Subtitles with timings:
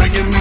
[0.00, 0.33] Reggae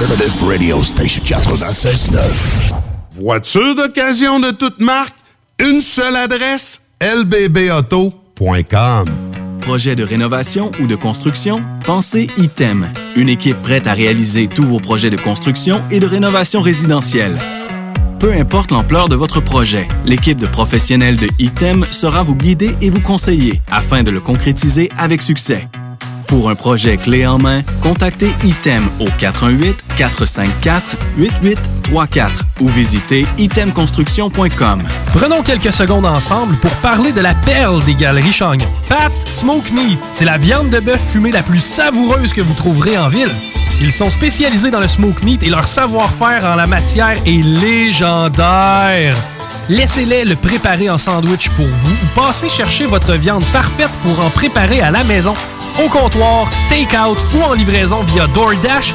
[0.00, 2.20] Alternative Radio Station 96.9.
[3.20, 5.14] Voiture d'occasion de toute marque,
[5.58, 9.04] une seule adresse, lbbauto.com.
[9.60, 11.62] Projet de rénovation ou de construction?
[11.84, 12.90] Pensez ITEM.
[13.14, 17.36] Une équipe prête à réaliser tous vos projets de construction et de rénovation résidentielle.
[18.18, 22.88] Peu importe l'ampleur de votre projet, l'équipe de professionnels de ITEM sera vous guider et
[22.88, 25.68] vous conseiller afin de le concrétiser avec succès.
[26.30, 29.06] Pour un projet clé en main, contactez ITEM au
[29.98, 32.28] 418-454-8834
[32.60, 34.82] ou visitez itemconstruction.com.
[35.12, 38.68] Prenons quelques secondes ensemble pour parler de la perle des galeries Chagnon.
[38.88, 42.96] Pat Smoke Meat, c'est la viande de bœuf fumée la plus savoureuse que vous trouverez
[42.96, 43.34] en ville.
[43.80, 49.16] Ils sont spécialisés dans le smoke meat et leur savoir-faire en la matière est légendaire.
[49.68, 54.30] Laissez-les le préparer en sandwich pour vous ou passez chercher votre viande parfaite pour en
[54.30, 55.34] préparer à la maison
[55.84, 58.94] au comptoir, take-out ou en livraison via DoorDash.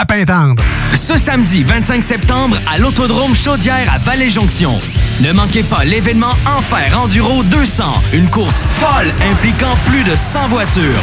[0.00, 0.62] à Pintendre.
[0.94, 4.80] Ce samedi 25 septembre à l'Autodrome Chaudière à Vallée-Jonction.
[5.20, 11.02] Ne manquez pas l'événement Enfer Enduro 200, une course folle impliquant plus de 100 voitures.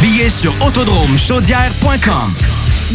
[0.00, 2.34] Billets sur autodromechaudière.com.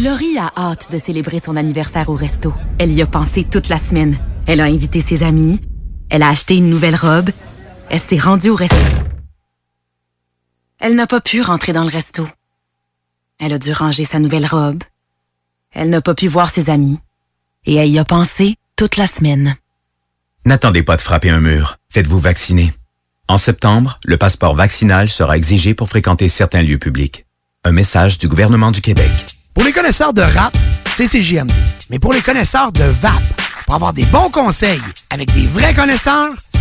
[0.02, 2.54] Laurie a hâte de célébrer son anniversaire au resto.
[2.78, 4.16] Elle y a pensé toute la semaine.
[4.46, 5.60] Elle a invité ses amis.
[6.08, 7.28] Elle a acheté une nouvelle robe.
[7.90, 8.76] Elle s'est rendue au resto.
[10.80, 12.26] Elle n'a pas pu rentrer dans le resto.
[13.38, 14.82] Elle a dû ranger sa nouvelle robe.
[15.72, 16.98] Elle n'a pas pu voir ses amis.
[17.66, 19.56] Et elle y a pensé toute la semaine.
[20.46, 21.76] N'attendez pas de frapper un mur.
[21.90, 22.72] Faites-vous vacciner.
[23.28, 27.26] En septembre, le passeport vaccinal sera exigé pour fréquenter certains lieux publics.
[27.64, 29.10] Un message du gouvernement du Québec.
[29.52, 30.56] Pour les connaisseurs de rap,
[30.94, 31.52] c'est CGMD.
[31.90, 33.20] Mais pour les connaisseurs de VAP,
[33.66, 34.80] pour avoir des bons conseils
[35.10, 36.30] avec des vrais connaisseurs,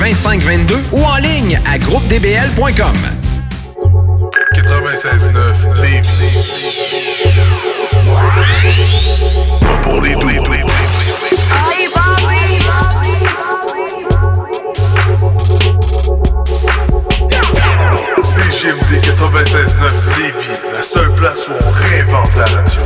[0.00, 2.96] 2522 ou en ligne à groupedbl.com.
[4.54, 6.08] 96.9 Lévis.
[9.60, 10.30] Pas pour les doux.
[18.22, 22.80] CGMD 96.9 Lévis, la seule place où on réinvente la radio.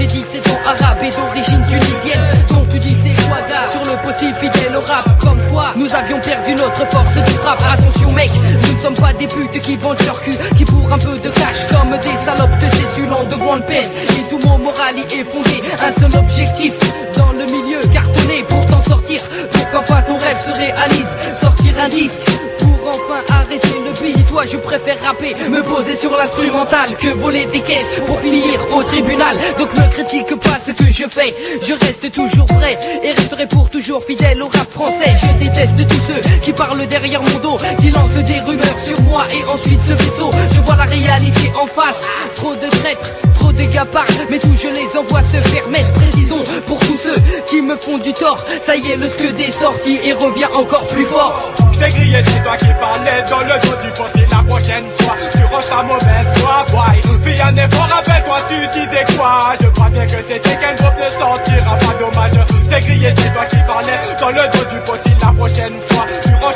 [0.00, 2.24] J'ai dit c'est ton arabe et d'origine tunisienne.
[2.48, 6.54] Donc tu disais quoi, gars Sur le possible fidèle rap, comme quoi nous avions perdu
[6.54, 7.62] notre force de frappe.
[7.72, 8.30] Attention, mec,
[8.62, 11.28] nous ne sommes pas des putes qui vendent leur cul, qui pour un peu de
[11.28, 13.90] cash comme des salopes de cessulants de grande pèse.
[14.18, 16.74] Et tout mon moral vie est fondée, un seul objectif
[19.18, 22.20] pour qu'enfin ton rêve se réalise, sortir un disque
[22.58, 24.20] pour enfin arrêter le beat.
[24.30, 28.82] Toi, je préfère rapper, me poser sur l'instrumental que voler des caisses pour finir au
[28.84, 29.36] tribunal.
[29.58, 31.34] Donc ne critique pas ce que je fais,
[31.66, 35.14] je reste toujours vrai et resterai pour toujours fidèle au rap français.
[35.20, 39.26] Je déteste tous ceux qui parlent derrière mon dos, qui lancent des rumeurs sur moi
[39.32, 40.30] et ensuite ce vaisseau.
[40.54, 43.10] Je vois la réalité en face, trop de traîtres.
[43.34, 47.18] Trop de gapards, mais tout je les envoie se faire mettre Précisons pour tous ceux
[47.46, 50.86] qui me font du tort Ça y est, le scud est sorti et revient encore
[50.88, 53.89] plus fort Je t'ai grillé, c'est toi qui parlais dans le dos du
[54.30, 55.16] la prochaine fois.
[55.32, 57.00] Tu ranges ta mauvaise foi, boy.
[57.22, 59.54] Fais un effort, rappelle-toi, tu disais quoi?
[59.60, 62.46] Je crois bien que c'était qu'un groupe ne sortira pas dommage.
[62.68, 63.98] T'ai grillé, c'est toi qui parlais.
[64.20, 66.06] Dans le dos du fossile la prochaine fois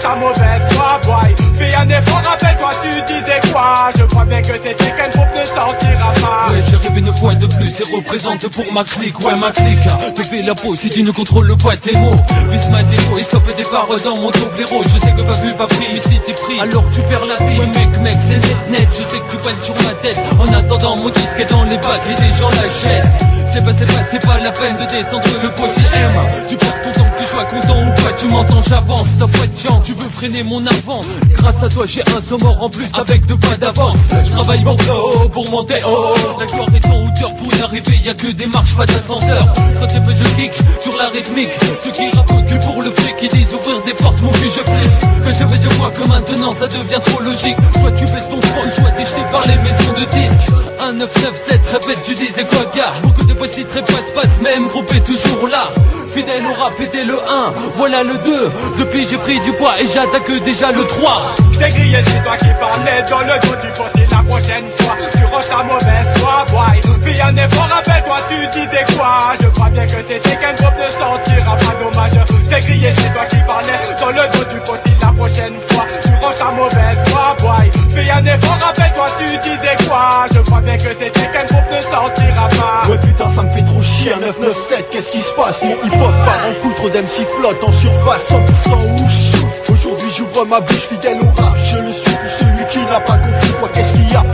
[0.00, 1.34] Ta mauvaise foi, boy.
[1.56, 3.90] Fais un effort, rappelle-toi, tu disais quoi?
[3.96, 6.52] Je crois bien que c'était qu'un groupe ne sortira pas.
[6.52, 9.78] Ouais, j'arrive une fois de plus et représente pour ma clique, ouais ma clique
[10.14, 12.16] Te fais la peau si tu ne contrôles pas tes mots.
[12.50, 15.54] Vise ma démo et stoppe des barres dans mon toblero Je sais que pas vu,
[15.54, 17.58] pas pris, mais si t'es pris Alors tu perds la vie.
[17.60, 18.88] Ouais mec, mec, c'est net, net.
[18.90, 20.18] Je sais que tu pales sur ma tête.
[20.40, 23.06] En attendant mon disque est dans les bacs et des gens l'achètent.
[23.52, 26.12] C'est pas, c'est pas, c'est pas la peine de descendre le poids si M.
[26.48, 29.84] Tu perds ton temps sois content ou pas Tu m'entends, j'avance, t'as pas de chance
[29.84, 31.06] Tu veux freiner mon avance.
[31.32, 33.96] Grâce à toi j'ai un saumon en plus avec deux pas d'avance.
[34.24, 36.14] Je travaille mon flow pour monter haut.
[36.38, 39.52] La gloire est en hauteur pour y arriver Y'a que des marches, pas d'ascenseur.
[39.80, 41.50] Sautez peu je kick sur la rythmique.
[41.82, 44.62] Ceux qui rappent que pour le fric Ils disent ouvrir des portes mon cul je
[44.62, 44.98] flippe.
[45.24, 47.56] Que je vais je vois que maintenant ça devient trop logique.
[47.80, 50.50] Soit tu baisses ton front soit t'es jeté par les maisons de disques.
[50.88, 52.92] 1 9 9 7 répète tu disais quoi gars?
[53.02, 55.70] Beaucoup de petits très passe passe même groupe est toujours là
[56.14, 59.86] Fidèle au rap était le 1 Voilà le 2 Depuis j'ai pris du poids et
[59.86, 63.68] j'attaque déjà le 3 Je t'ai grillé, c'est toi qui parlais dans le dos du
[63.74, 64.96] fossile la prochaine fois.
[65.12, 66.80] Tu ranges ta mauvaise foi, boy.
[67.02, 69.34] Fais un effort, rappelle-toi, tu disais quoi?
[69.40, 72.26] Je crois bien que c'était qu'un groupe ne sortira pas dommage.
[72.44, 75.73] Je t'ai grillé, c'est toi qui parlais dans le dos du fossile la prochaine fois
[76.02, 77.70] Tu ranges ta mauvaise foi, boy.
[77.94, 80.26] Fais un effort, rappelle-toi, tu disais quoi?
[80.34, 82.90] Je crois bien que c'était qu'un groupe ne sortira pas.
[82.90, 85.62] Ouais putain ça me fait trop chier 997 qu'est-ce qui se passe?
[85.62, 90.60] Mon hip-hop part en couille trop d'MC flotte en surface 100% ouf Aujourd'hui j'ouvre ma
[90.60, 93.92] bouche fidèle au rap Je le suis pour celui qui n'a pas compris Quoi qu'est-ce
[93.92, 94.24] qu'il y a?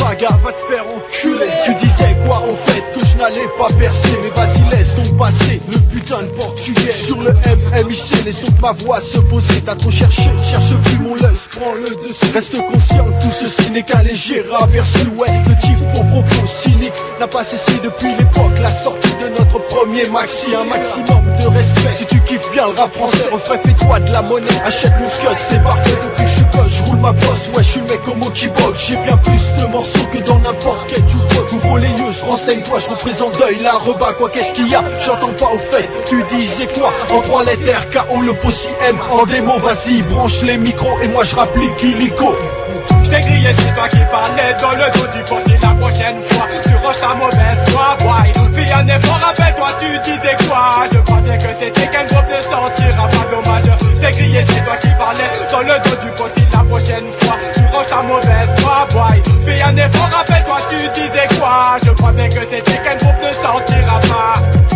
[0.00, 1.50] Pas gars va te faire enculer.
[1.64, 2.82] Tu disais quoi en fait?
[3.20, 6.90] N'allais pas percer Mais vas-y laisse ton passé Le putain de portugais.
[6.90, 9.60] Sur le MMIC laisse donc ma voix se poser.
[9.64, 13.82] T'as trop cherché cherche plus mon lust Prends le dessus Reste conscient tout ceci n'est
[13.82, 15.28] qu'un léger raperçu Ouais.
[15.46, 20.08] Le type au propos cynique N'a pas cessé depuis l'époque La sortie de notre premier
[20.08, 20.46] maxi.
[20.54, 21.92] Un maximum de respect.
[21.92, 24.46] Si tu kiffes bien le rap français Refrais fais-toi de la monnaie.
[24.64, 27.68] Achète mon scud c'est parfait depuis que je suis Je roule ma bosse Ouais je
[27.68, 28.48] suis le mec au mot qui
[28.86, 31.52] J'ai bien plus de morceaux que dans n'importe quel jukebox.
[31.52, 34.82] Ouvre les yeux renseigne-toi Je représente deuil la rebat Quoi qu'est-ce qu'il y a?
[35.00, 36.92] J'entends pas au fait Tu disais quoi?
[37.12, 38.22] En trois lettres K.O.
[38.22, 42.34] le possi M En démo vas-y branche les micros Et moi je rapplique illico
[43.04, 46.46] Je t'ai grillé, c'est toi qui parlais dans le dos du fossile la prochaine fois.
[46.62, 48.32] Tu ranges ta mauvaise foi, boy.
[48.54, 50.86] Fais un effort, rappelle-toi, tu disais quoi?
[50.92, 53.78] Je crois bien que c'était qu'un groupe ne sortira pas dommage.
[53.96, 57.19] Je t'ai grillé, c'est toi qui parlais dans le dos du fossile la prochaine fois
[57.80, 59.22] Ranges ta mauvaise foi, boy.
[59.42, 61.76] Fais un effort, rappelle-toi, tu disais quoi?
[61.82, 64.34] Je crois bien que c'était qu'un groupe ne sortira pas.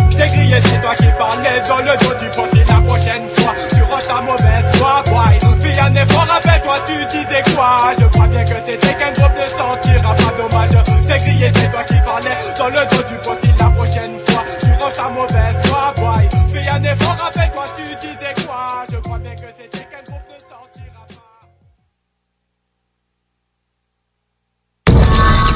[0.09, 3.53] Je t'ai grillé, c'est toi qui parlais dans le dos du fossile la prochaine fois.
[3.69, 5.37] Tu ranges ta mauvaise foi, boy.
[5.61, 7.77] Fais un effort, rappelle-toi, tu disais quoi?
[7.99, 10.33] Je crois bien que c'était qu'un groupe ne sortira pas.
[10.37, 10.69] Dommage
[11.03, 14.43] Je t'ai grillé, c'est toi qui parlais dans le dos du fossile la prochaine fois.
[14.59, 16.29] Tu ranges ta mauvaise foi, boy.
[16.51, 18.83] Fais un effort, rappelle-toi, tu disais quoi?
[18.91, 19.54] Je crois bien que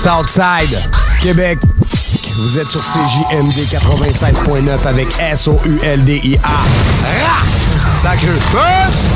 [0.01, 0.79] Southside,
[1.22, 1.60] Québec.
[2.38, 6.48] Vous êtes sur CJMD 96.9 avec S-O-U-L-D-I-A.
[6.48, 7.44] Ra!
[8.01, 9.10] Push!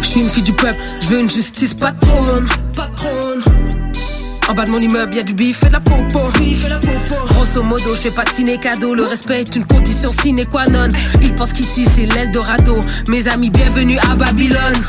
[0.00, 2.46] Je suis une fille du peuple, je veux une justice patronne.
[2.74, 3.42] Patronne.
[4.48, 6.20] En bas de mon immeuble, y a du bif et de la popo.
[7.28, 8.94] Grosso modo, de ciné cadeau.
[8.94, 10.88] Le respect est une condition sine qua non.
[11.22, 12.78] Ils pensent qu'ici c'est l'Eldorado.
[13.08, 14.82] Mes amis, bienvenue à Babylone.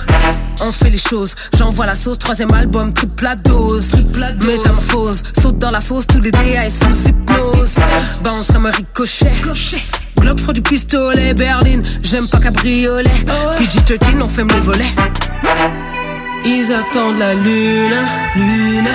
[0.61, 2.19] On fait les choses, j'envoie la sauce.
[2.19, 3.91] Troisième album, triple la dose.
[4.45, 6.07] Métamorphose, saute dans la fosse.
[6.07, 7.75] Tous les DA sous hypnose.
[8.23, 9.31] Bounce comme un ricochet.
[10.19, 11.33] Glock, je du pistolet.
[11.33, 13.09] Berlin, j'aime pas cabriolet.
[13.57, 14.95] PG-13, on ferme les volets.
[16.43, 17.95] Ils attendent la lune,
[18.35, 18.89] lune.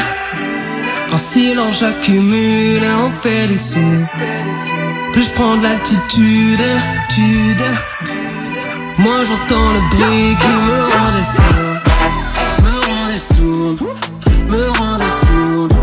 [1.13, 4.07] En silence, j'accumule, on fait les sous.
[5.13, 6.63] Plus je prends de l'altitude,
[7.09, 7.65] tude.
[8.99, 11.81] Moi j'entends le bruit qui me rendait sourde,
[12.65, 13.83] me rendait sourde,
[14.51, 15.75] me rendait sourde.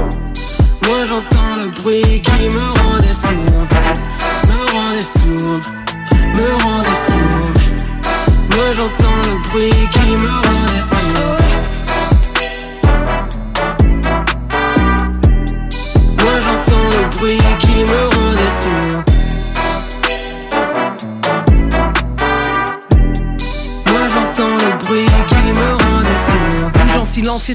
[0.88, 3.74] Moi j'entends le bruit qui me rendait sourde,
[4.48, 5.66] me rendait sourde,
[6.36, 7.60] me rendait sourde.
[8.56, 10.47] Moi j'entends le bruit qui me rendait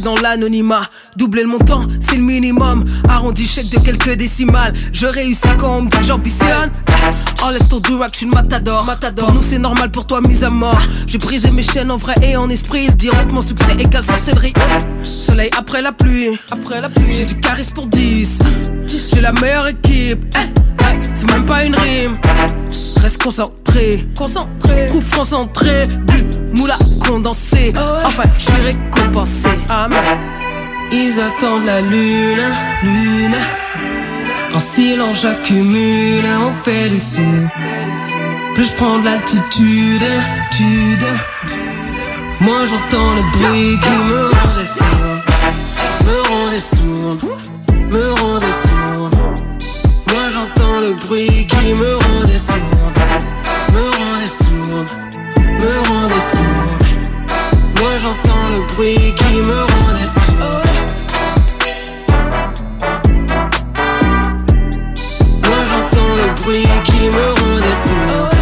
[0.02, 0.88] dans l'anonymat.
[1.16, 2.84] Doubler le montant, c'est le minimum.
[3.08, 4.72] Arrondi chèque de quelques décimales.
[4.92, 6.70] Je réussis quand on me dit que j'ambitionne.
[7.52, 8.86] Laisse ton durac, je suis une matador.
[8.86, 10.80] matador Pour nous c'est normal, pour toi mise à mort.
[11.06, 12.84] J'ai brisé mes chaînes en vrai et en esprit.
[12.84, 14.54] Ils diront que mon succès égale sorcellerie
[15.02, 16.38] Soleil après la pluie.
[16.50, 17.12] Après la pluie.
[17.14, 18.38] J'ai du charisme pour 10
[19.12, 20.24] J'ai la meilleure équipe.
[20.36, 20.71] Eh,
[21.14, 22.18] C'est même pas une rime
[23.02, 27.72] Reste concentré, concentré, coup franc centré, but, moula condensé.
[28.04, 29.50] Enfin, je suis récompensé.
[29.70, 29.98] Amen.
[30.92, 32.38] Ils attendent la lune,
[32.82, 33.36] lune.
[34.54, 37.20] En silence, j'accumule, on fait des sous.
[38.54, 40.04] Plus je prends de l'altitude,
[40.50, 41.06] tude.
[42.40, 45.22] Moi j'entends le bruit qui me rendait sourd,
[46.04, 47.30] me rendait sourd,
[47.92, 49.11] me rendait sourd.
[50.12, 52.92] Moi j'entends le bruit qui me rendait sourd,
[53.72, 54.84] me rendait sourd,
[55.40, 56.78] me rendait sourd.
[57.80, 60.62] Moi j'entends le bruit qui me rendait sourd.
[65.46, 68.32] Moi j'entends le bruit qui me rendait sourd.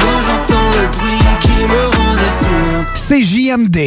[0.00, 2.84] Moi j'entends le bruit qui me rendait sourd.
[2.94, 3.78] C'est JMD.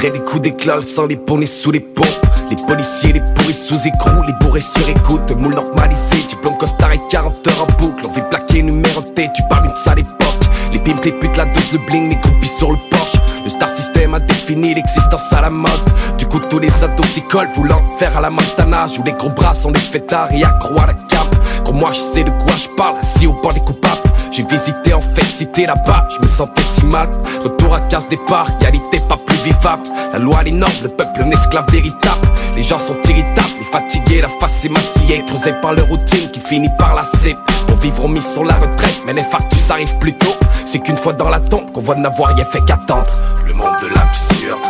[0.00, 2.02] Des coups d'éclat sans les poneys sous les ponts.
[2.48, 7.00] Les policiers, les pourris sous écrou, les bourrés sur écoute, moule normalisé, diplôme costard et
[7.10, 8.06] 40 heures en boucle.
[8.08, 10.40] On vit plaqué, numéroté, tu parles d'une sale époque.
[10.72, 13.18] Les pimps, les putes, la dose, le bling, les groupies sur le Porsche.
[13.44, 15.70] Le star system a défini l'existence à la mode.
[16.16, 18.86] Du coup, tous les ados s'y collent, voulant faire à la Montana.
[18.86, 21.36] Joue les gros bras, sont des fêtards et accro à la cape.
[21.64, 24.09] Quand moi je sais de quoi je parle, assis au bord des coupables.
[24.30, 27.08] J'ai visité en fait, cité là-bas, je me sentais si mal.
[27.42, 29.82] Retour à case départ, réalité pas plus vivable.
[30.12, 32.28] La loi, les normes, le peuple, un esclave véritable.
[32.54, 36.70] Les gens sont irritables, les fatigués, la face émaciée, creusée par leur routine qui finit
[36.78, 37.34] par lasser.
[37.66, 40.34] Pour vivre, on mis sur la retraite, mais l'infarctus arrive plus tôt.
[40.64, 43.06] C'est qu'une fois dans la tombe qu'on voit n'avoir rien fait qu'attendre.
[43.44, 44.69] Le monde de l'absurde.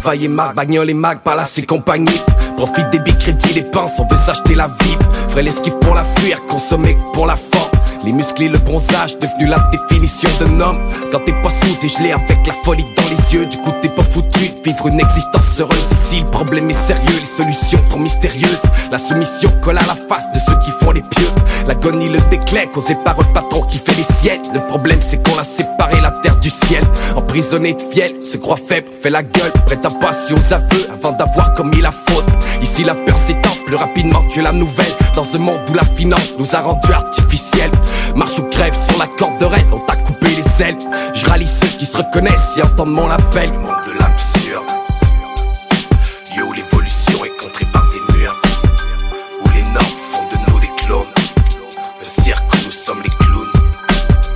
[0.00, 2.22] Travailler mag, bagnole et mag, par là c'est compagnie.
[2.56, 4.96] Profite des big crédits, dépenses, on veut s'acheter la vie.
[5.28, 7.79] Ferait l'esquive pour la fuir, consommer pour la forme.
[8.02, 10.78] Les muscles et le bronzage, devenu la définition d'un homme.
[11.12, 13.46] Quand t'es pas sous, t'es gelé avec la folie dans les yeux.
[13.46, 15.84] Du coup, t'es pas foutu de vivre une existence heureuse.
[15.92, 18.62] Ici, le problème est sérieux, les solutions trop mystérieuses.
[18.90, 21.28] La soumission colle à la face de ceux qui font les pieux.
[21.66, 24.42] L'agonie, le déclin, causé par un patron qui fait les siennes.
[24.54, 26.82] Le problème, c'est qu'on a séparé la terre du ciel.
[27.16, 31.12] Emprisonné de fiel, se croit faible, fait la gueule, prête à passer aux aveux avant
[31.12, 32.24] d'avoir commis la faute.
[32.62, 33.18] Ici, la peur
[33.66, 34.92] plus rapidement que la nouvelle.
[35.14, 37.70] Dans un monde où la finance nous a rendus artificiels.
[38.14, 40.78] Marche ou crève sur la corde de raid, on t'a coupé les ailes.
[41.14, 43.50] Je rallie ceux qui se reconnaissent et entendent mon appel.
[43.52, 44.64] Monde de l'absurde.
[46.36, 48.40] Yo, l'évolution est contrée par des murs.
[49.44, 51.06] Où les normes font de nous des clones.
[51.98, 53.46] Le cirque où nous sommes les clowns.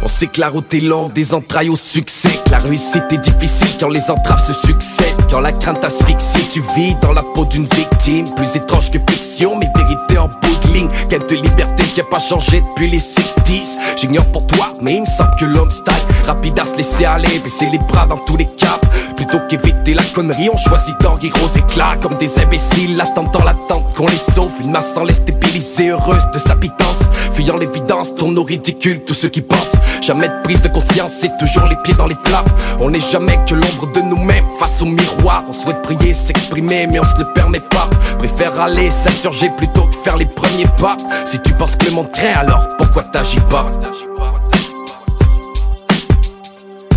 [0.02, 2.40] On sait que la route est longue, des entrailles au succès.
[2.44, 5.03] Que la réussite est difficile quand les entraves se succèdent.
[5.34, 8.32] Quand la crainte asphyxie, tu vis dans la peau d'une victime.
[8.36, 10.88] Plus étrange que fiction, mais vérité en bout de ligne.
[11.08, 13.00] Quête de liberté qui a pas changé depuis les
[13.44, 13.78] 60s.
[13.96, 15.94] J'ignore pour toi, mais il me semble que l'homme style
[16.26, 18.78] rapide à se laisser aller, baisser les bras dans tous les cas.
[19.16, 23.94] Plutôt qu'éviter la connerie, on choisit d'en rire aux éclats comme des imbéciles, attendant l'attente
[23.94, 24.50] qu'on les sauve.
[24.62, 26.98] Une masse sans les stabiliser, heureuse de sa pitance.
[27.32, 29.76] Fuyant l'évidence, tourne au ridicule tous ceux qui pensent.
[30.02, 32.44] Jamais de prise de conscience, c'est toujours les pieds dans les plats.
[32.80, 35.44] On n'est jamais que l'ombre de nous-mêmes face au miroir.
[35.48, 37.88] On souhaite prier, s'exprimer, mais on se le permet pas.
[38.18, 40.96] Préfère aller s'insurger plutôt que faire les premiers pas.
[41.24, 44.34] Si tu penses que le monde craint, alors pourquoi t'agis Tajiba.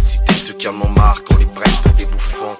[0.04, 2.56] Si t'es ceux qui en ont marre, qu'on les prenne pour des bouffons.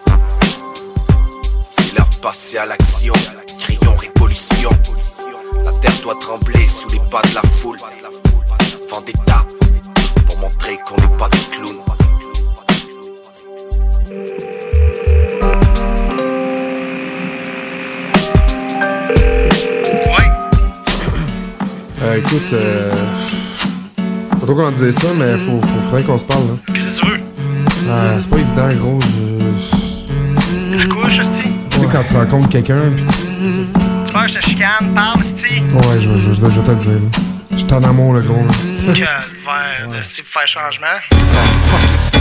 [1.72, 3.14] C'est l'heure de passer à l'action.
[3.60, 4.70] Crions révolution.
[5.64, 7.78] La terre doit trembler sous les pas de la foule.
[8.90, 9.44] Vendetta
[10.26, 11.84] pour montrer qu'on n'est pas des clowns.
[20.08, 20.32] Ouais.
[22.02, 22.94] Euh, écoute, euh,
[24.48, 26.74] pas trop comment te dire ça, mais faut, faut, faudrait qu'on se parle, là.
[26.74, 27.20] Qu'est-ce que tu veux?
[27.90, 29.00] Euh, c'est pas évident, gros.
[29.02, 30.78] Je.
[30.78, 31.50] La couche, Asti?
[31.70, 33.04] Tu sais, quand tu rencontres quelqu'un, pis.
[34.06, 34.94] Tu penses que je te chicane?
[34.96, 35.60] Parle, Asti?
[35.74, 37.20] Ouais, je, je, je, vais- je vais te le dire, là.
[37.52, 38.94] Je suis en amour, le gros, là.
[38.94, 42.17] Calvaire, de Asti, pour faire changement?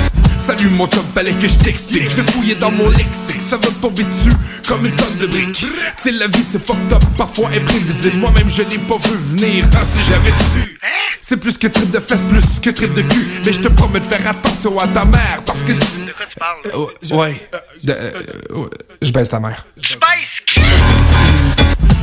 [0.46, 2.08] Salut mon chum, fallait que je t'explique.
[2.08, 4.36] Je vais fouiller dans mon lexique, ça va tomber dessus
[4.68, 5.66] comme une tonne de briques.
[6.00, 8.18] C'est la vie, c'est fucked up, parfois imprévisible.
[8.18, 9.66] Moi-même, je l'ai pas vu venir.
[9.74, 10.78] Ah, si j'avais su.
[11.20, 13.26] C'est plus que trip de fesses, plus que trip de cul.
[13.44, 15.72] Mais je te promets de faire attention à ta mère parce que.
[15.72, 16.60] De quoi tu parles?
[16.66, 17.48] Euh, ouais.
[17.88, 18.12] Euh,
[18.54, 18.68] ouais.
[19.02, 19.66] Je baisse ta mère.
[19.82, 20.60] Tu baisses qui?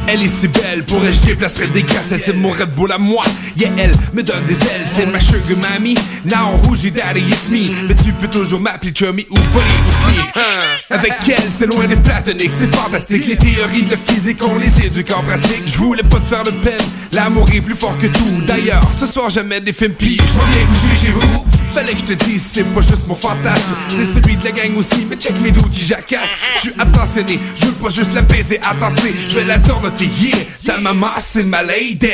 [0.07, 2.97] Elle est si belle, pourrais je déplacerais des grattes, elle c'est mon Red Bull à
[2.97, 3.23] moi.
[3.57, 5.95] Yeah, elle me donne des ailes, c'est ma sugar mamie.
[6.25, 7.87] Now rouge et daddy it's me.
[7.87, 10.19] Mais tu peux toujours m'appeler chummy ou buddy aussi.
[10.35, 10.41] Hein?
[10.89, 13.25] Avec elle, c'est loin des platoniques, c'est fantastique.
[13.27, 15.63] Les théories de la physique, on les éduque en pratique.
[15.65, 18.41] Je voulais pas te faire de peine, l'amour est plus fort que tout.
[18.45, 21.45] D'ailleurs, ce soir jamais des films pis je m'en viens coucher chez vous.
[21.73, 24.77] Fallait que je te dise, c'est pas juste mon fantasme, c'est celui de la gang
[24.77, 25.07] aussi.
[25.09, 26.29] Mais check mes doigts qui jacassent.
[26.57, 29.15] Je suis attentionné, je veux pas juste la baiser à tenter.
[29.29, 30.37] Je vais la tornoter, yeah.
[30.63, 32.07] Ta maman, c'est ma lady.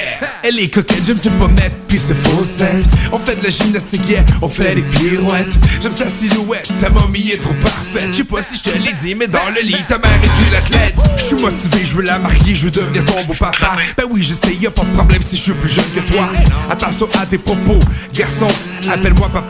[0.43, 2.87] Elle est coquette, je me sais pas mettre, pis c'est faussette.
[3.11, 5.53] On fait de la gymnastique, on fait des pirouettes.
[5.81, 8.07] J'aime sa silhouette, ta mamie est trop parfaite.
[8.11, 10.47] Je sais pas si je te l'ai dit, mais dans le lit, ta mère est
[10.47, 10.95] une athlète.
[11.17, 13.75] Je suis motivé, je veux la marier, je veux devenir ton beau papa.
[13.97, 15.99] Ben oui, je sais, y a pas de problème si je suis plus jeune que
[16.11, 16.29] toi.
[16.71, 17.77] Attention à tes propos,
[18.13, 18.47] garçon,
[18.89, 19.48] appelle-moi papa.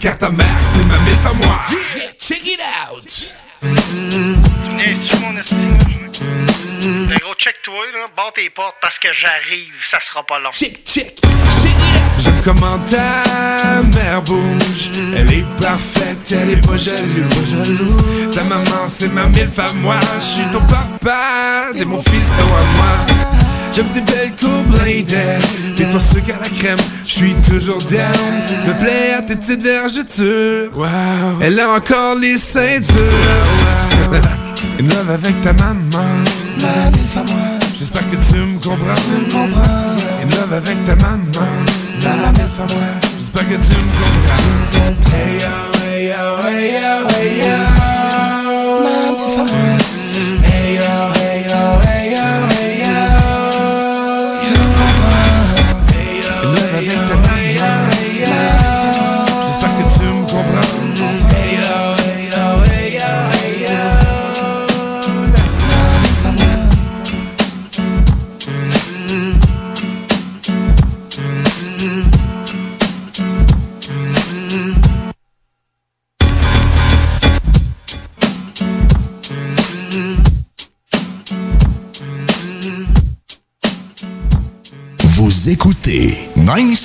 [0.00, 1.58] Car ta mère, c'est ma mère à moi.
[2.18, 3.06] Check it out!
[3.60, 5.42] Tu me niaises-tu, mon là?
[7.08, 8.06] Le gros, check-toi, là.
[8.16, 10.50] Barre tes portes parce que j'arrive, ça sera pas long.
[10.52, 11.20] Check, check,
[12.18, 17.54] J'aime comment ta mère bouge Elle est parfaite, elle est pas jalouse,
[18.30, 18.34] pas.
[18.34, 22.42] Ta maman c'est ma mille à moi Je suis ton papa, t'es mon fils à
[22.44, 23.35] moi
[23.76, 25.42] J'aime tes belles courbes bladed
[25.76, 28.00] T'es toi sucre à la crème, je suis toujours down.
[28.66, 30.86] Me plaît à tes petites vergetures wow.
[31.42, 32.94] Elle a encore les ceintures
[34.10, 34.16] wow.
[34.80, 36.24] In love avec ta maman.
[37.78, 38.94] J'espère que tu me comprends.
[38.94, 39.94] Tu me comprends.
[40.22, 41.22] In love avec ta maman.
[43.18, 44.66] J'espère que tu me comprends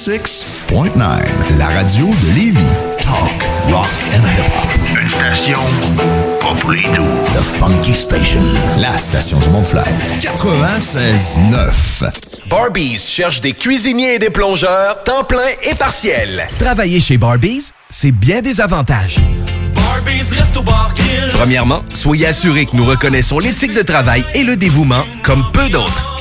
[0.01, 0.97] 96.9,
[1.59, 2.57] la radio de Lévis.
[3.03, 3.85] Talk, rock
[4.15, 4.67] and hip-hop.
[4.99, 5.59] Une station
[6.39, 7.05] pas pour les doux.
[7.35, 8.41] The Funky Station,
[8.79, 9.83] la station du Mont-Fly.
[10.19, 12.49] 96.9.
[12.49, 16.47] Barbies cherche des cuisiniers et des plongeurs, temps plein et partiel.
[16.59, 19.19] Travailler chez Barbies, c'est bien des avantages.
[21.33, 26.20] Premièrement, soyez assurés que nous reconnaissons l'éthique de travail et le dévouement comme peu d'autres.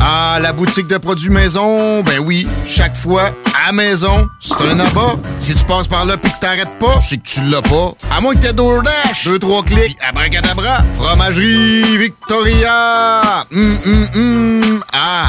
[0.00, 3.32] Ah, la boutique de produits maison, ben oui, chaque fois,
[3.66, 5.16] à maison, c'est un abat.
[5.38, 7.92] Si tu passes par là pis que t'arrêtes pas, c'est que tu l'as pas.
[8.16, 13.44] À moins que t'aies DoorDash, deux, trois clics, pis abracadabra, fromagerie Victoria!
[13.52, 15.26] Hum, hum, hum, ah!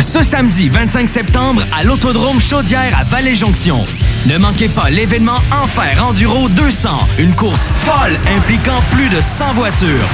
[0.00, 3.86] Ce samedi 25 septembre à l'Autodrome Chaudière à Vallée-Jonction.
[4.26, 10.08] Ne manquez pas l'événement Enfer Enduro 200, une course folle impliquant plus de 100 voitures.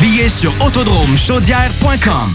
[0.00, 2.34] Billets sur autodromechaudière.com.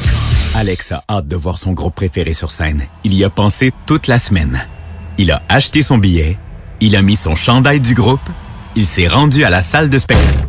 [0.56, 2.84] Alex a hâte de voir son groupe préféré sur scène.
[3.04, 4.68] Il y a pensé toute la semaine.
[5.18, 6.38] Il a acheté son billet,
[6.80, 8.30] il a mis son chandail du groupe,
[8.76, 10.46] il s'est rendu à la salle de spectacle.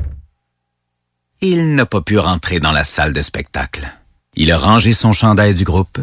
[1.40, 3.90] Il n'a pas pu rentrer dans la salle de spectacle.
[4.34, 5.98] Il a rangé son chandail du groupe,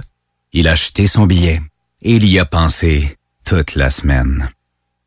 [0.54, 1.62] il a acheté son billet
[2.02, 4.50] et il y a pensé toute la semaine.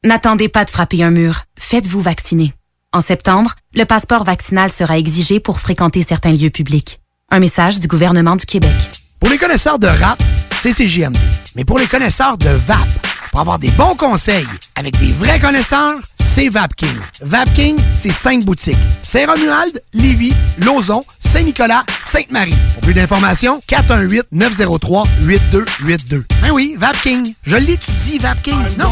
[0.05, 1.43] N'attendez pas de frapper un mur.
[1.59, 2.55] Faites-vous vacciner.
[2.93, 7.01] En septembre, le passeport vaccinal sera exigé pour fréquenter certains lieux publics.
[7.31, 8.75] Un message du gouvernement du Québec.
[9.21, 10.21] Pour les connaisseurs de rap,
[10.61, 11.17] c'est CGMD.
[11.55, 12.89] Mais pour les connaisseurs de VAP,
[13.31, 16.97] pour avoir des bons conseils avec des vrais connaisseurs, c'est VapKing.
[17.23, 18.77] VapKing, c'est cinq boutiques.
[19.03, 22.57] Saint-Romuald, Lévis, Lauson, Saint-Nicolas, Sainte-Marie.
[22.75, 26.25] Pour plus d'informations, 418-903-8282.
[26.43, 27.35] Ben oui, VapKing.
[27.45, 28.59] Je l'étudie, VapKing.
[28.77, 28.91] Non,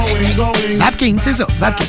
[0.78, 1.88] VapKing, c'est ça, VapKing.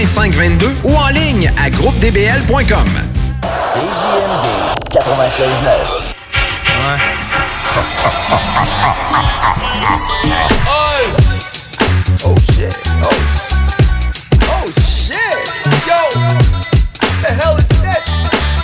[0.00, 2.86] 2522 ou en ligne à groupedbl.com.
[3.72, 4.46] CJMD
[4.90, 6.10] 96.9.
[12.22, 12.74] Oh shit.
[13.02, 13.10] Oh.
[14.42, 15.38] Oh shit.
[15.86, 16.00] Yo.
[17.20, 18.04] The hell is this?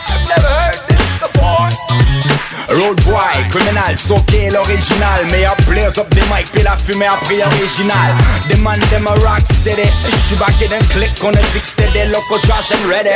[0.08, 2.35] I've never heard this before.
[2.76, 7.42] Road boy, criminal, soqué l'original Meilleur blaze up des mics puis la fumée a prix
[7.42, 8.12] original.
[8.48, 9.88] Des man dem a rock steady.
[10.24, 13.08] J'suis back in un click, on a dit que c'était des locaux trash and ready.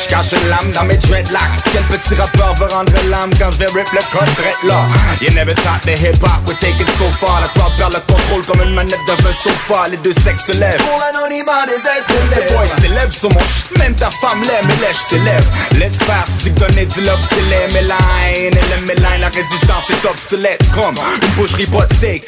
[0.00, 1.58] J'cache une lame dans mes dreadlocks.
[1.72, 4.86] Quel petit rappeur veut rendre l'âme quand j'vais rip le drette là
[5.22, 7.40] You never thought the hip hop would take it so far.
[7.40, 10.52] La toi perd le contrôle comme une manette dans un sofa Les deux sexes se
[10.52, 14.70] lèvent Pour l'anonymat des êtres Les boys s'élèvent sur mon shit, même ta femme l'aime
[14.70, 17.94] et lèche s'élève Laisse faire, si donner du love c'est les mélines
[18.34, 22.24] Et la résistance est obsolète Comme une boucherie de steak.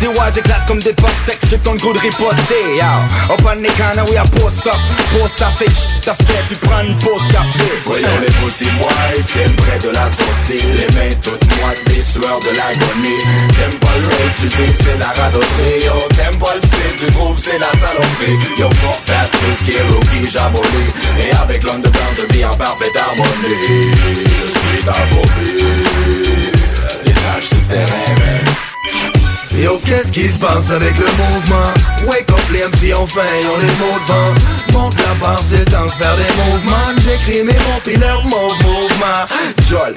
[0.00, 3.70] Des wise éclatent comme des pastèques, ceux qui goût de riposter Yo, up on the
[3.76, 4.78] corner, we post up
[5.12, 5.70] Post à fait,
[6.04, 7.68] t'as fait, puis prends une pause café.
[7.84, 10.64] Voyons les pussy boys, tiennent près de la sortie.
[10.76, 13.20] Les mains toutes moites, des sueurs de l'agonie.
[13.56, 15.84] T'aimes pas le road, tu dis que c'est la radoterie.
[15.84, 18.38] Yo, t'aimes pas le fait, tu trouves c'est la saloperie.
[18.58, 20.90] Yo, pour faire tout ce qui est rookie, j'abolis.
[21.20, 23.92] Et avec l'underground, je vis en parfaite harmonie.
[24.16, 26.01] Je suis ta phobie
[27.04, 29.60] Les tâches souterraines, man.
[29.62, 32.08] Yo, qu'est-ce qui se passe avec le mouvement?
[32.08, 33.20] Wake up les MC, enfin,
[33.54, 34.80] on les mots de vent.
[34.80, 36.92] Monte la barre, c'est le temps de faire des mouvements.
[37.04, 39.24] J'écris mes mots, pis leur mot mouvement
[39.68, 39.94] Jol,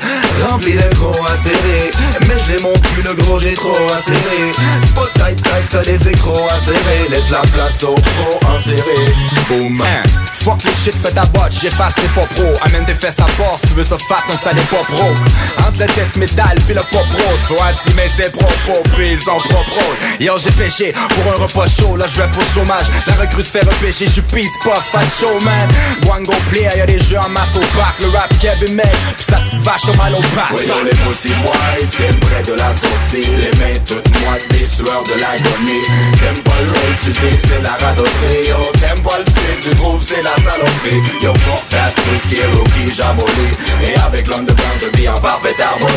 [0.48, 1.92] rempli de gros serrer
[2.22, 4.54] Mais je les monte plus, le gros, j'ai trop à serrer
[4.88, 5.42] Spot tight,
[5.72, 9.14] t'as des à serrer Laisse la place au pro en serré.
[9.50, 10.04] Boom Hein,
[10.46, 13.62] Fuck les shit, fais ta botte, j'efface tes pop pro Amène tes fesses à force,
[13.64, 15.16] tu veux ça fat, on ça des pop rock.
[15.58, 19.74] Entre la tête métal puis le pop rose Faut assumer ses propos, puis en propre
[19.74, 19.98] rôle.
[20.20, 22.86] Yo j'ai péché pour un repas chaud, là je vais pour chômage.
[23.08, 25.68] La recrue se fait repêcher, je pisse pas, fat showman
[26.06, 28.86] Wango player, y'a des jeux en masse au parc Le rap Kevin Meg,
[29.18, 32.54] puis sa petite vache au mal au pack Voyons les pussy boys, tiennent près de
[32.54, 33.26] la sortie.
[33.42, 35.82] Les mains toutes moites, des sueurs de l'agonie.
[36.20, 38.50] T'aimes pas le tu dis que c'est la radoterie.
[38.50, 39.26] Yo, t'aimes pas le
[39.64, 41.02] tu trouves c'est la saloperie.
[41.22, 45.20] Yo, pour faire tout ce qui est rookie, j'abolis Et avec l'underground, je vis en
[45.20, 45.96] parfaite harmonie.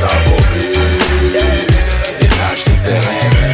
[0.00, 0.76] Ta phobie
[2.56, 3.45] souterraines.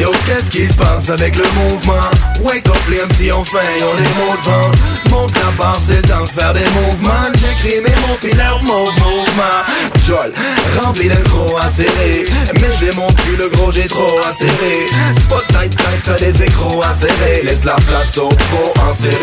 [0.00, 2.08] Yo, qu'est-ce qui se passe avec le mouvement?
[2.40, 4.70] Wake up les MC, enfin, on les mots de vent.
[5.10, 7.28] Monte la barre, c'est temps de faire des mouvements.
[7.34, 9.58] J'écris mes mots, pis leur mot mouvement.
[10.06, 10.32] Jol,
[10.80, 12.26] rempli de gros à serrer.
[12.54, 14.86] Mais les monte plus, le gros, j'ai trop à serrer.
[15.20, 16.42] Spot tight, tight, t'as des
[16.82, 17.42] à serrer.
[17.42, 19.14] Laisse la place au pro en serré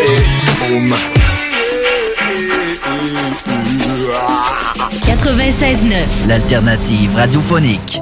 [0.59, 0.93] Boom
[5.05, 8.01] 96.9, l'alternative radiophonique.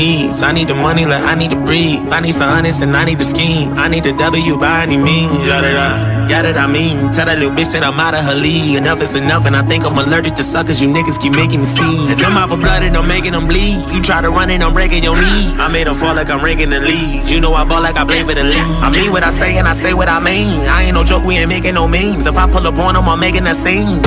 [0.00, 0.40] Needs.
[0.42, 2.08] I need the money like I need to breathe.
[2.08, 3.74] I need some honest and I need to scheme.
[3.84, 5.46] I need the W by any means.
[5.46, 5.86] Yada da,
[6.32, 7.12] yada I mean.
[7.12, 8.76] Tell that little bitch that I'm out of her league.
[8.76, 10.80] Enough is enough, and I think I'm allergic to suckers.
[10.80, 12.10] You niggas keep making me sneeze.
[12.10, 13.76] And them out for blood and I'm making them bleed.
[13.92, 15.44] You try to run and I'm breaking your knee.
[15.64, 17.28] I made them fall like I'm ranking the league.
[17.28, 18.70] You know I ball like I play for the league.
[18.86, 20.60] I mean what I say and I say what I mean.
[20.76, 22.26] I ain't no joke, we ain't making no memes.
[22.26, 24.00] If I pull up on them, I'm making a scene.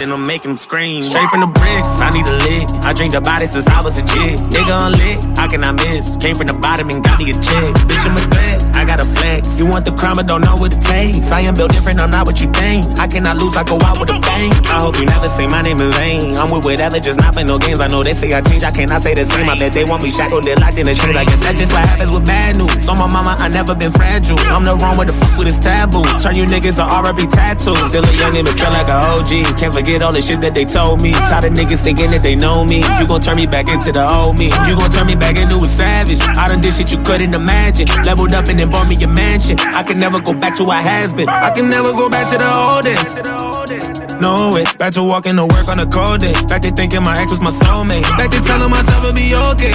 [0.00, 1.02] Then I'm making them scream.
[1.02, 2.64] Straight from the bricks, I need a lick.
[2.88, 4.40] I drink the body since I was a kid.
[4.48, 6.16] Nigga unlit, how can I miss?
[6.16, 7.68] Came from the bottom and got me a check.
[7.84, 9.60] Bitch, I'm a threat, I got a flex.
[9.60, 11.28] You want the crime, but don't know what it takes.
[11.28, 12.88] I am built different, I'm not what you think.
[12.96, 14.48] I cannot lose, I go out with a bang.
[14.72, 16.32] I hope you never say my name in vain.
[16.32, 17.84] I'm with whatever, just not for no games.
[17.84, 19.52] I know they say I change, I cannot say the same.
[19.52, 21.12] I bet they want me shackled, they're locked in the chains.
[21.12, 22.72] I guess that's just what happens with bad news.
[22.80, 24.40] So my mama, I never been fragile.
[24.48, 26.08] I'm the wrong with the fuck with this taboo.
[26.24, 27.76] Turn you niggas to R&B tattoos.
[27.92, 29.60] Still a young but feel like a OG.
[29.60, 31.10] Can't forget all the shit that they told me.
[31.26, 32.86] Tired of niggas thinking that they know me.
[32.98, 34.46] You gon' turn me back into the old me.
[34.70, 36.22] You gon' turn me back into a savage.
[36.38, 37.90] I done did shit you couldn't imagine.
[38.06, 39.58] Leveled up and then bought me a mansion.
[39.58, 41.28] I can never go back to what has been.
[41.28, 44.20] I can never go back to the old days.
[44.20, 44.64] No way.
[44.78, 46.34] Back to walking to work on a cold day.
[46.46, 48.06] Back to thinking my ex was my soulmate.
[48.16, 49.74] Back to telling myself it'll be okay.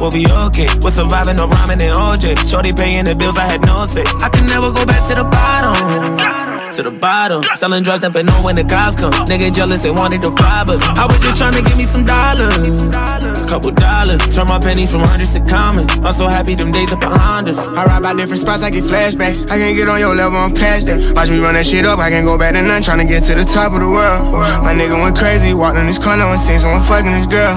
[0.00, 0.68] We'll be okay.
[0.82, 2.36] We're surviving no rhyming and OJ.
[2.50, 4.04] Shorty paying the bills, I had no say.
[4.20, 7.42] I can never go back to the bottom to the bottom.
[7.56, 9.12] Selling drugs, never know when the cops come.
[9.26, 10.82] Nigga jealous, they wanted to rob us.
[10.98, 12.82] I was just trying to give me some dollars.
[12.82, 14.20] A couple dollars.
[14.34, 15.88] Turn my pennies from hundreds to common.
[16.04, 17.58] I'm so happy them days are behind us.
[17.58, 19.48] I ride by different spots, I get flashbacks.
[19.50, 21.14] I can't get on your level, I'm past that.
[21.14, 22.82] Watch me run that shit up, I can't go back to none.
[22.82, 24.32] Trying to get to the top of the world.
[24.62, 27.54] My nigga went crazy, walked in this corner and seen someone fucking this girl.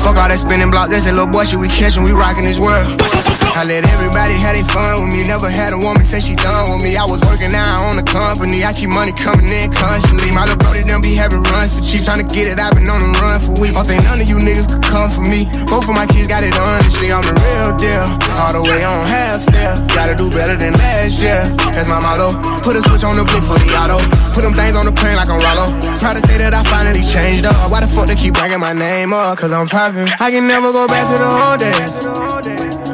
[0.00, 2.58] Fuck all that spinning block, that's that little boy shit we catching, we rocking this
[2.58, 3.00] world.
[3.56, 5.24] I let everybody have their fun with me.
[5.24, 6.92] Never had a woman say she done with me.
[7.00, 8.68] I was working out on the company.
[8.68, 10.28] I keep money coming in constantly.
[10.28, 12.04] My little brother them be having runs for cheap.
[12.04, 13.72] Trying to get it, I've been on the run for weeks.
[13.72, 15.48] Don't think none of you niggas could come for me.
[15.72, 17.08] Both of my kids got it honestly.
[17.08, 18.04] I'm the real deal.
[18.36, 19.88] All the way on half step.
[19.88, 21.40] Gotta do better than last year.
[21.72, 22.36] That's my motto.
[22.60, 23.96] Put a switch on the blick for the auto.
[24.36, 25.72] Put them things on the plane like I'm Rollo.
[25.96, 27.56] Proud to say that I finally changed up.
[27.72, 29.32] Why the fuck they keep bringing my name up?
[29.40, 30.12] Cause I'm poppin'.
[30.20, 31.96] I can never go back to the old days.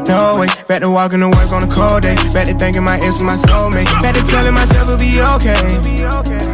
[0.09, 2.15] No way, back to walking to work on a cold day.
[2.33, 3.91] Back to thinking my ex was my soulmate.
[4.03, 5.63] Back to telling myself it'll be okay.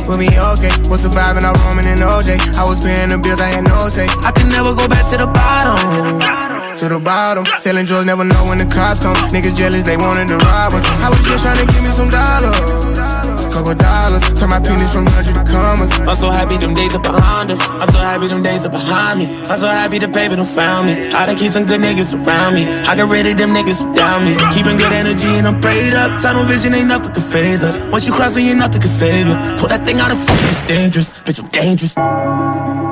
[0.07, 0.73] We'll be okay.
[0.89, 2.57] Was surviving all Roman and OJ.
[2.57, 4.07] I was paying the bills, I had no say.
[4.25, 6.58] I can never go back to the bottom.
[6.77, 7.47] To the bottom.
[7.59, 9.17] Selling drugs, never know when the cops come.
[9.33, 10.85] Niggas jealous, they wanted to rob us.
[11.03, 14.23] I was just trying to give me some dollars couple dollars.
[14.39, 15.91] Turn my pennies from hundred to commas.
[16.01, 17.61] I'm so happy them days are behind us.
[17.69, 19.27] I'm so happy them days are behind me.
[19.51, 21.09] I'm so happy the paper done found me.
[21.09, 22.67] I done keep some good niggas around me.
[22.67, 24.37] I got rid of them niggas down me.
[24.55, 26.21] Keeping good energy and I'm prayed up.
[26.21, 27.79] Tunnel vision ain't nothing can phase us.
[27.91, 29.35] Once you cross me, ain't nothing can save you.
[29.59, 31.09] Pull that thing out of fucking, it's dangerous.
[31.23, 32.88] Bitch, I'm dangerous.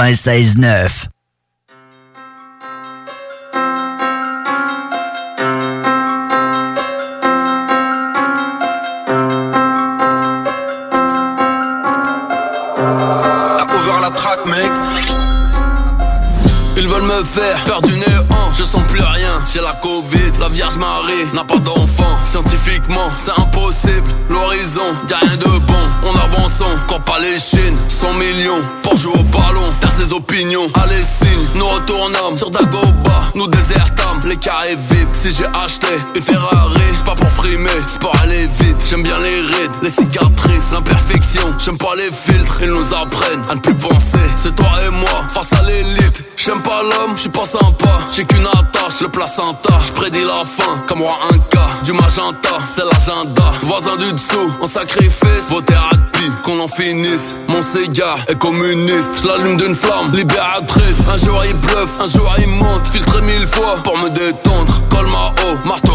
[0.00, 1.08] 96.9.
[14.00, 14.70] la traque mec
[16.78, 18.09] Ils veulent me faire perdre du néant
[18.60, 22.14] Je sens plus rien, j'ai la Covid La Vierge Marie n'a pas d'enfant.
[22.26, 24.04] Scientifiquement c'est impossible.
[24.28, 25.84] L'horizon, y'a rien de bon.
[26.02, 27.78] On avance, encore pas les chines.
[27.88, 29.72] 100 millions pour jouer au ballon.
[29.80, 35.30] T'as ses opinions, allez signe Nous retournons sur Dagoba Nous désertons les carrés vides Si
[35.30, 36.80] j'ai acheté une Ferrari.
[36.94, 38.76] C'est pas pour frimer, c'est pour aller vite.
[38.88, 43.54] J'aime bien les rides, les cicatrices L'imperfection, j'aime pas les filtres Ils nous apprennent à
[43.54, 44.18] ne plus penser.
[44.36, 46.24] C'est toi et moi face à l'élite.
[46.36, 48.00] J'aime pas l'homme, je suis pas sympa.
[48.14, 49.80] J'ai qu'une attache, le placenta.
[49.82, 53.52] Je prédis la fin, comme moi un cas Du magenta, c'est l'agenda.
[53.62, 55.48] Voisin du dessous, on sacrifice.
[55.50, 55.60] Vos
[56.42, 57.34] qu'on en finisse.
[57.48, 60.14] Mon cigare est communiste Je l'allume d'une flamme.
[60.14, 62.88] Libératrice Un jour il bluffe, un jour il monte.
[62.88, 64.80] Filtré mille fois pour me détendre.
[64.90, 65.92] Col ma haut, marteau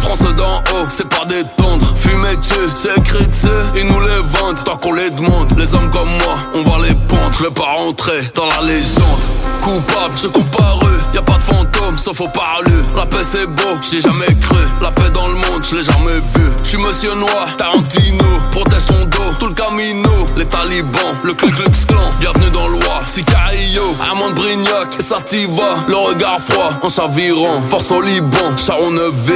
[0.00, 4.62] France d'en haut, c'est pas détendre Fumer dessus, c'est écrit dessus Ils nous les vendent,
[4.64, 7.74] tant qu'on les demande Les hommes comme moi, on va les pendre Je vais pas
[7.76, 9.20] rentrer dans la légende
[9.62, 12.72] Coupable, je comparu y a pas de fantôme, sauf au parler.
[12.96, 14.58] La paix c'est beau, j'ai jamais cru.
[14.82, 16.44] La paix dans le monde, je l'ai jamais vu.
[16.62, 18.24] Je suis monsieur noir, Tarantino.
[18.50, 20.10] Protège ton dos, tout le camino.
[20.36, 22.10] Les talibans, le Ku Klux Klan.
[22.18, 25.84] Bienvenue dans l'Oie, Sicario Rio, Armand Brignac, et ça t'y va.
[25.86, 27.62] Le regard froid, en chavirant.
[27.68, 29.32] Force au Liban, Charon 9V,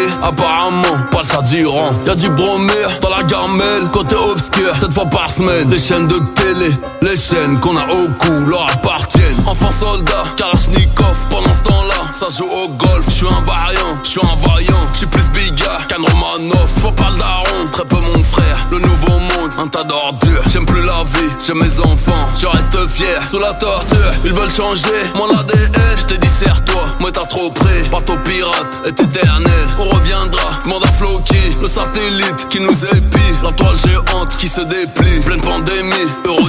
[0.48, 1.90] apparemment, pas le s'addirant.
[2.06, 5.70] Y'a du bromère dans la gamelle, côté obscur, cette fois par semaine.
[5.70, 6.70] Les chaînes de télé,
[7.02, 9.36] les chaînes qu'on a au cou, leur appartiennent.
[9.46, 13.04] Enfant soldat, Kalashnikov, pendant ce temps-là, ça joue au golf.
[13.08, 16.68] Je suis un variant, je suis un vaillant, je suis plus bigard qu'un Romanov.
[16.80, 20.42] Faut pas le daron, très peu mon frère, le nouveau monde, un tas d'ordures.
[20.50, 24.12] J'aime plus la vie, j'aime mes enfants, je reste fier sous la torture.
[24.24, 27.82] Ils veulent changer mon ADN, je te dis serre-toi, moi t'as trop près.
[27.90, 30.37] Bateau pirate est éternel, on reviendra.
[30.64, 35.20] Demande à Floki, le satellite qui nous épie, la toile géante qui se déplie.
[35.20, 36.48] Pleine pandémie, Euro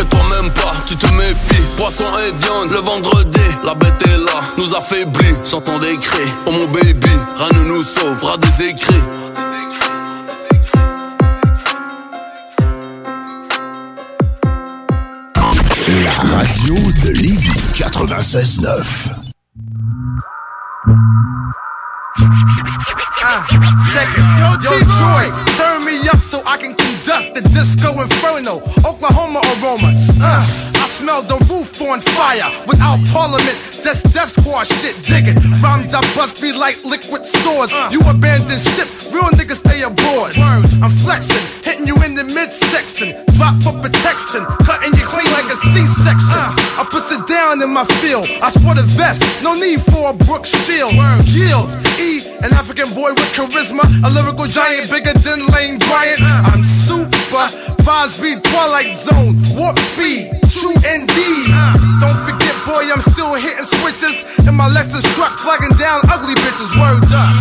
[0.00, 1.62] et toi même pas, tu te méfies.
[1.76, 5.34] Poisson et viande, le vendredi, la bête est là, nous affaiblit.
[5.48, 9.02] J'entends des cris, oh mon baby, rien ne nous sauvera des écrits.
[16.04, 19.20] La radio de Lévis 96.9.
[23.32, 23.46] Uh,
[23.94, 24.26] check it.
[24.42, 28.58] Yo, Detroit, turn me up so I can conduct the disco inferno.
[28.82, 29.86] Oklahoma aroma.
[30.18, 30.42] Uh,
[30.74, 32.50] I smell the roof on fire.
[32.66, 33.54] Without parliament,
[33.86, 34.98] that's death squad shit.
[35.06, 35.38] Dig it.
[35.62, 37.70] Rhymes I bust be like liquid swords.
[37.94, 40.34] You abandon ship, real niggas stay aboard.
[40.82, 43.14] I'm flexing, hitting you in the midsection.
[43.38, 46.42] Drop for protection, cutting you clean like a C-section.
[46.74, 48.26] I put it down in my field.
[48.42, 50.90] I sport a vest, no need for a Brook shield.
[51.30, 51.70] Yield,
[52.00, 56.20] E, an African boy with charisma, a lyrical giant bigger than Lane Bryant.
[56.24, 57.44] I'm super,
[57.84, 61.52] vibes be Twilight Zone, warp speed, true indeed.
[62.00, 66.72] Don't forget, boy, I'm still hitting switches in my Lexus truck, flagging down ugly bitches.
[66.80, 67.36] Word up.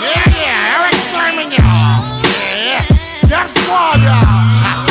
[0.00, 2.00] Yeah, yeah, Eric Sermon, y'all.
[2.24, 3.28] Yeah, yeah.
[3.28, 4.88] Death Squad, y'all.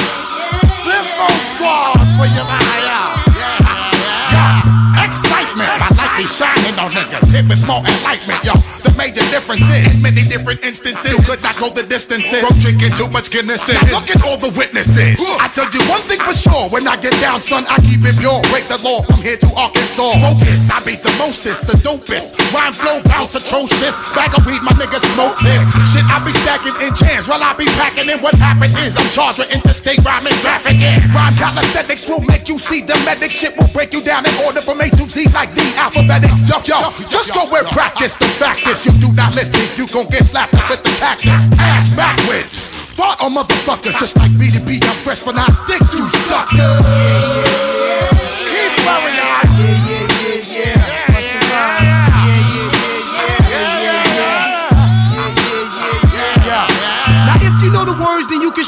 [0.86, 3.18] Flip Mode Squad for you, man, y'all.
[3.34, 4.70] Yeah, yeah.
[4.70, 5.06] yeah.
[5.10, 6.26] Excitement, my light be
[6.72, 7.32] shining on niggas.
[7.32, 8.54] Hit with more enlightenment, yo.
[8.84, 12.42] The major difference is, in many different instances, you could not go the distances.
[12.42, 13.68] From drinking too much Guinness.
[13.92, 15.20] Look at all the witnesses.
[15.40, 18.16] I tell you one thing for sure, when I get down, son, I keep it
[18.20, 18.42] pure.
[18.52, 20.16] Break the law from here to Arkansas.
[20.20, 22.36] Focus, I beat the mostest, the dopest.
[22.52, 23.96] Rhyme flow bounce atrocious.
[24.16, 25.62] Bag of weed, my niggas smoke this.
[25.92, 28.20] Shit, I be stacking in jams while I be packing in.
[28.20, 31.00] What happened is I'm charged with interstate rhyming trafficking.
[31.16, 33.32] Rhyme calisthenics will make you see the medic.
[33.32, 36.32] Shit will break you down in order from A to Z like the alphabetic.
[36.50, 38.16] Yo, yo, just go where practice.
[38.16, 41.32] The fact is, you do not listen, you gon' get slapped with the cactus.
[41.60, 42.68] Ass backwards.
[42.98, 44.84] Fought on motherfuckers just like B2B.
[44.84, 47.72] I'm fresh for 9-6, you sucker.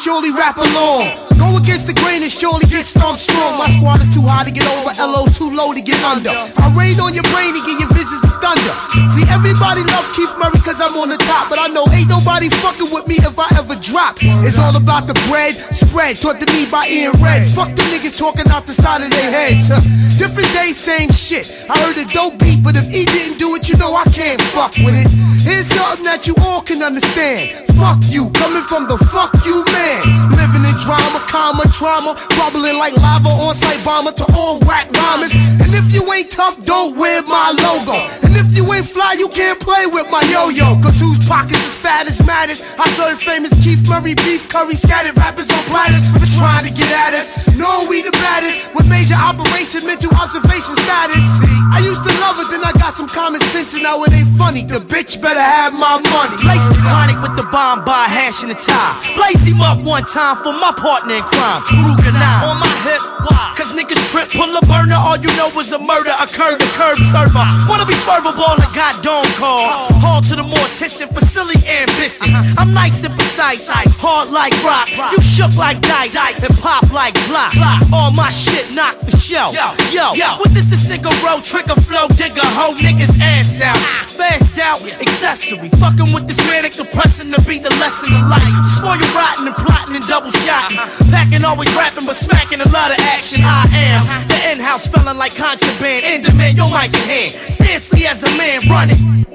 [0.03, 1.32] Surely rap along.
[1.63, 3.55] Against the grain and surely get stumped strong.
[3.55, 6.27] My squad is too high to get over, LO's too low to get under.
[6.59, 8.75] I rain on your brain and give your visions of thunder.
[9.15, 12.51] See, everybody love Keith Murray cause I'm on the top, but I know ain't nobody
[12.59, 14.19] fucking with me if I ever drop.
[14.43, 17.47] It's all about the bread, spread, taught to me by Ian Red.
[17.55, 19.55] Fuck the niggas talking out the side of their head.
[20.19, 21.47] Different days, same shit.
[21.71, 24.41] I heard a dope beat, but if he didn't do it, you know I can't
[24.51, 25.07] fuck with it.
[25.47, 27.51] Here's something that you all can understand.
[27.75, 30.31] Fuck you, coming from the fuck you man.
[30.39, 31.19] Living in drama,
[31.53, 35.33] karma, trauma, bubbling like lava on site bomber to all whack rhymers.
[35.33, 37.93] And if you ain't tough, don't wear my logo.
[38.23, 40.81] And if you ain't fly, you can't play with my yo-yo.
[40.81, 42.63] Cause whose pockets is fat as matters.
[42.77, 46.89] I serve famous Keith Murray beef curry scattered rappers on platters for trying to get
[46.89, 47.37] at us.
[47.57, 51.21] Know we the baddest with major operation, mental observation status.
[51.37, 54.13] See, I used to love it, then I got some common sense, and now it
[54.13, 54.65] ain't funny.
[54.65, 56.37] The bitch better have my money.
[56.41, 58.97] Lace the chronic with the bomb by hash and a tie.
[59.15, 61.42] Blaze him up one time for my partner in crime.
[61.43, 62.15] Rugen
[62.47, 63.03] on my hip.
[63.27, 63.51] Why?
[63.59, 64.95] Cause niggas trip, pull a burner.
[64.95, 66.55] All you know is a murder a occurred.
[66.55, 67.43] The curb server.
[67.67, 69.91] Wanna be swervable and got dome call.
[69.99, 72.31] Haul to the mortician for silly ambitions.
[72.31, 72.63] Uh-huh.
[72.63, 73.67] I'm nice and precise.
[73.99, 74.87] Hard like rock.
[75.11, 76.15] You shook like dice.
[76.15, 77.51] And pop like block.
[77.91, 79.51] All my shit knock the show.
[79.51, 80.15] Yo, yo.
[80.15, 80.39] yo.
[80.39, 81.43] What this is nigga roll?
[81.43, 82.07] Trigger flow.
[82.15, 83.75] Digger hoe niggas ass out.
[83.75, 84.07] Ah.
[84.15, 84.79] Fast out.
[84.79, 85.67] Accessory.
[85.75, 88.47] Fucking with this manic depressing to be the lesson of life.
[88.79, 90.79] Spoil you rotten and plotting and double shotting.
[90.79, 91.11] Uh-huh.
[91.33, 93.41] Packing always rapping but smacking a lot of action.
[93.43, 96.05] I am the in-house feeling like contraband.
[96.05, 97.31] In demand, your mic in hand.
[97.31, 99.25] Seriously as a man running.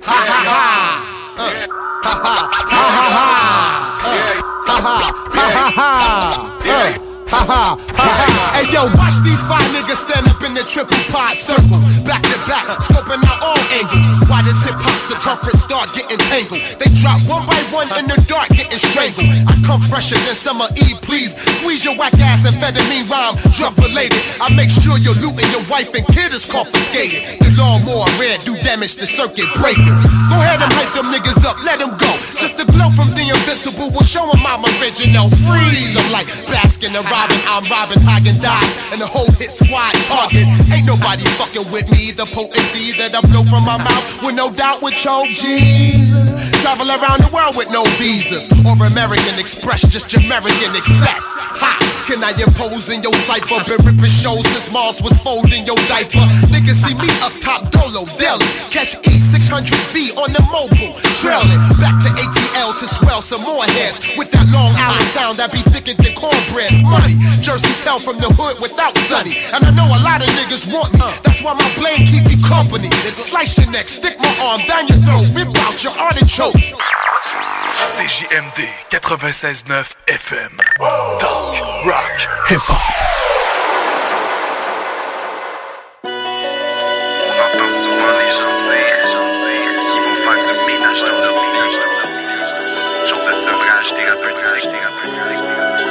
[0.00, 1.40] Ha ha ha.
[2.02, 3.28] Ha ha ha ha ha.
[4.66, 4.96] Ha ha
[5.34, 5.80] ha ha
[6.64, 7.09] ha.
[7.30, 7.78] Ha ha.
[8.58, 11.78] Hey yo, watch these five niggas stand up in the triple pod circle.
[12.02, 14.02] Back to back, scoping out all angles.
[14.26, 16.58] Why does hip hop circumference start getting tangled?
[16.82, 19.30] They drop one by one in the dark, getting strangled.
[19.46, 21.30] I come fresher than summer Eve, please.
[21.60, 22.58] Squeeze your whack ass and
[22.90, 24.18] me rhyme, drug related.
[24.42, 27.22] I make sure your loot and your wife and kid is confiscated.
[27.38, 30.02] The lawnmower red do damage to circuit breakers.
[30.28, 32.10] Go ahead and hype them niggas up, let them go.
[32.42, 35.30] Just the glow from the invincible will show them I'm original.
[35.46, 40.48] Freeze, I'm like Baskin and I'm Robin Hagen Dies, and the whole hit squad target.
[40.72, 42.12] Ain't nobody fucking with me.
[42.12, 46.32] The potency that I blow from my mouth with no doubt with choke Jesus.
[46.62, 51.36] Travel around the world with no visas or American Express, just American excess.
[51.60, 51.99] Ha!
[52.10, 53.62] Can I impose in your cipher?
[53.70, 56.26] Been ripping shows since Mars was folding your diaper.
[56.50, 58.42] Niggas see me up top, Dolo, Deli.
[58.66, 64.26] Catch E600V on the mobile, trailing back to ATL to swell some more heads with
[64.34, 66.82] that Long Island sound that be thicker than cornbread.
[66.82, 67.14] Money,
[67.46, 69.38] Jersey tell from the hood without Sunny.
[69.54, 71.06] And I know a lot of niggas want me.
[71.22, 72.90] That's why my blade keep me company.
[73.14, 76.58] Slice your neck, stick my arm down your throat, rip out your artichoke.
[77.82, 80.52] CJMD 96.9 FM.
[81.18, 82.76] Talk, rock, hip-hop.
[86.04, 86.08] On
[87.40, 89.00] entend souvent les gens dire
[89.88, 91.72] qu'ils vont faire du ménage dans leur vie.
[93.08, 94.76] Genre de sevrage thérapeutique.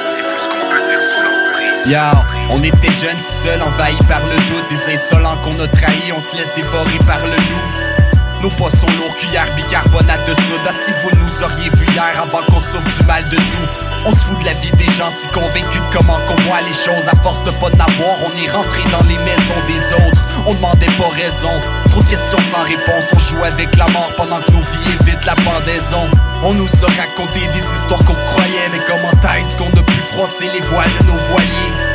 [0.06, 1.82] C'est fou ce qu'on peut dire sous l'emprise.
[1.88, 2.06] Yo,
[2.52, 6.36] on était jeunes, seuls, envahis par le doute Des insolents qu'on a trahis, on se
[6.36, 7.99] laisse dévorer par le loup
[8.42, 10.72] nos poissons lourds, cuillère, bicarbonate de soda.
[10.86, 13.68] Si vous nous auriez vu hier avant qu'on souffre du mal de tout
[14.06, 16.74] On se fout de la vie des gens, si convaincus de comment qu'on voit les
[16.74, 17.08] choses.
[17.08, 20.24] À force de pas n'avoir, on est rentré dans les maisons des autres.
[20.46, 21.52] On demandait pas raison,
[21.90, 23.06] trop de questions sans réponse.
[23.14, 26.10] On joue avec la mort pendant que nos vies évitent la pendaison.
[26.44, 30.50] On nous a raconté des histoires qu'on croyait Mais comment est-ce qu'on a pu froisser
[30.54, 31.89] les voiles de nos voiliers?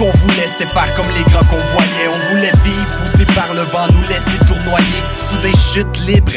[0.00, 2.08] Qu'on voulait c'était faire comme les grands qu'on voyait.
[2.08, 6.32] On voulait vivre, poussé par le vent, nous laisser tournoyer Sous des chutes libres.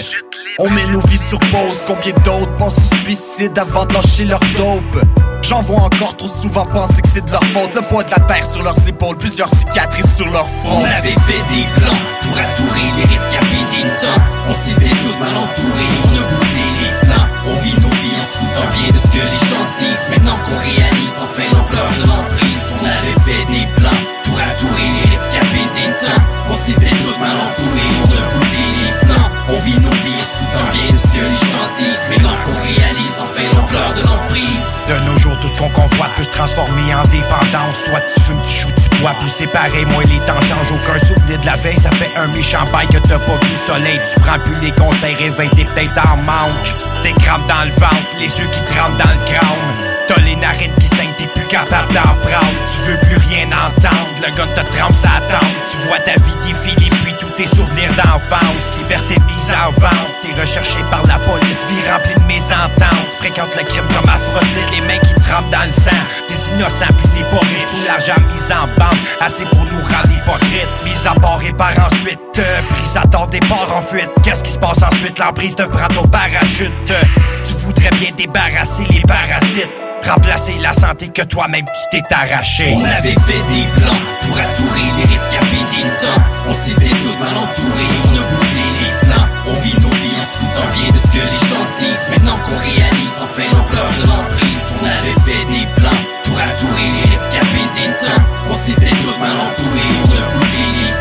[0.59, 3.93] On met nos vies sur pause, combien d'autres pensent au suicide avant de
[4.27, 5.05] leur dope?
[5.43, 7.73] J'en vois encore trop souvent penser que c'est de leur faute.
[7.73, 10.81] Le poids de la terre sur leurs épaules, plusieurs cicatrices sur leur front.
[10.81, 14.21] On avait fait des plans pour attourer les rescapés des temps.
[14.49, 17.92] On s'était tous mal entourés, on a bougé les On vit nos
[18.63, 22.65] en bien de ce que les gens disent Maintenant qu'on réalise enfin l'ampleur de l'emprise
[22.79, 27.35] On avait fait des plans pour attourer les rescapés des temps On s'était tous mal
[27.35, 30.97] entourés, on a bougé les flancs On vit nos vies en se foutant bien de
[30.97, 35.37] ce que les gens disent Maintenant qu'on réalise enfin l'ampleur de l'emprise De nos jours,
[35.41, 37.75] tout ce qu'on convoite peut se transformer en dépendance.
[37.85, 40.71] Soit tu fumes, tu joues, tu bois, plus séparé, moins les temps changent.
[40.71, 43.73] Aucun souvenir de la veille, ça fait un méchant bail que t'as pas vu le
[43.73, 43.99] soleil.
[44.07, 46.92] Tu prends plus les conseils, réveille, t'es peut-être en manque.
[47.03, 49.93] Des crampes dans le ventre, les yeux qui tremblent dans le crâne.
[50.07, 52.59] T'as les narines qui saignent, t'es plus capable d'en prendre.
[52.73, 55.43] Tu veux plus rien entendre, le gars te trempe sa tente.
[55.71, 58.77] Tu vois ta vie défiler, puis tous tes souvenirs d'enfance.
[58.79, 63.11] Liberté mise en vente, t'es recherché par la police, vie remplie de mésententes.
[63.19, 66.22] Fréquente le crime comme Aphrodite, les mains qui trempent dans le sang.
[66.51, 66.93] Innocents
[67.31, 68.99] pas riches, tout l'argent mis en banque.
[69.21, 72.19] Assez pour nous rendre hypocrites, mis à part et par ensuite.
[72.37, 74.09] Euh, prise à tort, départ en fuite.
[74.23, 75.17] Qu'est-ce qui se passe ensuite?
[75.19, 76.71] L'emprise te prend ton parachute.
[76.91, 77.01] Euh,
[77.45, 79.69] tu voudrais bien débarrasser les parasites.
[80.05, 82.75] Remplacer la santé que toi-même tu t'es arraché.
[82.75, 86.21] On avait fait des plans pour attourer les rescapés des temps.
[86.49, 89.27] On s'était tous mal entourés, on a bougé les flancs.
[89.47, 92.09] On vit nos vies en foutant bien de ce que les gens disent.
[92.09, 96.02] Maintenant qu'on réalise enfin l'ampleur de l'emprise, on avait fait des plans
[98.49, 100.93] On s'était tous mal entourés, on a bougé les.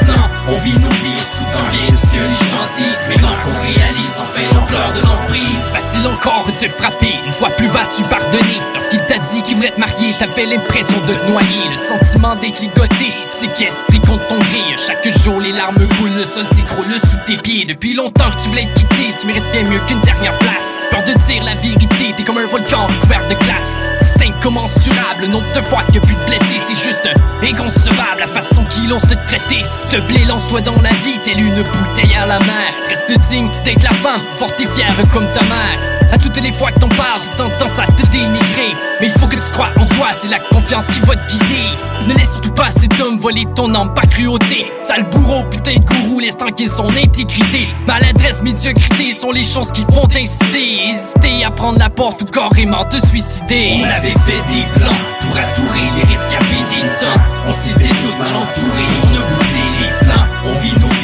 [0.48, 1.22] On vit nos vies
[1.70, 3.08] bien de ce que les gens disent.
[3.08, 5.64] Maintenant qu'on réalise enfin l'ampleur de l'emprise.
[5.72, 9.80] Va-t-il encore te frapper Une fois plus vas-tu pardonner Lorsqu'il t'a dit qu'il voulait te
[9.80, 11.62] marier T'avais l'impression de te noyer.
[11.70, 16.92] Le sentiment d'écligoter Séquestré contre ton gré Chaque jour les larmes coulent Le sol s'écroule
[17.10, 17.64] sous tes pieds.
[17.64, 20.68] Depuis longtemps que tu voulais te quitter Tu mérites bien mieux qu'une dernière place.
[20.90, 23.91] Peur de dire la vérité T'es comme un volcan couvert de glace
[24.22, 25.22] Incommensurable.
[25.22, 27.08] Le nombre de fois que pu te blesser C'est juste
[27.42, 28.20] inconcevable.
[28.20, 31.18] La façon qu'ils ont se traiter S'il te plaît lance-toi dans la vie.
[31.24, 32.72] Telle une bouteille à la mer.
[32.88, 36.78] Reste digne d'être la femme Forte fière comme ta mère à toutes les fois que
[36.78, 38.76] t'en parles, t'as tendance à te dénigrer.
[39.00, 41.64] Mais il faut que tu crois en toi, c'est la confiance qui va te guider.
[42.06, 44.66] Ne laisse surtout pas cet homme voler ton âme, pas cruauté.
[44.84, 47.68] Sale bourreau, putain de gourou, laisse tranquille son intégrité.
[47.86, 50.88] Maladresse, médiocrité sont les choses qui vont t'inciter.
[50.88, 53.80] Hésiter à prendre la porte ou carrément te suicider.
[53.80, 57.20] On avait fait des plans pour attourer les rescapés des temps.
[57.48, 60.26] On s'était tous mal entourés, on a bougé les flancs.
[60.44, 61.01] On vit nos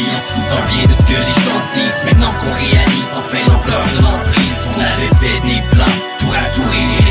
[0.66, 2.04] bien de ce que les gens disent.
[2.04, 7.07] Maintenant qu'on réalise enfin l'ampleur de l'emprise, on avait fait des plans pour attourer les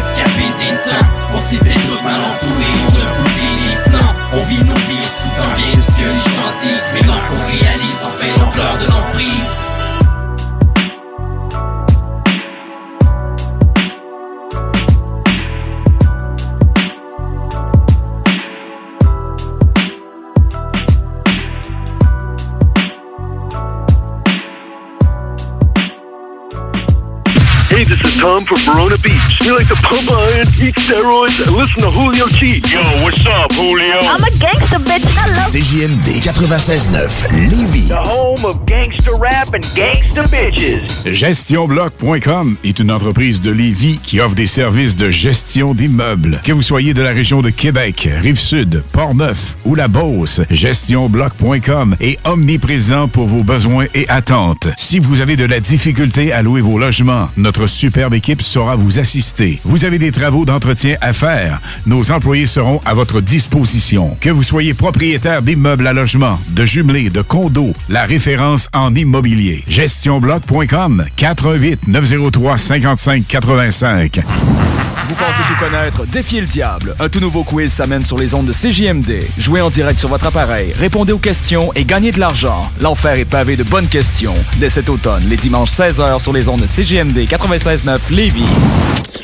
[29.68, 32.62] to pump iron, eat steroids, and listen to Julio G.
[32.72, 34.00] Yo, what's up, Julio?
[34.00, 35.04] I'm a gangster, bitch.
[35.18, 35.44] Hello.
[35.52, 37.90] CJMD 96.9 Lévis.
[37.90, 41.12] The home of gangster rap and gangster bitches.
[41.12, 46.40] GestionBloc.com est une entreprise de Lévis qui offre des services de gestion d'immeubles.
[46.44, 52.26] Que vous soyez de la région de Québec, Rive-Sud, Port-Neuf ou la Beauce, GestionBloc.com est
[52.26, 54.70] omniprésent pour vos besoins et attentes.
[54.78, 59.00] Si vous avez de la difficulté à louer vos logements, notre superbe équipe saura vous
[59.00, 59.57] assister.
[59.64, 64.18] Vous avez des travaux d'entretien à faire, nos employés seront à votre disposition.
[64.20, 69.64] Que vous soyez propriétaire d'immeubles à logement, de jumelés, de condos, la référence en immobilier.
[69.68, 74.87] GestionBloc.com 418 903 55 85.
[75.08, 76.06] Vous pensez tout connaître?
[76.06, 76.94] Défiez le diable.
[77.00, 79.24] Un tout nouveau quiz s'amène sur les ondes de CJMD.
[79.38, 82.70] Jouez en direct sur votre appareil, répondez aux questions et gagnez de l'argent.
[82.82, 84.34] L'enfer est pavé de bonnes questions.
[84.58, 88.44] Dès cet automne, les dimanches 16h sur les ondes de CJMD 96.9 Lévis.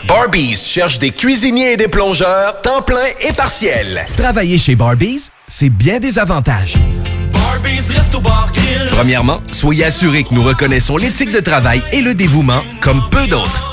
[0.08, 4.06] Barbies cherche des cuisiniers et des plongeurs, temps plein et partiel.
[4.18, 6.76] Travailler chez Barbies, c'est bien des avantages.
[8.92, 13.73] Premièrement, soyez assurés que nous reconnaissons l'éthique de travail et le dévouement comme peu d'autres.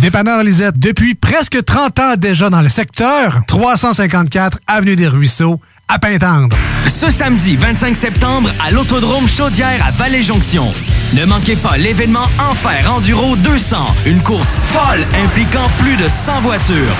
[0.00, 5.98] Dépanneur Lisette, depuis presque 30 ans déjà dans le secteur, 354 Avenue des Ruisseaux, à
[5.98, 6.56] Pintendre.
[6.86, 10.72] Ce samedi 25 septembre à l'Autodrome Chaudière à Vallée-Jonction.
[11.14, 13.76] Ne manquez pas l'événement Enfer Enduro 200,
[14.06, 16.96] une course folle impliquant plus de 100 voitures.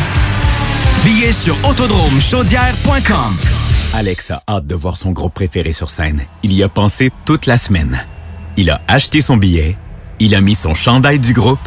[1.05, 3.36] Billets sur autodromechaudière.com.
[3.95, 6.22] Alex a hâte de voir son groupe préféré sur scène.
[6.43, 8.05] Il y a pensé toute la semaine.
[8.57, 9.76] Il a acheté son billet,
[10.20, 11.66] il a mis son chandail du groupe,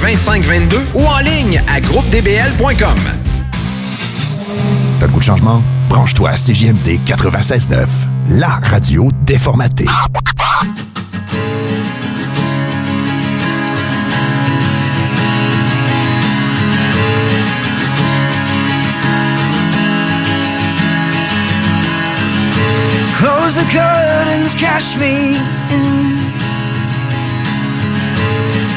[0.01, 2.97] 2522 ou en ligne à groupedbl.com.
[4.99, 5.61] T'as le goût de changement?
[5.89, 7.85] Branche-toi à CJMD 96.9,
[8.29, 9.85] la radio déformatée.
[23.17, 25.37] Close the curtains, cash me
[25.69, 26.10] in.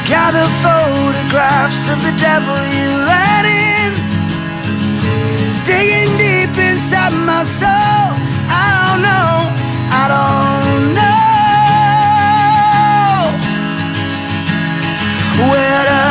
[0.05, 3.93] Gather photographs of the devil you let in.
[5.65, 7.67] Digging deep inside my soul.
[7.67, 9.49] I don't know,
[9.89, 11.25] I don't know
[15.49, 16.05] where to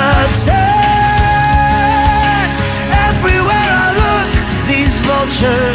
[0.44, 2.44] turn.
[3.08, 4.30] Everywhere I look,
[4.66, 5.73] these vultures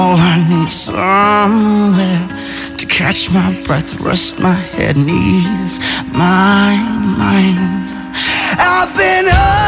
[0.00, 2.28] All I need somewhere
[2.76, 5.80] to catch my breath, rest my head, knees,
[6.12, 6.76] my
[7.18, 8.14] mind.
[8.56, 9.67] I've been holding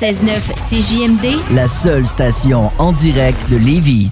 [0.00, 0.40] 96.9
[0.70, 4.10] CJMD, La seule station en direct de Lévis.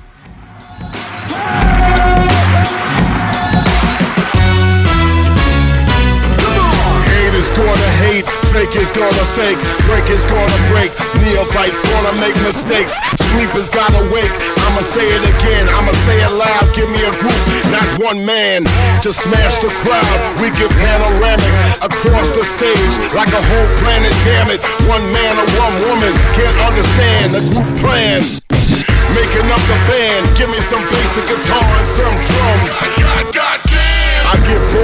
[7.07, 10.93] Haters gonna hate, fake is gonna fake, break is gonna break,
[11.29, 12.97] neophytes gonna make mistakes,
[13.29, 14.33] sleepers gotta wake.
[14.64, 16.64] I'ma say it again, I'ma say it loud.
[16.72, 18.64] Give me a group, not one man,
[19.05, 20.18] to smash the crowd.
[20.41, 21.53] We get panoramic
[21.85, 24.12] across the stage like a whole planet.
[24.24, 28.24] Damn it, one man or one woman can't understand the group plan.
[29.16, 32.70] Making up the band, give me some basic guitar and some drums.
[34.29, 34.78] I get bored from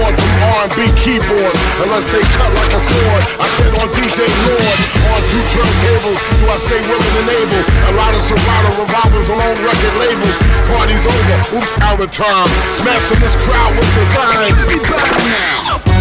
[0.55, 3.23] R&B keyboards unless they cut like a sword.
[3.43, 4.79] I bet on DJ Lord
[5.11, 6.19] on two turntables.
[6.39, 7.63] Do I say willing and able?
[7.91, 10.37] A lot of Serato revolvers on record labels.
[10.71, 11.59] Party's over.
[11.59, 12.49] Oops, out of time.
[12.79, 14.53] Smashing this crowd with design.
[14.71, 15.94] Be back now.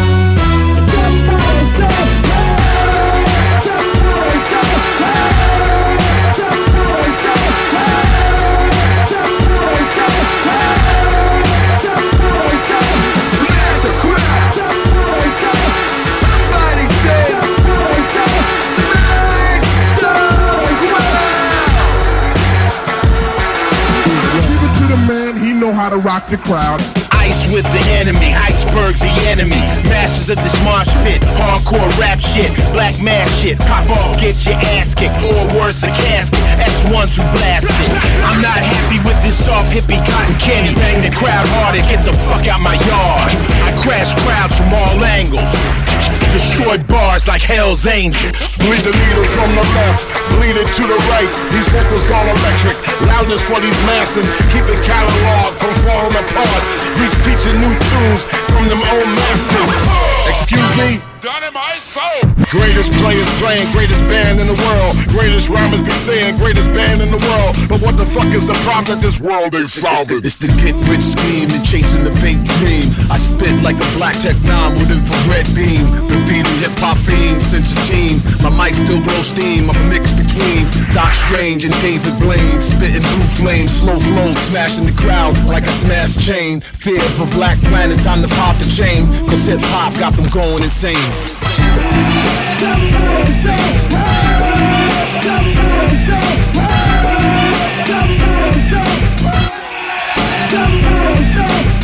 [25.84, 26.80] How to rock the crowd.
[27.12, 29.60] Ice with the enemy, icebergs the enemy.
[29.92, 33.60] Masters of this marsh pit, hardcore rap shit, black mass shit.
[33.60, 36.40] Pop off, get your ass kicked, or worse, a casket.
[36.56, 37.92] S1s who blast it.
[38.24, 40.72] I'm not happy with this soft hippie cotton candy.
[40.80, 43.32] Bang the crowd hard and get the fuck out my yard.
[43.68, 46.23] I crash crowds from all angles.
[46.34, 48.58] Destroy bars like Hell's Angels.
[48.58, 50.02] Bleed the needle from the left,
[50.34, 51.30] bleed it to the right.
[51.54, 52.74] These vocals gone electric.
[53.06, 56.64] Loudness for these masses, keep it catalog from falling apart.
[56.98, 59.78] Reach teaching new tunes from them old masters.
[60.26, 61.13] Excuse me?
[61.24, 64.92] Greatest players playing, greatest band in the world.
[65.08, 67.56] Greatest rhymers be saying, greatest band in the world.
[67.72, 70.20] But what the fuck is the problem that this world ain't solving?
[70.20, 72.92] It's the get rich scheme and chasing the fake dream.
[73.08, 75.88] I spit like a black tech nine with infrared beam.
[76.12, 78.20] Been feeding hip hop fiend since a teen.
[78.44, 79.72] My mic still blow steam.
[79.72, 82.60] I'm a mix between Doc Strange and David Blaine.
[82.60, 86.60] Spitting blue flames, slow flow, smashing the crowd like a smash chain.
[86.60, 89.08] Fear for Black Planet, time to pop the chain.
[89.32, 91.13] Cause hip hop got them going insane.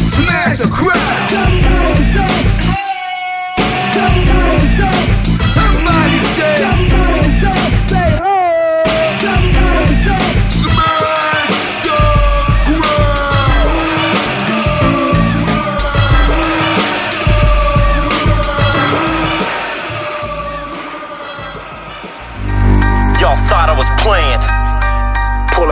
[0.10, 1.00] Smash the crowd!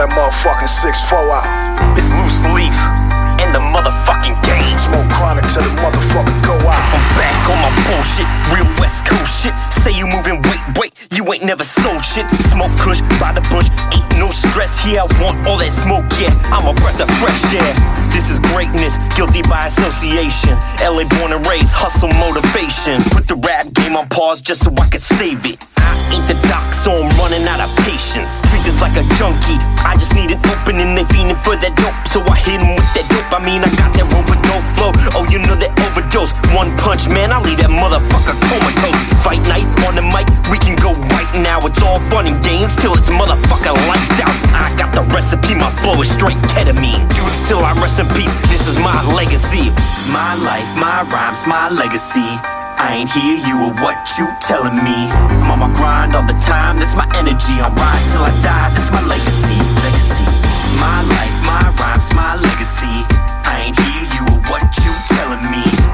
[0.08, 1.96] That motherfucking 6-4 out.
[1.96, 2.74] It's loose leaf
[3.40, 4.78] in the motherfucking game.
[4.78, 6.80] Smoke chronic till the motherfucker go out.
[6.94, 9.54] I'm back on my bullshit, real West Coast shit.
[9.70, 12.24] Say you moving weight, wait, you ain't never sold shit.
[12.54, 15.02] Smoke kush by the bush, ain't no stress here.
[15.02, 16.30] I want all that smoke, yeah.
[16.54, 17.74] I'm a breath of fresh air.
[18.14, 20.54] This is greatness, guilty by association.
[20.78, 23.02] LA born and raised, hustle motivation.
[23.10, 25.58] Put the rap game on pause just so I can save it.
[25.74, 28.38] I ain't the doc, so I'm running out of patience.
[28.46, 29.58] Treat this like a junkie.
[29.82, 31.98] I just need an opening, they fiending for that dope.
[32.06, 33.26] So I hit 'em with that dope.
[33.34, 34.94] I mean, I got that rope with dope flow.
[35.18, 36.07] Oh, you know that overdose.
[36.56, 38.96] One punch, man, I leave that motherfucker comatose.
[39.20, 41.60] Fight night on the mic, we can go right now.
[41.68, 44.32] It's all fun and games till it's motherfucker lights out.
[44.56, 47.04] I got the recipe, my flow is straight ketamine.
[47.12, 48.32] This till I rest in peace.
[48.48, 49.68] This is my legacy.
[50.08, 52.24] My life, my rhymes, my legacy.
[52.80, 55.12] I ain't hear you or what you telling me.
[55.44, 57.60] I'm on my grind all the time, that's my energy.
[57.60, 59.60] I'm ride till I die, that's my legacy.
[59.84, 60.26] Legacy.
[60.80, 63.04] My life, my rhymes, my legacy.
[63.44, 65.87] I ain't hear you or what you telling me.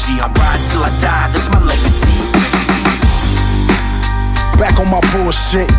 [0.00, 0.20] Energy.
[0.20, 2.16] I'm ride till I die, that's my legacy.
[4.58, 5.70] Back on my bullshit.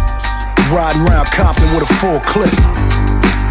[0.72, 2.54] Riding around Compton with a full clip.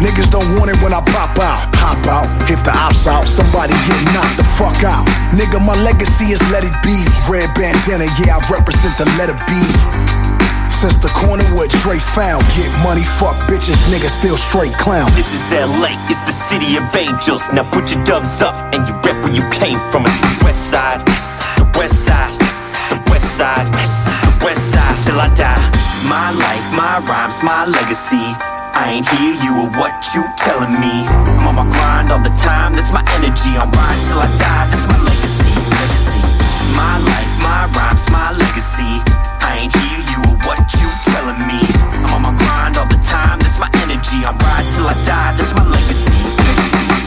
[0.01, 1.69] Niggas don't want it when I pop out.
[1.77, 5.05] Hop out, if the ops out, somebody get knocked the fuck out.
[5.29, 6.97] Nigga, my legacy is let it be.
[7.29, 10.10] Red bandana, yeah, I represent the letter B.
[10.81, 15.05] Since the corner where Dre found, get money, fuck bitches, nigga still straight clown.
[15.13, 17.53] This is LA, it's the city of angels.
[17.53, 20.09] Now put your dubs up and you rep where you came from.
[20.09, 21.05] It's the west side,
[21.61, 25.61] the west side, the west side, the west side till I die.
[26.09, 28.33] My life, my rhymes, my legacy.
[28.73, 31.05] I ain't hear you or what you telling me.
[31.05, 33.53] I'm on my grind all the time, that's my energy.
[33.53, 35.53] I'm ride till I die, that's my legacy.
[35.77, 36.25] legacy.
[36.73, 38.97] My life, my rhymes, my legacy.
[39.45, 41.59] I ain't hear you or what you telling me.
[42.03, 44.21] I'm on my grind all the time, that's my energy.
[44.27, 46.11] I ride till I die, that's my legacy.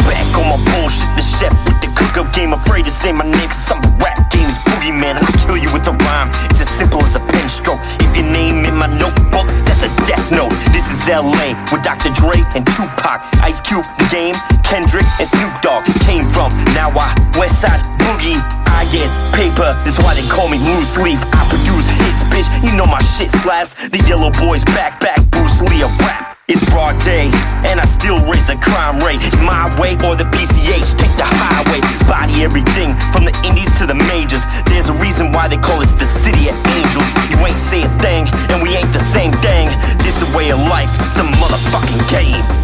[0.09, 2.53] Back on my bullshit, the chef with the cook-up game.
[2.53, 5.21] Afraid to say my name, cause I'm the rap game's boogeyman.
[5.21, 6.31] And I kill you with a rhyme.
[6.51, 7.81] It's as simple as a pen stroke.
[8.01, 10.53] If your name in my notebook, that's a death note.
[10.73, 12.11] This is LA with Dr.
[12.13, 13.21] Dre and Tupac.
[13.45, 16.53] Ice Cube, the game, Kendrick and Snoop Dogg came from.
[16.73, 18.41] Now I Westside Boogie.
[18.75, 21.23] I get paper, that's why they call me loose leaf.
[21.33, 21.87] I produce
[22.35, 22.51] bitch.
[22.67, 23.75] You know my shit slaps.
[23.89, 26.37] The yellow boys back, back, Bruce Lee a rap.
[26.47, 27.31] It's broad day,
[27.65, 29.23] and I still raise the crime rate.
[29.23, 31.81] It's my way or the PCH, take the highway.
[32.05, 34.45] Body everything, from the indies to the majors.
[34.67, 37.09] There's a reason why they call us the city of angels.
[37.31, 39.73] You ain't say a thing, and we ain't the same thing.
[40.05, 42.64] This a way of life, it's the motherfucking game.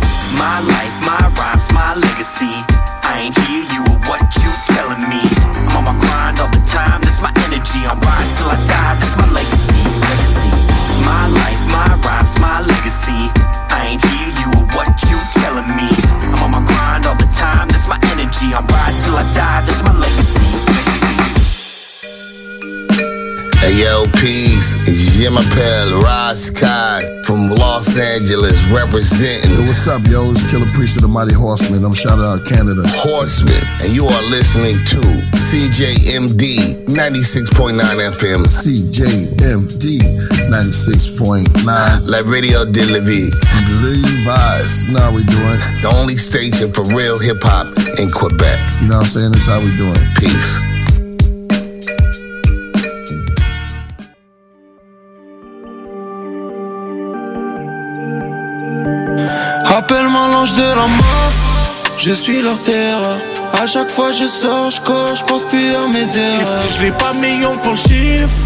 [28.73, 29.51] Representing.
[29.51, 30.31] Yo, what's up, yo?
[30.31, 31.85] It's Killer Priest of the Mighty Horseman.
[31.85, 32.83] I'm shouting out Canada.
[32.87, 35.01] Horseman, and you are listening to
[35.39, 37.79] CJMD 96.9
[38.13, 38.47] FM.
[38.47, 40.01] CJMD
[40.51, 42.07] 96.9.
[42.07, 43.31] La Radio de la Vie.
[43.83, 44.89] Levi's.
[44.89, 45.59] Now we doing.
[45.83, 47.67] The only station for real hip hop
[47.99, 48.59] in Quebec.
[48.83, 49.33] You know what I'm saying?
[49.33, 49.99] That's how we doing.
[50.17, 50.70] Peace.
[62.03, 63.19] Je suis leur terreur.
[63.53, 66.69] À chaque fois je sors, je cours, je pense plus à mes erreurs.
[66.77, 68.37] Je l'ai pas million pour le chiffre.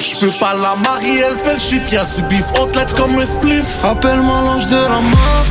[0.00, 1.92] Je peux pas la marier, elle fait le chiffre.
[1.92, 3.84] Y'a du bif, on te l'aide comme un spliff.
[3.84, 5.44] Appelle-moi l'ange de la mort,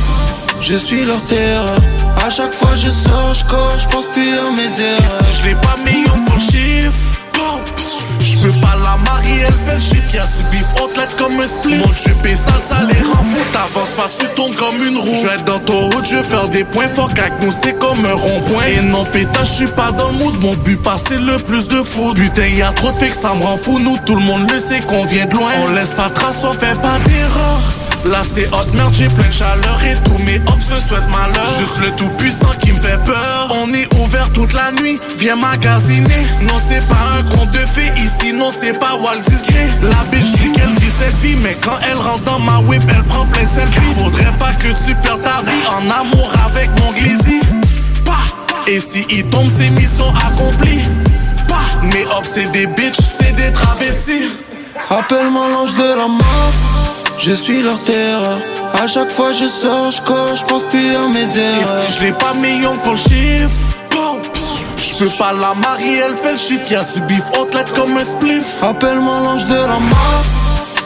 [0.60, 1.76] je suis leur terreur.
[2.24, 5.24] À chaque fois je sors, je cours, je pense plus à mes erreurs.
[5.32, 7.21] Je l'ai pas million pour le chiffre.
[8.60, 10.14] Pas la marier, elle fait le chiffre.
[10.14, 11.76] Y'a du bif, on te comme un split.
[11.76, 13.46] Mon chip est sale, ça les rend fous.
[13.52, 15.14] T'avances pas, tu tournes comme une roue.
[15.14, 16.88] Je vais être dans ton route, je vais faire des points.
[16.88, 18.66] Fuck avec nous, c'est comme un rond-point.
[18.66, 20.40] Et non, pétage, je suis pas dans le mood.
[20.40, 22.16] Mon but, passer le plus de foot.
[22.16, 23.78] Putain, y'a trop de que ça me rend fou.
[23.78, 25.52] Nous, tout le monde le sait qu'on vient de loin.
[25.66, 27.60] On laisse pas trace, on fait pas d'erreur.
[28.04, 31.58] Là c'est hot, merde, j'ai plein de chaleur et tous mes hops me souhaitent malheur.
[31.58, 33.48] Juste le tout puissant qui me fait peur.
[33.62, 36.26] On est ouvert toute la nuit, viens magasiner.
[36.42, 39.68] Non, c'est pas un conte de fées ici, non, c'est pas Walt Disney.
[39.82, 43.04] La bitch dit qu'elle vit cette vie, mais quand elle rentre dans ma whip, elle
[43.04, 43.94] prend plein de selfies.
[43.98, 47.40] Faudrait pas que tu perdes ta vie en amour avec mon glizzy.
[48.68, 50.82] Et si il tombe, c'est mission accomplie.
[51.48, 51.56] Bah.
[51.82, 54.30] Mes hops, c'est des bitches, c'est des travestis.
[54.88, 56.50] Appelle-moi l'ange de la mort,
[57.24, 58.38] je suis leur terreur.
[58.74, 61.84] À chaque fois je sors, je coche, je pense plus à mes erreurs.
[61.88, 63.50] Et si je l'ai pas million pour le chiffre,
[64.76, 66.70] je peux pas la marier, elle fait le chiffre.
[66.70, 68.62] Y'a du bif, haute comme un spliff.
[68.62, 70.22] Appelle-moi l'ange de la mort,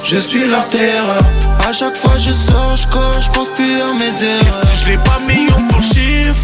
[0.05, 1.25] je suis leur terreur.
[1.67, 4.63] À chaque fois je sors, je coche, je pense plus à mes erreurs.
[4.63, 6.35] Et si je l'ai pas million pour le chiffre,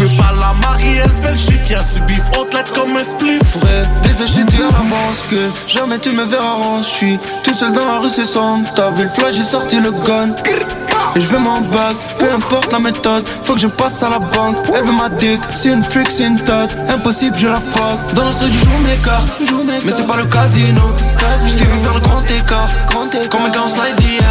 [0.00, 1.70] je peux pas la marier, elle fait le chiffre.
[1.70, 3.42] Y'a du bif, haute comme un spliff.
[3.44, 5.36] Frère, déjà je dit à l'avance que
[5.68, 8.68] jamais tu me verras en suis tout seul dans la rue, c'est sombre.
[8.74, 10.34] T'as vu le flash, j'ai sorti le gun.
[11.16, 14.18] Et je veux mon bac, peu importe la méthode, faut que je passe à la
[14.20, 14.56] banque.
[14.74, 16.76] Elle veut ma dick, c'est une freak, c'est une tote.
[16.88, 18.14] Impossible, je la fuck.
[18.14, 19.32] Dans l'instant, je joue mes cartes,
[19.84, 20.82] mais c'est pas le casino.
[21.46, 22.68] Je t'ai vu faire le grand écart,
[23.28, 24.22] comme un gars en slide d'hier.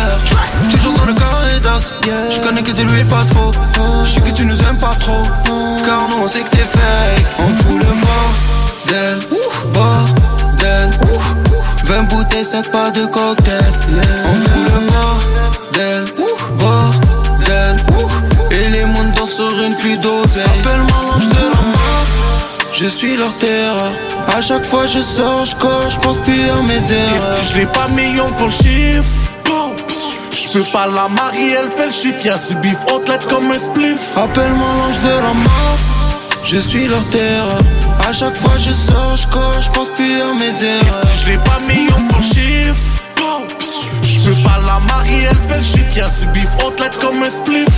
[0.71, 1.91] Toujours dans le carré d'as,
[2.31, 3.51] je connais que t'es lui pas trop.
[4.05, 5.21] Je sais que tu nous aimes pas trop,
[5.85, 7.25] car nous on sait que t'es fake.
[7.39, 9.19] On fout le bordel,
[9.73, 10.89] bordel.
[11.85, 13.63] 20 bouteilles, 5 pas de cocktail.
[14.29, 16.05] On fout le bordel,
[16.59, 17.75] bordel.
[18.51, 20.43] Et les mondes dansent sur une pluie d'oseille.
[20.63, 22.05] Appelle-moi l'ange de la mort,
[22.73, 23.91] je suis leur terreur.
[24.27, 27.39] À chaque fois je sors, je coche, je pense plus à mes erreurs.
[27.41, 29.28] Et si je l'ai pas million pour le chiffre,
[30.51, 32.25] je peux pas la marier, elle fait le chiffre.
[32.25, 34.17] Y'a du bif, haute comme un spliff.
[34.17, 35.77] Appelle-moi l'ange de la mort,
[36.43, 37.59] je suis leur terreur.
[38.07, 39.27] À chaque fois je sors, je
[39.61, 41.03] je pense plus à mes erreurs.
[41.13, 42.81] Si je l'ai pas million pour le chiffre,
[44.03, 45.95] je peux pas la marier, elle fait le chiffre.
[45.95, 47.68] Y'a du bif, haute comme un spliff.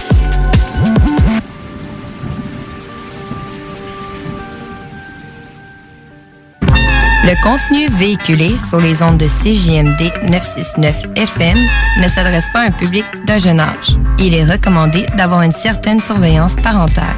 [7.23, 11.57] Le contenu véhiculé sur les ondes de CJMD 969 FM
[12.01, 13.95] ne s'adresse pas à un public d'un jeune âge.
[14.17, 17.15] Il est recommandé d'avoir une certaine surveillance parentale.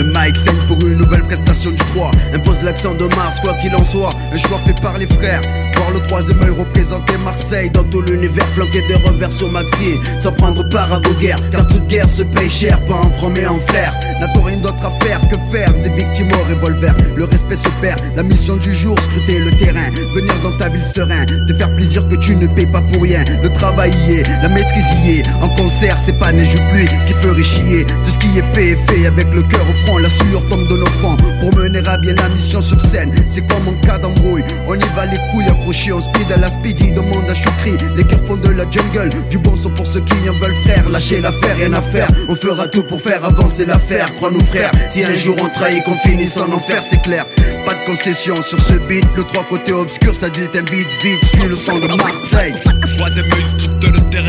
[0.00, 3.74] Le mic saigne pour une nouvelle prestation du 3 Impose l'accent de Mars, quoi qu'il
[3.74, 4.08] en soit.
[4.32, 5.42] Un choix fait par les frères.
[5.76, 10.32] Voir le troisième œil représenter Marseille Dans tout l'univers flanqué de revers sur Maxi Sans
[10.32, 13.46] prendre part à vos guerres Car toute guerre se paye cher, pas en franc mais
[13.46, 16.94] en flair N'a-t-on rien d'autre à faire que faire Des victimes au revolver.
[17.16, 20.84] Le respect se perd, la mission du jour Scruter le terrain, venir dans ta ville
[20.84, 23.24] serein Te faire plaisir que tu ne payes pas pour rien.
[23.42, 25.22] Le travail y est, la maîtrise y est.
[25.40, 27.84] En concert c'est pas neige ou pluie qui ferait chier.
[28.04, 30.66] Tout ce qui est fait est fait avec le cœur au front La sueur tombe
[30.68, 33.98] de nos fronts Pour mener à bien la mission sur scène C'est comme en cas
[33.98, 34.44] d'embrouille.
[34.68, 37.76] On y va les couilles accrochées en speed à la speedy Demande à Choukri.
[37.96, 40.88] Les cœurs font de la jungle Du bon son pour ceux qui en veulent frère
[40.88, 42.08] Lâchez l'affaire, rien à faire.
[42.28, 44.06] On fera tout pour faire avancer l'affaire.
[44.16, 47.26] Crois-nous frère Si un jour on trahit qu'on finisse en enfer c'est clair.
[47.66, 49.04] Pas de concession sur ce beat.
[49.16, 52.54] Le trois côtés obscurs ça dit t'invite vite Suis le son de Marseille.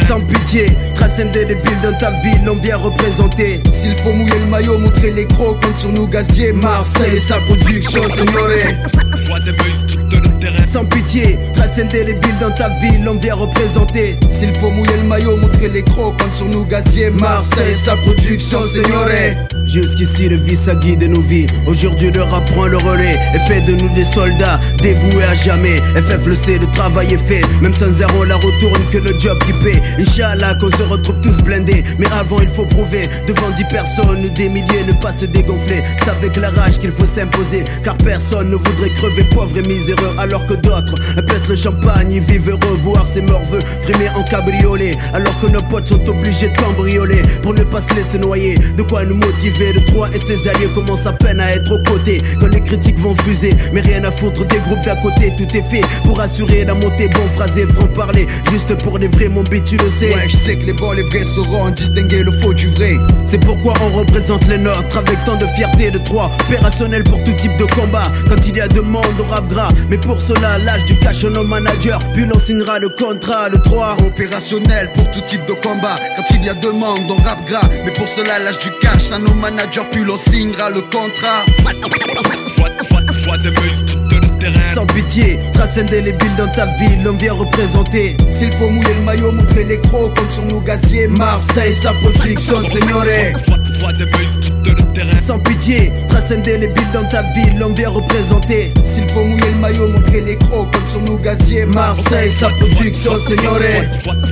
[0.08, 3.62] Sans pitié, transcender des billes dans ta ville, on vient représenter.
[3.72, 7.38] S'il faut mouiller le maillot, montrer les crocs Compte sur nous gazier, Marseille et sa
[7.42, 8.78] production, signoré
[10.72, 14.18] sans pitié, transcender les billes dans ta ville, on vient représenter.
[14.30, 18.60] S'il faut mouiller le maillot, montrer les crocs, compte sur nous gazier, Marseille, sa production,
[18.74, 19.36] signoré.
[19.68, 21.46] Jusqu'ici, le vice a guidé nos vies.
[21.68, 25.78] Aujourd'hui, le rap prend le relais et fait de nous des soldats dévoués à jamais.
[25.78, 27.42] FF le sait, le travail est fait.
[27.62, 29.82] Même sans zéro, la retourne que le job qui paie.
[30.00, 31.84] Inch'Allah, qu'on se retrouve tous blindés.
[32.00, 35.84] Mais avant, il faut prouver devant dix personnes ou des milliers, ne pas se dégonfler.
[36.00, 37.64] C'est avec la rage qu'il faut s'imposer.
[37.84, 42.22] Car personne ne voudrait crever pauvre et miséreux alors que d'autres pètent le champagne, ils
[42.22, 44.92] vivent heureux, voir ses morveux frimer en cabriolet.
[45.14, 48.56] Alors que nos potes sont obligés de cambrioler pour ne pas se laisser noyer.
[48.78, 51.84] De quoi nous motiver Le 3 et ses alliés commencent à peine à être aux
[51.90, 52.20] côtés.
[52.40, 55.34] Quand les critiques vont fuser, mais rien à foutre des groupes d'à côté.
[55.38, 58.28] Tout est fait pour assurer la montée, bon phrasé, franc parler.
[58.52, 60.14] Juste pour les vrais, mon bit, tu le sais.
[60.14, 62.98] Ouais, je sais que les bons, les vrais sauront distinguer le faux du vrai.
[63.30, 66.32] C'est pourquoi on représente les nôtres avec tant de fierté de trois.
[66.48, 68.12] Opérationnel pour tout type de combat.
[68.30, 69.70] Quand il y a demande au rap gras.
[69.90, 71.98] Mais pour cela, l'âge du cash nos managers.
[72.14, 73.98] Puis l'on signera le contrat, le 3.
[74.06, 75.96] Opérationnel pour tout type de combat.
[76.16, 77.68] Quand il y a demande, on rap gras.
[77.86, 79.86] Mais pour cela, l'âge du cash à nos managers.
[79.92, 81.46] Puis l'on signera le contrat.
[84.74, 88.18] Sans pitié, transcender les billes dans ta ville, on vient représenter.
[88.30, 91.08] S'il faut mouiller le maillot, montrer les crocs, compte sur nos gaziers.
[91.08, 91.92] Marseille, sa
[93.82, 95.26] production, signoré.
[95.26, 98.74] Sans pitié, transcender les billes dans ta ville, on vient représenter.
[98.84, 101.66] S'il faut mouiller le maillot, montrer les crocs, compte sur nos gaziers.
[101.66, 104.28] Marseille, sa production, signoré.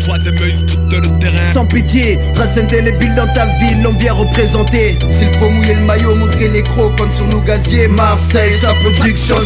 [1.53, 4.97] Sans pitié, transcender les billes dans ta ville, on vient représenter.
[5.09, 7.87] S'il faut mouiller le maillot, montrer les crocs, compte sur nos gaziers.
[7.87, 9.37] Marseille, sa production,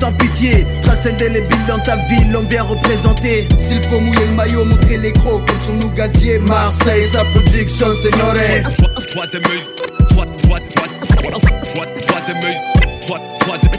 [0.00, 3.48] Sans pitié, transcender les billes dans ta ville, on vient représenter.
[3.56, 6.38] S'il faut mouiller le maillot, montrer les crocs, comme sur nous gaziers.
[6.40, 8.62] Marseille, sa production, signoré.
[8.62, 9.46] Trois, trois, trois,
[10.12, 12.56] trois, troisième œil.
[13.00, 13.70] Trois, troisième,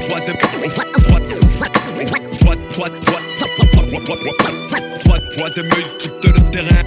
[0.00, 1.28] troisième, trois, trois,
[2.70, 2.88] trois,
[5.04, 5.84] trois, troisième œil,
[6.24, 6.82] le terrain.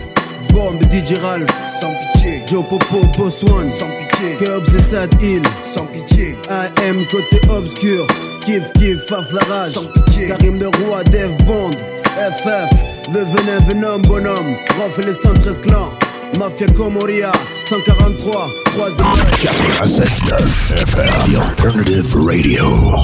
[0.53, 2.41] Bombe DJ Ralph, sans pitié.
[2.47, 4.37] Joe Popo, Boss One, sans pitié.
[4.39, 6.35] Curbs et Sad Hill, sans pitié.
[6.49, 8.07] AM côté obscur,
[8.45, 10.27] Kif Kif, Faf la rage, sans pitié.
[10.27, 11.71] Karim le roi, Dev Bond,
[12.15, 12.69] FF,
[13.11, 14.55] le venin Venom bonhomme.
[14.77, 15.91] Rof et les 113 clans,
[16.37, 17.31] Mafia Comoria,
[17.67, 22.95] 143, 3 96.9 FM, The Alternative Radio.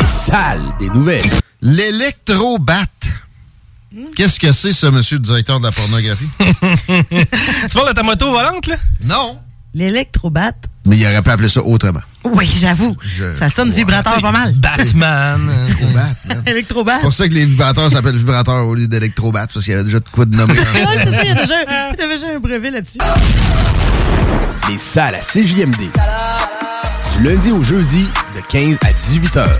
[0.00, 1.30] Les salles des nouvelles.
[1.62, 2.86] L'électrobat.
[4.16, 6.26] Qu'est-ce que c'est, ça, monsieur le directeur de la pornographie?
[6.40, 8.74] tu parles de ta moto volante, là?
[9.04, 9.38] Non.
[9.74, 10.54] L'électrobat.
[10.86, 12.00] Mais il aurait pu appeler ça autrement.
[12.24, 12.96] Oui, j'avoue.
[13.38, 14.52] Ça sonne vibrateur pas mal.
[14.54, 15.50] Batman.
[16.46, 16.92] Électrobat.
[16.96, 19.84] C'est pour ça que les vibrateurs s'appellent vibrateurs au lieu d'électrobat, parce qu'il y avait
[19.84, 20.54] déjà de quoi de nommer.
[20.58, 20.64] ouais,
[21.04, 21.54] c'est ça, il y a déjà,
[21.92, 22.98] il y avait déjà un brevet là-dessus.
[24.68, 25.90] Les salles à CJMD.
[27.16, 29.58] Du lundi au jeudi, de 15 à 18 heures.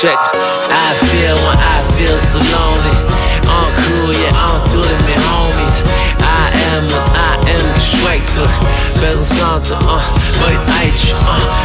[0.00, 0.16] Check.
[0.16, 2.96] I feel when I feel so lonely.
[3.44, 4.32] On cool, yeah,
[4.72, 5.76] the me homies.
[6.16, 7.68] I am I am.
[8.98, 10.00] Bellen Sante, uh,
[10.40, 11.60] nooit eitje, uh.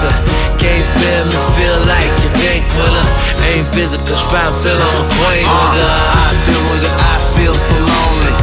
[0.00, 0.08] Ze.
[0.56, 0.84] Can't
[1.28, 3.04] me feel like you think, nigga.
[3.48, 5.92] Ain't physical spouse, still on point, nigga.
[6.24, 6.64] I feel,
[7.12, 8.34] I feel so lonely.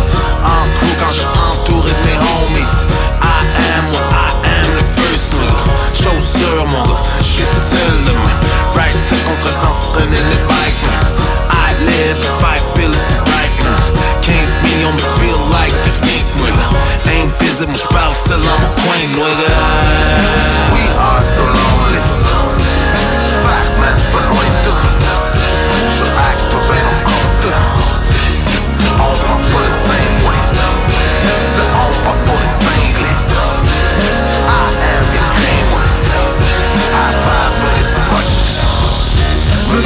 [0.44, 2.23] En crew quand je entouré de mes
[6.04, 8.42] Chausseur, mon gars, j'suis tout seul de même.
[8.76, 11.08] Right, c'est contre sens, prenez les bike, man.
[11.50, 13.80] I live if I feel it's right, man.
[14.22, 16.68] 15 millions me feel like the rien que moi, là.
[17.66, 19.24] Moi j'parle seul dans mon coin, nigga.
[20.76, 22.04] We are so lonely.
[23.46, 24.82] Fact, man, j'pas loin d'eux.
[25.96, 26.86] Je acte, ben
[29.00, 30.16] on pense pas le same.
[31.56, 32.83] Le on pense le same
[39.74, 39.82] I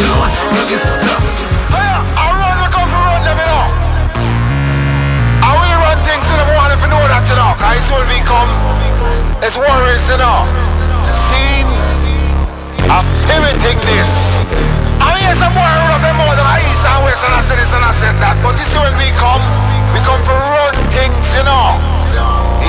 [2.68, 3.24] come for run
[6.04, 6.76] things in the morning
[7.80, 8.52] it's when we come,
[10.12, 10.44] you know.
[13.88, 14.12] This.
[15.00, 15.56] I mean, some
[16.04, 16.20] them
[17.32, 18.36] I said this and I said that.
[18.44, 19.40] But you see when we come,
[19.96, 20.36] we come for
[21.32, 21.80] you know.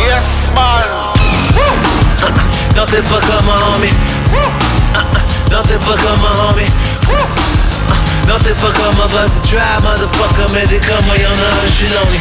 [0.06, 0.86] Yes, man.
[2.90, 3.92] T'es pas comme un homie
[4.32, 5.52] Uh, uh.
[5.52, 6.87] Non t'es pas comme homie
[8.28, 11.70] Non t'es pas comme un boss trap motherfucker Mais t'es comme moi y'en a un
[11.70, 12.20] j'suis lonely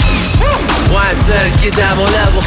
[0.90, 2.44] Ouais seul qui est à mon level.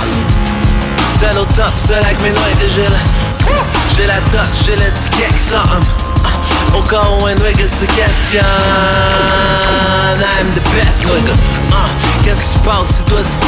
[1.20, 6.76] Seul au top, seul avec mes noix de J'ai la touch, j'ai l'étiquette qui uh,
[6.76, 8.46] Au cas où un nigga se questionne.
[10.38, 11.34] I'm the best nigga.
[11.70, 13.46] Uh, Qu'est-ce qui se passe si toi tu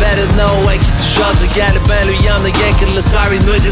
[0.00, 3.38] Better know ouais qui tu chantes Regarde ben lui y'en a rien que le sorry
[3.38, 3.70] nigga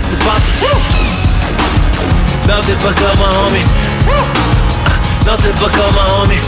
[2.48, 3.64] Non t'es pas comme un homie.
[5.24, 6.40] T'es pas comme un homie.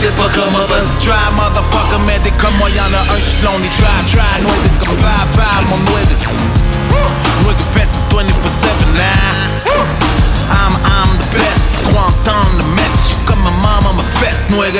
[0.00, 3.42] T'es pas comme un boss Try motherfucker, mais t'es comme moi, y'en a un, j'suis
[3.44, 6.16] lonely Try, try, nueve comme bye bye, mon nueve
[7.42, 8.24] Nueve fest 24-7
[8.94, 9.02] now
[10.50, 11.66] I'm, I'm the best,
[12.56, 14.78] le message J'suis comme ma maman m'a fait, nueve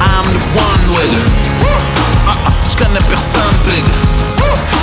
[0.00, 1.10] I'm the one, nueve
[2.28, 3.84] uh-uh, J'connais personne, big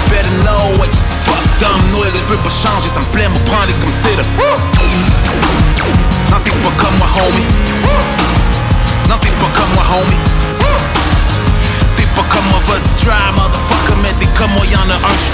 [0.09, 0.89] Better know what
[1.63, 4.15] you fuck dumb, nueve J'peux pas changer, ça me plaît, me prendre comme c'est
[6.29, 7.45] Non t'es pas comme moi, homie.
[9.09, 10.21] Non t'es pas comme moi, homie.
[11.95, 15.33] T'es pas comme moi, vas-y try, motherfucker Mais t'es comme moi, y'en a un, j'suis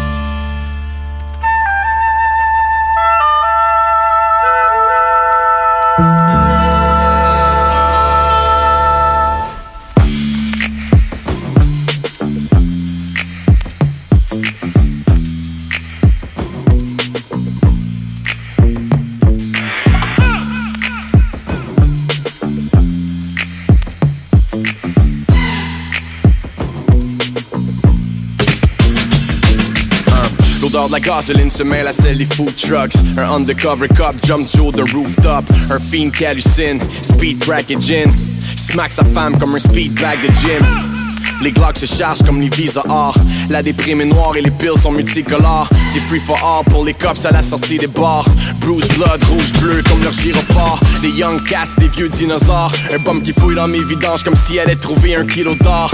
[31.57, 32.95] De la gasoline se mêle à celle des food trucks.
[33.17, 35.45] Un undercover cop jump du haut d'un rooftop.
[35.69, 38.11] Un fiend qui hallucine, speed crack et gin.
[38.55, 40.90] Smack sa femme comme un speed bag de gym.
[41.41, 43.15] Les Glocks se chargent comme les visas or.
[43.49, 45.67] La déprime est noire et les pills sont multicolores.
[45.91, 48.25] C'est free for all pour les cops à la sortie des bars.
[48.59, 52.71] Bruce blood, rouge, bleu comme leur gyrophare Des young cats, des vieux dinosaures.
[52.93, 55.91] Un bum qui fouille dans mes vidanges comme si elle allait trouver un kilo d'or.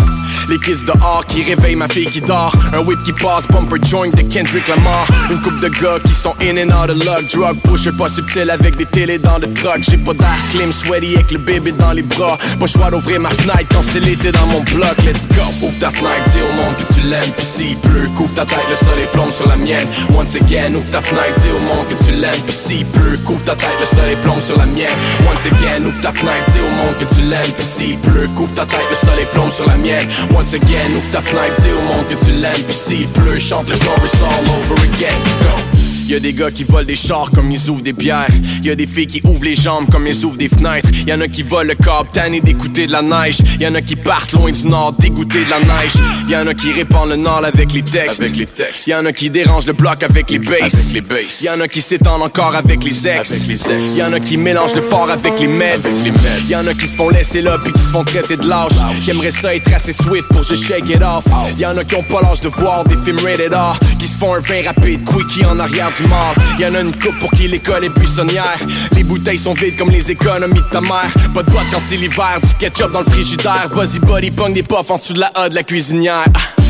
[0.50, 2.54] Les kids dehors qui réveillent ma fille qui dort.
[2.74, 5.06] Un whip qui passe, bumper joint de Kendrick Lamar.
[5.30, 7.26] Une coupe de gars qui sont in and out of luck.
[7.34, 9.80] Drug pusher pas subtil avec des télés dans le truck.
[9.82, 12.38] J'ai pas d'air clim, sweaty avec le bébé dans les bras.
[12.60, 14.96] Pas choix d'ouvrir ma fenêtre quand c'est l'été dans mon bloc.
[15.06, 17.32] Let's go, ouvre ta fenêtre, dis au monde que tu l'aimes.
[17.38, 19.88] Puis s'il pleut, couvre ta tête, le soleil plombe sur la mienne.
[20.14, 22.44] Once again, ouvre ta fenêtre, dis au monde que tu l'aimes.
[22.46, 24.98] Puis s'il pleut, couvre ta tête, le soleil plombe sur la mienne.
[25.30, 27.54] Once again, ouvre ta fenêtre, dis au monde que tu l'aimes.
[27.58, 30.08] Puis s'il pleut, couvre ta tête, le soleil plombe sur la mienne.
[30.36, 32.64] Once again, ouvre ta fenêtre, dis au monde que tu l'aimes.
[32.68, 35.18] Puis s'il pleut, chante le chorus all over again.
[35.42, 35.67] Go
[36.08, 38.30] Y'a des gars qui volent des chars comme ils ouvrent des bières.
[38.64, 40.88] Y'a des filles qui ouvrent les jambes comme ils ouvrent des fenêtres.
[41.06, 43.40] Y'en a qui volent le câble tanné d'écouter de la neige.
[43.60, 45.96] Y'en a qui partent loin du nord dégoûtés de la neige.
[46.30, 48.22] Y'en a qui répandent le nord avec les textes.
[48.22, 48.88] Avec les textes.
[48.88, 50.74] Y'en a qui dérangent le bloc avec les basses.
[50.74, 51.42] Avec les basses.
[51.42, 53.32] Y'en a qui s'étendent encore avec les ex.
[53.32, 53.98] Avec les ex.
[53.98, 55.86] Y'en a qui mélangent le fort avec les meds.
[55.86, 56.50] Avec les meds.
[56.50, 58.72] Y'en a qui se font laisser là puis qui se font traiter de lâche.
[59.04, 61.26] Qui aimeraient ça être assez swift pour juste shake it off.
[61.60, 63.78] Y'en a qui ont pas l'âge de voir des films rated R.
[64.00, 66.36] Qui se font un vin rapide, quickie en arrière du mort.
[66.60, 68.58] Y'en a une coupe pour qui l'école est buissonnière.
[68.94, 71.12] Les bouteilles sont vides comme les économies de ta mère.
[71.34, 73.70] Pas de boîte quand c'est l'hiver, du ketchup dans le frigidaire.
[73.72, 76.26] Vas-y, body pong des puffs en dessous de la A de la cuisinière.
[76.34, 76.62] Ah.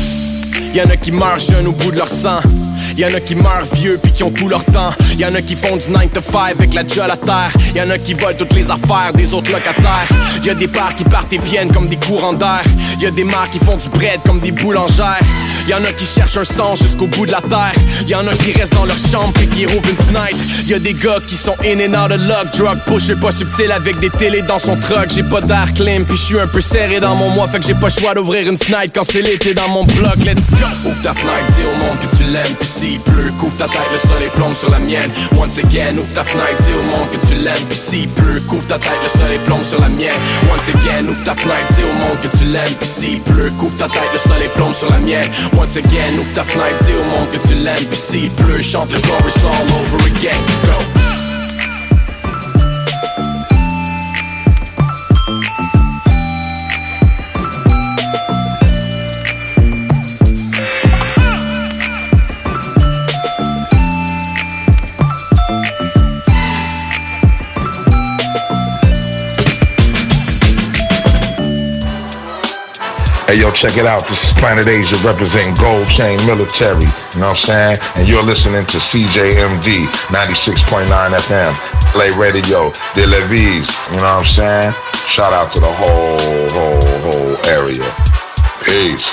[0.74, 2.40] Y'en a qui meurent jeunes au bout de leur sang.
[2.96, 4.90] Y'en a qui meurent vieux puis qui ont tout leur temps.
[5.18, 7.52] Y'en a qui font du 9 to 5 avec la jolle à terre.
[7.74, 10.08] Y'en a qui volent toutes les affaires des autres locataires.
[10.44, 12.62] Y'a des bars qui partent et viennent comme des courants d'air.
[13.00, 15.20] Y'a des mères qui font du bread comme des boulangères.
[15.68, 17.74] Y'en a qui cherchent un sang jusqu'au bout de la terre.
[18.06, 20.38] Y'en a qui restent dans leur chambre et qui rouvrent une fenêtre.
[20.66, 22.56] Y'a des gars qui sont in and out of luck.
[22.56, 25.10] Drug pusher pas subtil avec des télés dans son truck.
[25.14, 27.48] J'ai pas d'air clean puis je suis un peu serré dans mon mois.
[27.48, 30.16] Fait que j'ai pas choix d'ouvrir une fenêtre quand c'est l'été dans mon bloc.
[30.24, 30.66] Let's go!
[30.86, 32.54] Ouvre ta fenêtre, dis au monde que tu l'aimes.
[32.58, 35.10] Puis s'il pleut, couvre ta tête, le soleil plombe sur la mienne.
[35.36, 37.66] Once again, ouvre ta fenêtre, dis au monde que tu l'aimes.
[37.68, 40.16] Puis s'il pleut, couvre ta tête, le soleil plombe sur la mienne.
[40.48, 42.76] Once again, ouvre ta fenêtre, dis au monde que tu l'aimes.
[42.80, 45.28] Puis s'il pleut, couvre ta tête, le soleil plombe sur la mienne.
[45.58, 47.84] Once again, ouvre ta fenêtre, dis au monde que tu l'aimes.
[47.90, 50.38] Puis s'il pleut, chante le chorus all over again.
[50.64, 50.97] Go!
[73.28, 74.08] Hey, yo, check it out.
[74.08, 76.80] This is Planet Asia representing Gold Chain Military.
[77.12, 77.76] You know what I'm saying?
[77.94, 81.52] And you're listening to CJMD 96.9 FM.
[81.92, 83.68] Play Radio, De Levis.
[83.92, 84.72] You know what I'm saying?
[85.12, 87.84] Shout out to the whole, whole, whole area.
[88.64, 89.04] Peace.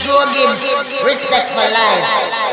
[0.00, 0.64] Joe Gibbs,
[1.04, 2.45] respect for life.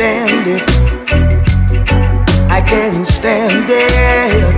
[0.00, 0.64] Stand it.
[2.48, 4.56] I can't stand it.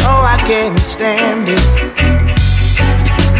[0.00, 1.68] No, I can't stand it.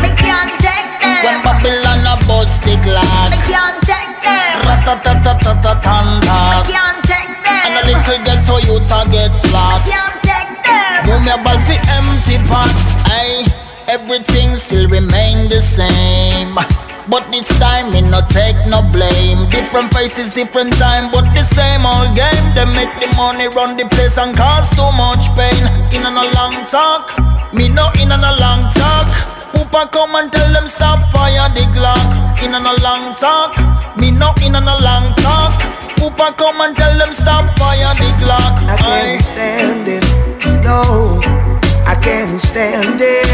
[0.05, 1.25] Me can't take them.
[1.25, 4.69] When Babylon a bust the Me can't take them.
[4.69, 7.65] Ratatatatata Me can't take them.
[7.65, 11.09] And a little get so youths a get flat Can't take them.
[11.09, 12.69] Move me a ball fi empty pot
[13.09, 13.49] Aye,
[13.89, 16.53] everything still remain the same
[17.11, 19.49] but this time me no take no blame.
[19.51, 22.45] Different faces, different time But the same old game.
[22.55, 25.63] They make the money run the place And cause too much pain.
[25.93, 27.17] In and a long talk
[27.53, 29.09] Me no in and a long talk.
[29.53, 32.45] Poopa come and tell them stop fire the Glock.
[32.45, 33.57] In and a long talk
[33.97, 35.57] Me no in and a long talk.
[35.97, 38.55] Poopa come and tell them stop fire the Glock.
[38.69, 40.05] I can't stand it.
[40.63, 41.21] No,
[41.87, 43.27] I can't stand it.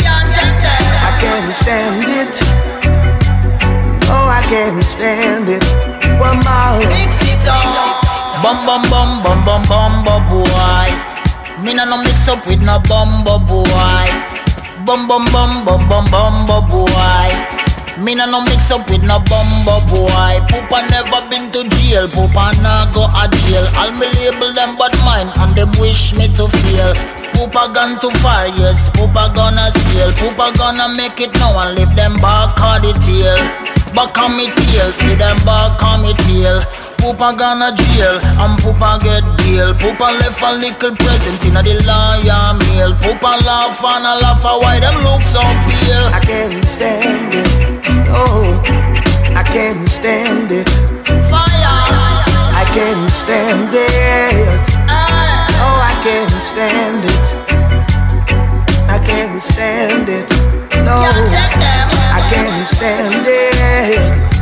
[0.00, 2.63] I can't stand it.
[4.08, 5.64] No, I can't stand it.
[6.20, 6.78] One more.
[6.88, 8.02] Mix it up.
[8.42, 9.62] Bum bum bum bum bum
[10.04, 10.88] bum boy.
[11.62, 14.06] Me no no mix up with no bumbo boy.
[14.84, 17.63] Bum bum bum bum bum bum boy.
[17.98, 20.34] Me no no mix up with no bumbo boy.
[20.50, 22.08] Poopa never been to jail.
[22.08, 23.66] Poopa nah go a jail.
[23.78, 26.92] All me label them but mine and them wish me to fail.
[27.34, 28.90] Poopa gone too far, yes.
[28.90, 30.10] Poopa gonna steal.
[30.18, 33.38] Poopa gonna make it now and leave them back on the tail.
[33.94, 36.60] Back on me tail, see them back on me tail.
[37.04, 39.74] Poopa gonna jail and Poopa get bail.
[39.74, 42.94] Poopa left a little present in the lion mail.
[43.04, 46.08] Poopa laugh and a laugh a why them look so pale.
[46.16, 47.84] I can't stand it.
[48.08, 48.24] No,
[49.36, 50.66] I can't stand it.
[51.28, 51.84] Fire.
[52.56, 54.64] I can't stand it.
[55.60, 57.26] No, I can't stand it.
[58.88, 60.30] I can't stand it.
[60.82, 60.96] No,
[62.16, 64.33] I can't stand it.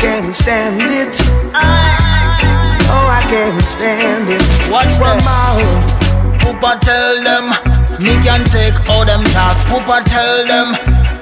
[0.00, 1.14] I can't stand it.
[2.88, 4.40] Oh, I can't stand it.
[4.72, 5.26] Watch One this.
[5.28, 6.40] mouth.
[6.40, 7.50] Poopa tell them
[8.00, 9.58] me can take all them talk.
[9.68, 10.72] Poopa tell them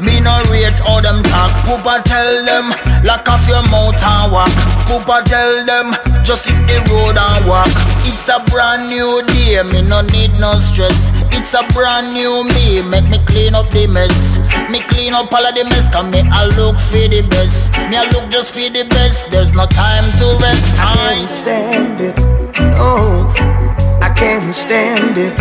[0.00, 1.50] me no rate all them talk.
[1.66, 2.70] Poopa tell them
[3.04, 4.50] lock off your mouth and walk.
[4.86, 5.94] Poopa tell them
[6.24, 7.68] just hit the road and walk.
[8.06, 11.10] It's a brand new day, me no need no stress.
[11.32, 14.36] It's a brand new me, make me clean up the mess.
[14.70, 17.72] Me clean up all of the mess, cause me I look for the best.
[17.90, 19.30] Me I look just for the best.
[19.30, 20.66] There's no time to rest.
[20.78, 22.18] I can't stand it.
[22.76, 23.32] No,
[24.02, 25.38] I can't stand it.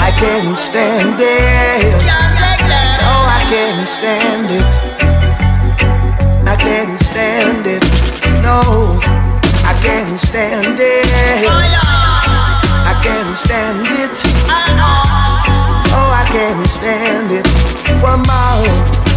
[0.00, 2.37] I can't stand it.
[3.48, 4.72] Can't stand it.
[6.46, 7.82] I can't stand it.
[8.42, 9.00] No,
[9.64, 11.06] I can't stand it.
[12.84, 14.10] I can't stand it.
[15.96, 17.46] Oh, I can't stand it.
[18.02, 19.07] One more.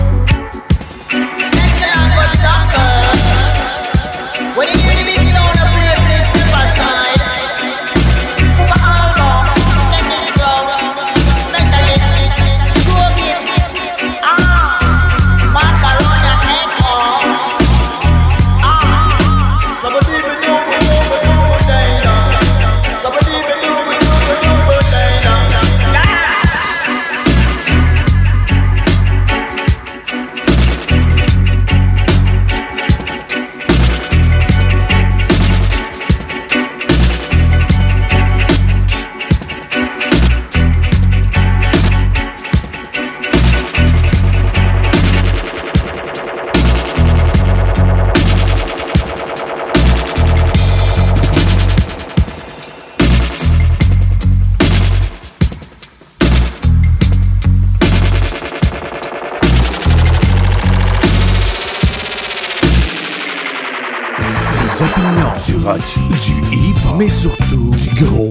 [68.01, 68.30] Gros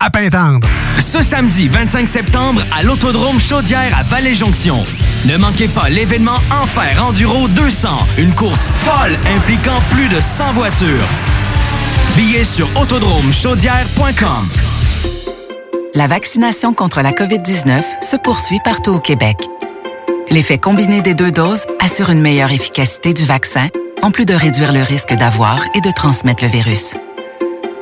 [0.00, 0.66] à Pintendre.
[0.98, 4.84] Ce samedi 25 septembre à l'Autodrome Chaudière à Vallée-Jonction.
[5.26, 7.88] Ne manquez pas l'événement Enfer Enduro 200,
[8.18, 11.06] une course folle impliquant plus de 100 voitures.
[12.16, 14.48] Billets sur autodromechaudière.com.
[15.94, 19.36] La vaccination contre la COVID-19 se poursuit partout au Québec.
[20.30, 23.68] L'effet combiné des deux doses assure une meilleure efficacité du vaccin,
[24.02, 26.94] en plus de réduire le risque d'avoir et de transmettre le virus.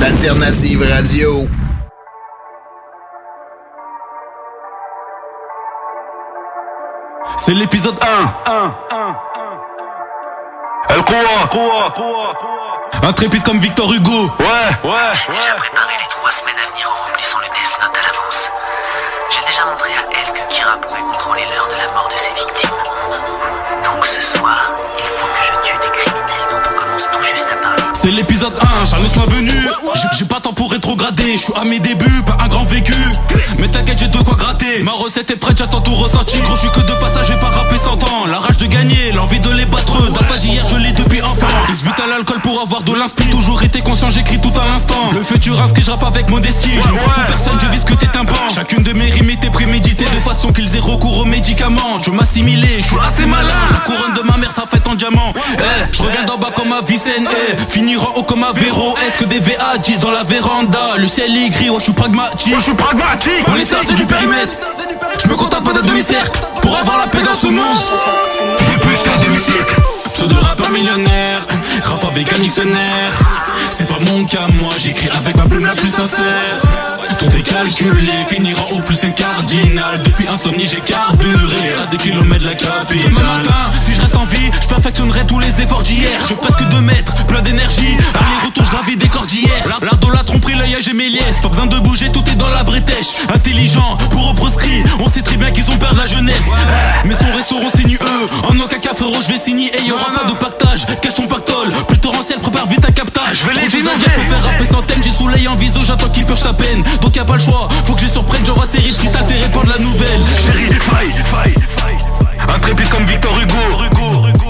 [0.00, 1.46] D'Alternative Radio.
[7.36, 8.52] C'est l'épisode 1.
[8.52, 8.74] 1.
[10.90, 11.94] El Khoua.
[13.02, 14.10] Intrépide comme Victor Hugo.
[14.10, 14.46] Ouais,
[14.84, 15.58] ouais, ouais.
[15.58, 18.50] préparé les trois semaines à venir en remplissant le Death Note à l'avance.
[19.30, 22.32] J'ai déjà montré à elle que Kira pouvait contrôler l'heure de la mort de ses
[22.34, 22.70] victimes.
[23.84, 26.23] Donc ce soir, il faut que je tue des criminels
[28.04, 29.66] C'est l'épisode 1, j'annonce ma venue.
[30.18, 32.92] J'ai- pas temps pour rétrograder, je suis à mes débuts, pas un grand vécu.
[33.58, 34.82] Mais t'inquiète, j'ai de quoi gratter.
[34.82, 36.36] Ma recette est prête, j'attends tout ressenti.
[36.40, 38.26] Gros, je suis que de passage, j'ai pas rappé 100 ans.
[38.26, 40.02] La rage de gagner, l'envie de les battre.
[40.12, 41.46] D'un pas d'hier, je l'ai depuis enfant.
[41.70, 43.24] Ils se butent à l'alcool pour avoir de l'inspi.
[43.30, 45.10] Toujours été conscient, j'écris tout à l'instant.
[45.14, 46.72] Le futur inscrit, je rappe avec modestie.
[46.72, 48.34] Je ne crois personne, je vise que tes tympans.
[48.54, 51.98] Chacune de mes rimes était préméditée de façon qu'ils aient recours aux médicaments.
[52.04, 53.54] Je m'assimiler, je suis assez malin.
[53.70, 55.32] La couronne de ma mère, ça fait en diamant.
[55.58, 55.62] Eh,
[55.92, 57.28] je reviens d'en bas comme à Vicenne.
[57.30, 58.94] Eh, finir haut comme à Véro.
[59.06, 60.96] Est-ce que des VA 10 dans la véranda?
[60.96, 62.54] Le ciel est gris, ouais, je suis pragmatique.
[62.56, 63.44] je suis pragmatique.
[63.46, 64.58] On les sort du périmètre.
[65.22, 67.78] Je me contente pas d'un demi-cercle pour avoir la paix dans ce monde.
[68.58, 69.80] Plus plus qu'un demi-siècle.
[70.14, 71.42] Pseudo rappeur millionnaire,
[71.82, 73.12] rap avec un dictionnaire.
[73.68, 76.83] C'est pas mon cas, moi j'écris avec ma plume la plus sincère.
[77.18, 80.02] Tout est calculé, finira au plus un cardinal.
[80.02, 83.08] Depuis insomnie, j'ai carburé à des kilomètres de la capitale.
[83.08, 86.20] Demain matin, si je reste en vie, je perfectionnerai tous les efforts d'hier.
[86.28, 87.96] Je presque deux mètres, plein d'énergie.
[88.74, 89.78] Gravis des cordillères.
[89.80, 91.38] De la tromperie, l'œil j'ai mes liesses.
[91.40, 93.06] Pas besoin de bouger, tout est dans la bretèche.
[93.32, 94.82] Intelligent, pour eux proscrits.
[94.98, 96.42] On sait très bien qu'ils ont peur de la jeunesse.
[97.04, 98.26] Mais son restaurant signe eux.
[98.42, 99.70] En aucun cas, frérot, je vais signer.
[99.78, 100.86] Et y'aura pas de pactage.
[101.00, 101.68] Cache ton pactole?
[101.86, 103.42] Plus torrentiel, prépare vite un captage.
[103.42, 105.02] Je vais les peux faire rapper thème.
[105.04, 106.82] J'ai soleil en viso, j'attends qu'ils purgent sa peine.
[107.00, 107.68] Donc y a pas le choix.
[107.84, 108.92] Faut que je surprenne, j'envoie série.
[108.92, 110.22] Si ça t'est répandre la nouvelle.
[110.42, 112.56] Chérie, faille, faille, faille.
[112.56, 113.56] Intrépide comme Victor Hugo.
[113.70, 114.43] Track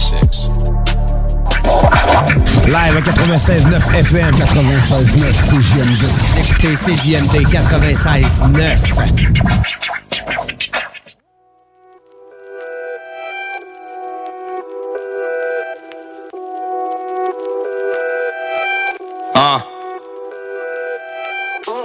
[0.00, 0.48] 446.
[2.66, 6.02] Live à 96.9 FM, 96.9 CJMD.
[6.38, 8.78] Écoutez CJMD 96.9.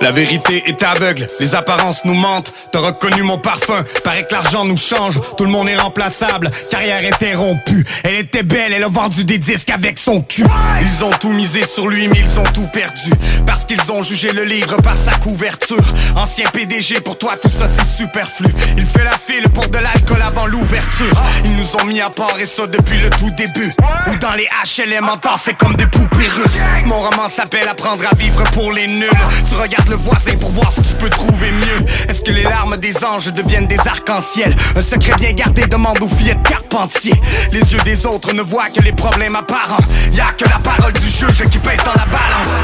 [0.06, 2.54] La vérité est aveugle, les apparences nous mentent.
[2.72, 5.20] T'as reconnu mon parfum, paraît que l'argent nous change.
[5.36, 7.84] Tout le monde est remplaçable, carrière interrompue.
[8.04, 10.46] Elle était belle, elle a vendu des disques avec son cul.
[10.80, 13.10] Ils ont tout misé sur lui, mais ils ont tout perdu.
[13.48, 15.84] Parce qu'ils ont jugé le livre par sa couverture.
[16.16, 18.46] Ancien PDG, pour toi tout ça c'est superflu.
[18.78, 21.20] Il fait la file pour de l'alcool avant l'ouverture.
[21.46, 23.74] Ils nous ont mis à part et ça depuis le tout début.
[24.12, 26.62] Ou dans les HLM en temps, c'est comme des poupées russes.
[26.86, 29.10] Mon roman s'appelle Apprendre à vivre pour les nuls.
[29.50, 31.86] Tu regardes le voisin pour voir si tu peux trouver mieux.
[32.10, 34.56] Est-ce que les larmes des anges deviennent des arcs-en-ciel?
[34.76, 37.14] Un secret bien gardé demande aux filles de Carpentier.
[37.52, 39.84] Les yeux des autres ne voient que les problèmes apparents.
[40.14, 42.56] Y a que la parole du juge qui pèse dans la balance.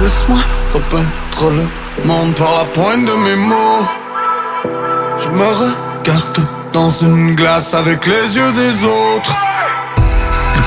[0.00, 0.40] Laisse-moi
[0.72, 3.86] repeindre le monde par la pointe de mes mots.
[5.22, 9.36] Je me regarde dans une glace avec les yeux des autres.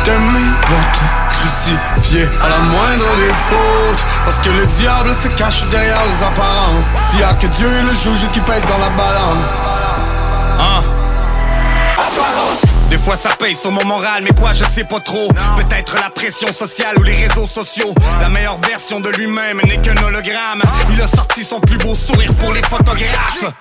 [0.03, 4.05] T'aimer vont te crucifier à la moindre des fautes.
[4.25, 6.85] Parce que le diable se cache derrière les apparences.
[7.09, 9.67] S'il y a que Dieu et le juge qui pèse dans la balance.
[10.59, 10.83] Hein?
[12.89, 16.11] Des fois ça paye sur mon moral, mais quoi je sais pas trop Peut-être la
[16.11, 20.61] pression sociale ou les réseaux sociaux La meilleure version de lui-même n'est qu'un hologramme
[20.91, 23.51] Il a sorti son plus beau sourire pour les photographes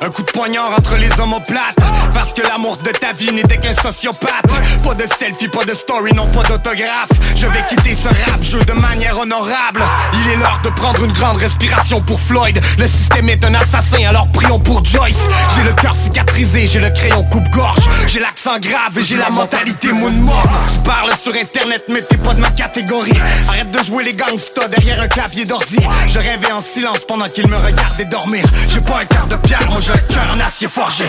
[0.00, 1.76] un coup de poignard entre les omoplates
[2.12, 4.52] Parce que l'amour de ta vie n'était qu'un sociopathe.
[4.82, 7.08] Pas de selfie, pas de story, non pas d'autographe.
[7.36, 9.82] Je vais quitter ce rap jeu de manière honorable.
[10.12, 12.60] Il est l'heure de prendre une grande respiration pour Floyd.
[12.78, 15.16] Le système est un assassin, alors prions pour Joyce.
[15.54, 17.88] J'ai le cœur cicatrisé, j'ai le crayon coupe-gorge.
[18.06, 20.46] J'ai l'accent grave et j'ai la mentalité moonmore
[20.76, 23.12] Tu parles sur internet mais t'es pas de ma catégorie.
[23.48, 25.78] Arrête de jouer les gangsters derrière un clavier d'ordi.
[26.08, 28.44] Je rêvais en silence pendant qu'ils me regardaient dormir.
[28.68, 31.04] J'ai pas un quart de pierre, cœur acier forgé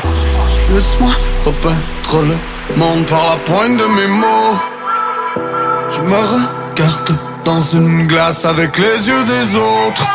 [0.72, 1.12] Laisse-moi
[1.46, 2.36] repeindre
[2.70, 4.60] le monde par la pointe de mes mots.
[5.92, 10.08] Je me regarde dans une glace avec les yeux des autres.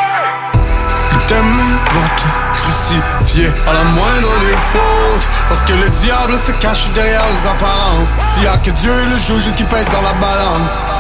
[1.29, 1.63] T'aimer
[1.93, 5.29] vont te crucifier à la moindre des fautes.
[5.49, 8.09] Parce que le diable se cache derrière les apparences.
[8.35, 10.91] S'il y a que Dieu et le juge qui pèse dans la balance.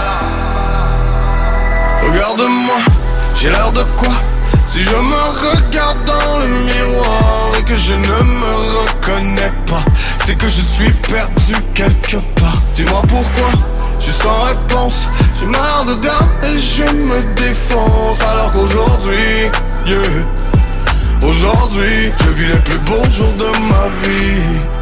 [2.02, 2.76] Regarde-moi,
[3.34, 4.12] j'ai l'air de quoi
[4.72, 9.84] si je me regarde dans le miroir et que je ne me reconnais pas,
[10.24, 12.62] c'est que je suis perdu quelque part.
[12.74, 13.50] Dis-moi pourquoi,
[13.98, 15.06] je suis sans réponse.
[15.40, 18.20] J'ai mal dedans et je me défonce.
[18.20, 19.50] Alors qu'aujourd'hui,
[19.86, 19.98] yeah,
[21.22, 24.79] aujourd'hui, je vis les plus beaux jours de ma vie.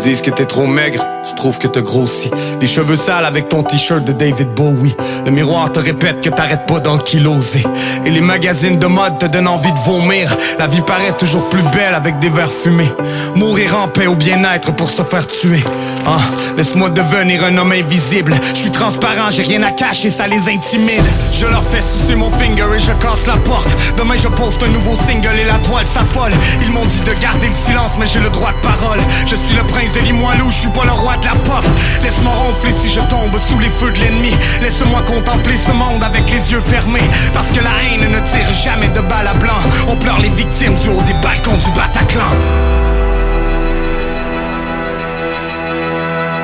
[0.00, 2.30] Disent que t'es trop maigre, tu trouves que t'as grossi.
[2.60, 4.94] Les cheveux sales avec ton t-shirt de David Bowie.
[5.24, 7.64] Le miroir te répète que t'arrêtes pas d'enkyloser.
[8.06, 10.34] Et les magazines de mode te donnent envie de vomir.
[10.58, 12.90] La vie paraît toujours plus belle avec des verres fumés.
[13.34, 15.62] Mourir en paix au bien-être pour se faire tuer.
[16.06, 16.20] Ah,
[16.56, 18.34] laisse-moi devenir un homme invisible.
[18.54, 21.04] Je suis transparent, j'ai rien à cacher, ça les intimide.
[21.32, 23.68] Je leur fais sucer mon finger et je casse la porte.
[23.96, 26.32] Demain je poste un nouveau single et la toile s'affole.
[26.62, 29.00] Ils m'ont dit de garder le silence, mais j'ai le droit de parole.
[29.26, 31.64] Je suis le prince de Limoilou, je suis pas le roi de la pop.
[32.02, 34.34] Laisse-moi ronfler si je tombe sous les feux de l'ennemi.
[34.62, 37.08] Laisse-moi contempler ce monde avec les yeux fermés.
[37.32, 39.58] Parce que la haine ne tire jamais de balles à blanc.
[39.88, 42.22] On pleure les victimes du haut des balcons du Bataclan.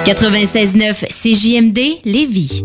[0.04, 2.62] 96.9 CJMD Lévis.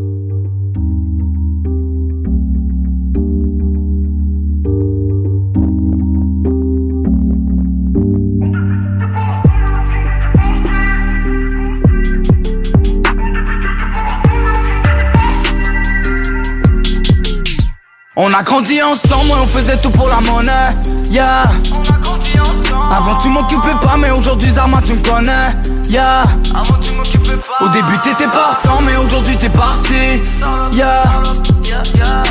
[18.21, 20.51] On a grandi ensemble, ouais, on faisait tout pour la monnaie.
[21.09, 21.43] Yeah.
[21.73, 22.93] On a grandi ensemble.
[22.93, 25.55] Avant tu m'occupais pas, mais aujourd'hui Zarma tu me connais.
[25.87, 26.23] Yeah.
[26.53, 27.65] Avant tu m'occupais pas.
[27.65, 30.21] Au début t'étais partant, mais aujourd'hui t'es parti.
[30.73, 31.03] Yeah.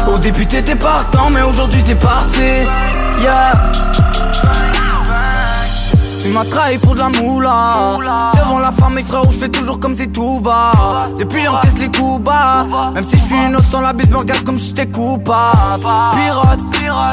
[0.06, 2.66] Au début t'étais partant, mais aujourd'hui t'es parti.
[3.22, 3.54] Yeah.
[6.28, 7.96] Tu m'as trahi pour de la moula.
[8.34, 11.08] Devant la femme et frères je fais toujours comme si tout va.
[11.18, 12.66] Depuis j'encaisse les coups bas.
[12.92, 15.84] Même si je suis innocent la bise me regarde comme si j'étais coupable.
[16.12, 16.60] Pirate,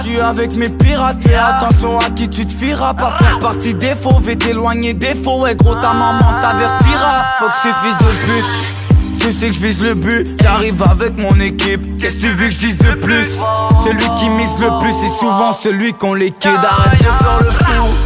[0.03, 1.15] je suis avec mes pirates.
[1.21, 3.15] Fais attention à qui tu te fieras Pas.
[3.17, 5.39] Faire partie des faux, vais t'éloigner des faux.
[5.39, 7.23] Ouais gros ta maman t'avertira.
[7.39, 8.75] Faut que fils de pute
[9.17, 11.99] tu sais que je vise le but, j'arrive avec mon équipe.
[11.99, 13.39] Qu'est-ce que tu veux que je de plus?
[13.83, 18.04] Celui qui mise le plus c'est souvent celui qu'on liquide Arrête de faire le fou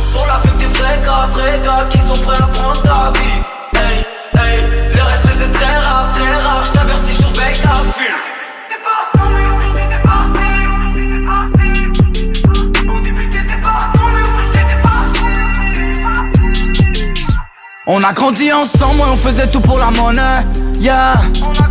[0.89, 3.39] vrais gars, vrais gars qui sont prêts à prendre ta vie
[3.73, 4.63] Hey, hey,
[4.93, 8.15] le respect c'est très rare, très rare Je t'avertis, surveille ta file
[17.91, 20.45] On a grandi ensemble, ouais, on faisait tout pour la monnaie.
[20.79, 21.15] Yeah.
[21.43, 21.68] On a.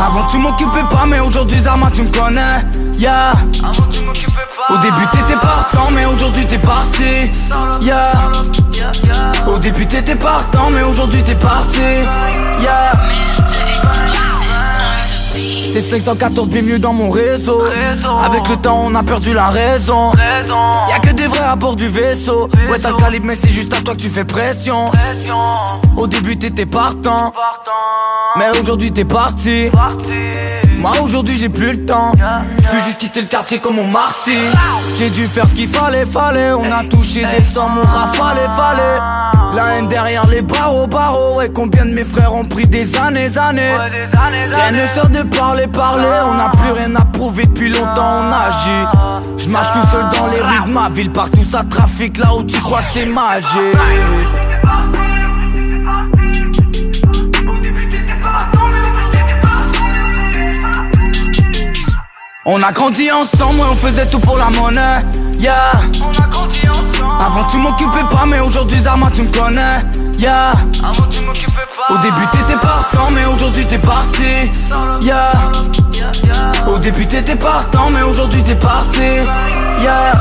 [0.00, 2.64] Avant tu m'occupais pas, mais aujourd'hui Zarma tu me connais.
[2.98, 3.32] Yeah.
[3.64, 4.74] Avant tu m'occupais pas.
[4.74, 7.30] Au début t'étais partant, mais aujourd'hui t'es parti.
[7.80, 8.12] Yeah.
[9.46, 11.78] Au début t'étais partant, mais aujourd'hui t'es parti.
[12.60, 12.92] Yeah.
[15.72, 17.62] C'est 514 bienvenue dans mon réseau
[18.24, 20.12] Avec le temps on a perdu la raison
[20.88, 23.72] Y'a que des vrais à bord du vaisseau Ouais t'as le calibre mais c'est juste
[23.74, 24.90] à toi que tu fais pression
[25.96, 27.32] Au début t'étais partant
[28.36, 29.70] Mais aujourd'hui t'es parti.
[30.78, 32.12] Moi aujourd'hui j'ai plus le temps.
[32.16, 34.36] Je veux juste quitter le quartier comme au Marcy.
[34.98, 36.52] J'ai dû faire ce qu'il fallait, fallait.
[36.52, 38.98] On a touché des sommes, on rafale, fallait.
[39.54, 41.40] La haine derrière les barreaux, barreaux.
[41.40, 43.74] Et combien de mes frères ont pris des années, années?
[43.74, 46.04] Rien ne sort de parler, parler.
[46.26, 48.86] On n'a plus rien à prouver depuis longtemps on agit.
[49.38, 51.10] Je marche tout seul dans les rues de ma ville.
[51.10, 52.18] Partout ça trafique.
[52.18, 53.76] Là où tu crois que c'est magique
[62.44, 65.04] On a grandi ensemble, on faisait tout pour la monnaie,
[65.38, 65.72] yeah.
[66.02, 67.20] On a grandi ensemble.
[67.20, 69.84] Avant tu m'occupais pas, mais aujourd'hui Zarma tu me connais,
[70.18, 70.52] yeah.
[70.82, 71.94] Avant tu m'occupais pas.
[71.94, 74.50] Au début t'étais partant, mais aujourd'hui t'es parti,
[75.00, 75.32] yeah.
[76.66, 79.00] Au début t'étais partant, mais aujourd'hui t'es parti,
[79.82, 80.12] yeah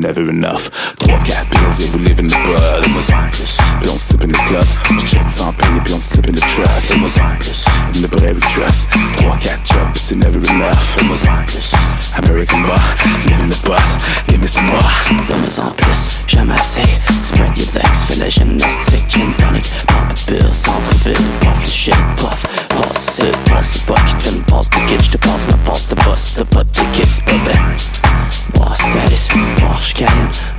[0.00, 0.70] never enough.
[0.98, 3.10] Trois, quatre pills et we live in the buzz.
[3.80, 4.64] Puis on sip in the club,
[4.98, 6.68] je check sans payer puis on sip in the truck.
[7.94, 8.88] In the bread we trust.
[9.18, 10.96] Trois, quatre jobs, c'est never enough.
[12.16, 12.80] American bar,
[13.26, 13.98] live in the bus,
[14.28, 14.80] give me some more.
[15.28, 16.82] Donne-moi en plus, jamais assez.
[17.22, 21.94] Spread your legs, fais la gymnastique, gin tonic, pop a bill, centre-ville, puff le shit,
[22.16, 22.46] puff.
[22.68, 25.94] Passe le passe le bucket, fais une passe de kit, j'te passe ma passe de
[25.96, 27.60] boss, de ticket, c'est pas bien.
[28.54, 29.28] Boss status,
[29.90, 30.49] hoş geldin.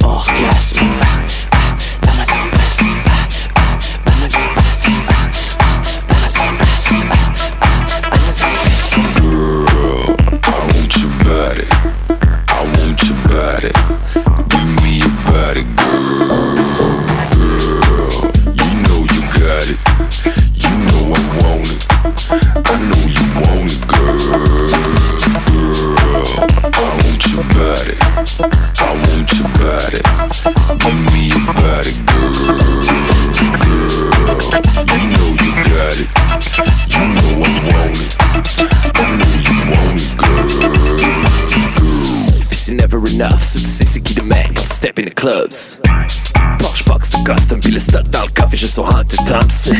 [47.23, 49.75] Porsche box de custom, puis le stock dans le coffre et je suis Hunter Thompson.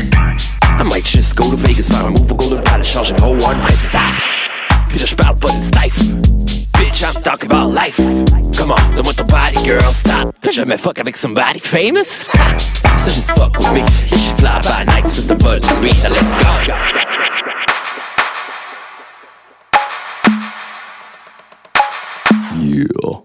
[0.80, 3.42] I might just go to Vegas, faire un move au Golden Palace, changer une whole
[3.42, 3.96] one princess.
[3.96, 4.80] Ah!
[4.90, 6.00] Puis là j'parle pas d'une stife.
[6.74, 7.98] Bitch, I'm talking about life.
[8.58, 10.36] Come on, donne-moi ton body, girl, stop.
[10.42, 12.28] T'as jamais fuck avec somebody famous?
[12.34, 12.58] Ha!
[12.98, 13.82] So just fuck with me.
[14.12, 16.52] You should fly by night, sister, but me, now let's go.
[22.60, 23.22] Yeah.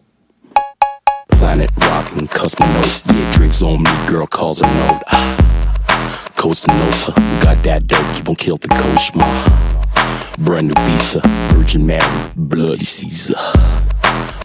[1.38, 3.02] Planet rockin', cosmonaut.
[3.06, 5.02] Yeah, drinks on me, girl calls a note.
[6.36, 7.12] Costa Nova,
[7.42, 9.26] got that dope, keep on kill the coach, ma.
[10.38, 11.20] Brand new visa,
[11.54, 13.36] Virgin Mary, bloody Caesar.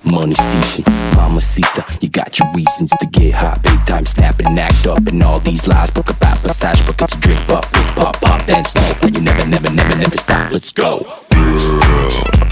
[0.04, 0.86] Money season,
[1.16, 3.62] mamacita, you got your reasons to get hot.
[3.62, 5.92] Big time snapping, act up, and all these lies.
[5.92, 9.04] Book about massage, buckets drip up, big pop, pop, then smoke.
[9.04, 10.52] And you never, never, never, never stop.
[10.52, 11.00] Let's go.
[11.32, 11.80] Girl,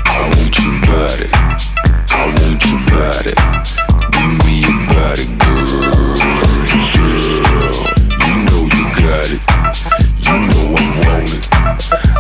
[0.06, 1.30] I want your body.
[2.12, 3.34] I want your body.
[4.12, 5.26] Give me your body.
[5.38, 6.09] Girl,
[9.30, 11.44] You know I want it.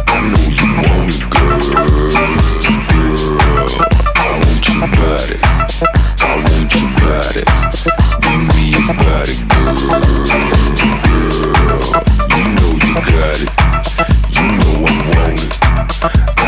[0.05, 1.57] I know you want it, girl.
[1.89, 3.25] Girl,
[4.15, 5.37] I want your body.
[6.19, 7.43] I want your body.
[8.69, 9.73] Your body, girl.
[11.01, 11.33] Girl,
[12.29, 13.49] you know you got it.
[14.35, 16.38] You know I want it.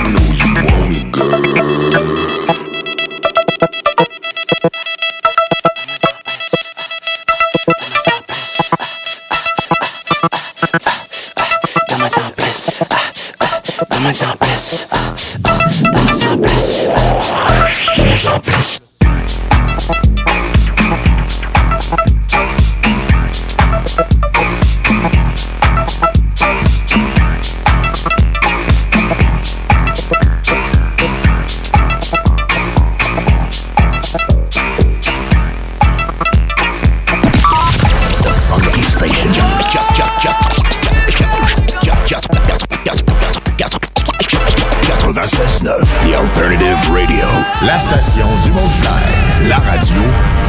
[45.22, 47.27] 96.9, The Alternative Radio.
[47.61, 49.48] La station du monde clair.
[49.48, 50.02] La radio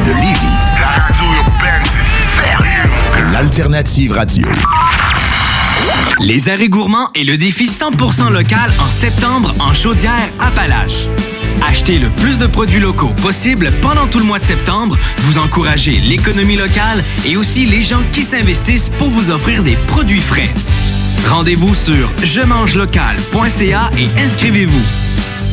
[0.03, 0.57] de Lévis.
[0.81, 3.31] La radio urbaine, c'est sérieux.
[3.31, 4.47] L'Alternative radio.
[6.21, 11.07] Les arrêts gourmands et le défi 100% local en septembre en Chaudière-Appalaches.
[11.61, 15.99] Achetez le plus de produits locaux possible pendant tout le mois de septembre, vous encouragez
[15.99, 20.49] l'économie locale et aussi les gens qui s'investissent pour vous offrir des produits frais.
[21.27, 24.83] Rendez-vous sur je local.ca et inscrivez-vous.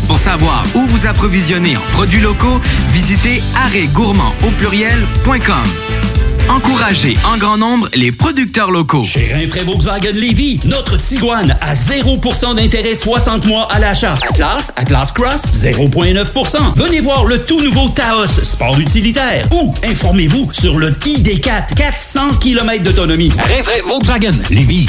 [0.06, 2.60] Pour savoir où vous approvisionner en produits locaux,
[2.90, 5.64] visitez arrêtgourmand au pluriel.com.
[6.50, 9.04] Encouragez en grand nombre les producteurs locaux.
[9.04, 14.14] Chez Rinfraie Volkswagen Lévy, notre Tiguan à 0% d'intérêt 60 mois à l'achat.
[14.28, 16.74] Atlas, Atlas Cross, 0,9%.
[16.74, 19.46] Venez voir le tout nouveau Taos, sport utilitaire.
[19.52, 23.30] Ou informez-vous sur le ID4, 400 km d'autonomie.
[23.38, 24.88] Rinfraie Volkswagen Lévy.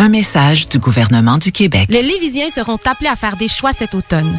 [0.00, 1.90] Un message du gouvernement du Québec.
[1.90, 4.38] Les Lévisiens seront appelés à faire des choix cet automne.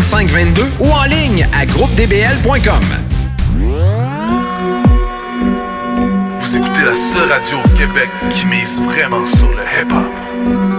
[0.09, 2.83] 2522 ou en ligne à groupedbl.com.
[6.37, 10.70] Vous écoutez la seule radio au Québec qui mise vraiment sur le hip-hop.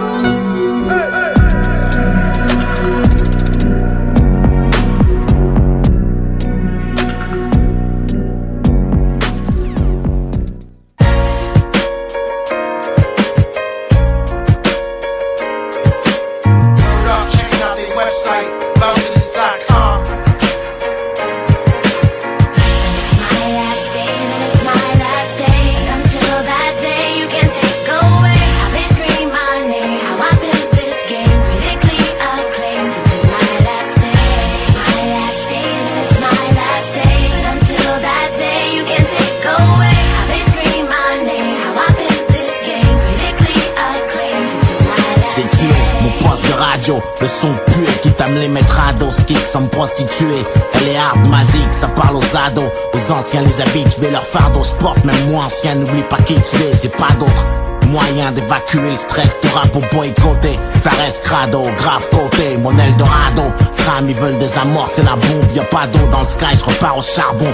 [50.21, 54.95] Elle est hard, magique, ça parle aux ados, aux anciens les habitués, leur fardeau sport,
[55.03, 57.45] même moi ancien, n'oublie pas qui tu es, j'ai pas d'autre
[57.87, 63.43] moyen d'évacuer le stress, tout rap pour boycotter, ça reste crado, grave côté, mon Eldorado,
[63.77, 66.97] crame, ils veulent désamorcer la bombe, y a pas d'eau dans le sky, je repars
[66.97, 67.51] au charbon,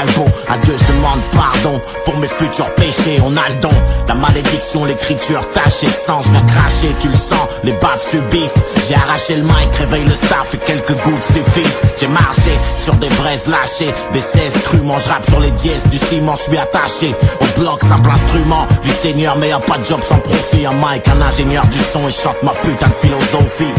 [0.00, 3.70] calvo, adieu, je demande pardon, pour mes futurs péchés, on a le don,
[4.08, 8.58] la malédiction, l'écriture tachée de sang, je viens cracher, tu le sens, les baffes subissent,
[8.88, 13.08] j'ai arraché le mic, réveille le staff et quelques gouttes suffisent, j'ai marché sur des
[13.08, 16.58] braises lâchées, des 16 crus, mon je rappe sur les dièses, du ciment, je suis
[16.58, 20.66] attaché, au bloc, simple instrument, du seigneur, mais y a pas de job sans profit.
[20.66, 23.74] Un mic, un ingénieur du son et chante ma putain de philosophie.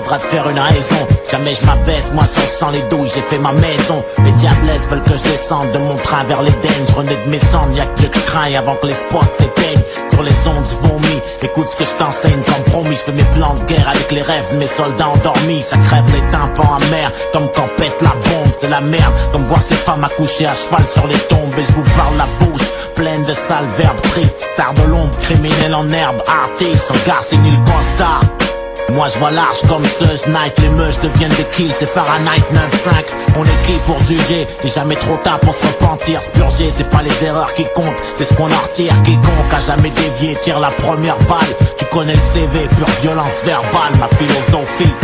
[0.00, 1.06] Faudra te faire une raison.
[1.30, 4.04] Jamais je m'abaisse, moi sans sang les douilles, j'ai fait ma maison.
[4.24, 6.84] Les diablesses veulent que je descende de mon train vers l'Éden.
[6.88, 9.84] Je renais de mes cendres, y'a que je crains avant que les spots s'éteignent.
[10.10, 12.94] Sur les ondes, vomis, écoute ce que je t'enseigne comme promis.
[12.94, 15.62] Je fais mes plans de guerre avec les rêves mes soldats endormis.
[15.62, 19.14] Ça crève les tympans amers, comme quand pète la bombe, c'est la merde.
[19.32, 21.54] Comme voir ces femmes accoucher à cheval sur les tombes.
[21.58, 24.40] Et je vous parle la bouche pleine de sales verbes tristes.
[24.40, 28.35] Star de l'ombre, criminel en herbe, artiste, son gars c'est le constat.
[28.96, 30.58] Moi je vois large comme ce Night.
[30.58, 34.46] Les meufs deviennent des kills, c'est Fahrenheit 9-5 On est qui pour juger?
[34.60, 37.94] C'est jamais trop tard pour se repentir Se purger, c'est pas les erreurs qui comptent
[38.14, 38.94] C'est ce qu'on en retire.
[39.02, 41.54] Quiconque a jamais dévié Tire la première balle.
[41.76, 44.94] Tu connais le CV, pure violence verbale Ma philosophie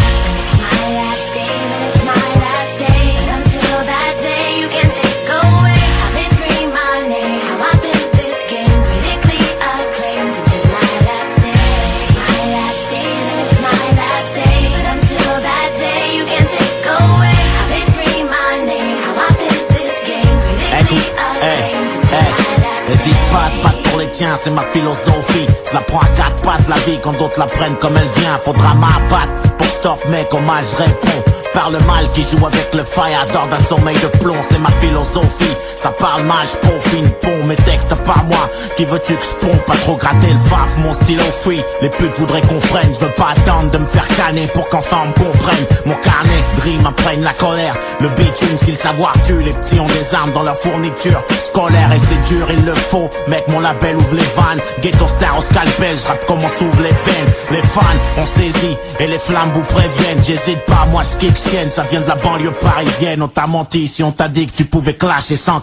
[24.37, 25.47] c'est ma philosophie.
[25.69, 28.39] Je la prends à quatre pattes la vie quand d'autres la prennent comme elle vient.
[28.45, 31.23] Faudra m'abattre pour stop, mec, hommage, réponds.
[31.53, 34.71] Par le mal qui joue avec le fire, adore d'un sommeil de plomb, c'est ma
[34.71, 35.57] philosophie.
[35.83, 38.49] Ça parle mal, j'peaufine, pont, mes textes pas moi.
[38.77, 41.61] Qui veux-tu que je Pas trop gratter le faf, mon stylo free.
[41.81, 45.07] Les putes voudraient qu'on freine, je veux pas attendre de me faire canner pour qu'enfin
[45.07, 45.67] me comprenne.
[45.85, 47.75] Mon carnet, dream apprenne la colère.
[48.01, 51.21] Le bitume, si le savoir tue, les petits ont des armes dans leur fourniture.
[51.47, 53.11] Scolaire et c'est dur, il le faut.
[53.27, 54.61] Mec, mon label ouvre les vannes.
[54.83, 57.33] Ghetto star au scalpel, je comme on s'ouvre les veines.
[57.51, 57.81] Les fans,
[58.19, 60.23] on saisit et les flammes vous préviennent.
[60.23, 63.23] J'hésite pas, moi je ça vient de la banlieue parisienne.
[63.23, 65.61] On t'a menti si on t'a dit que tu pouvais clasher sans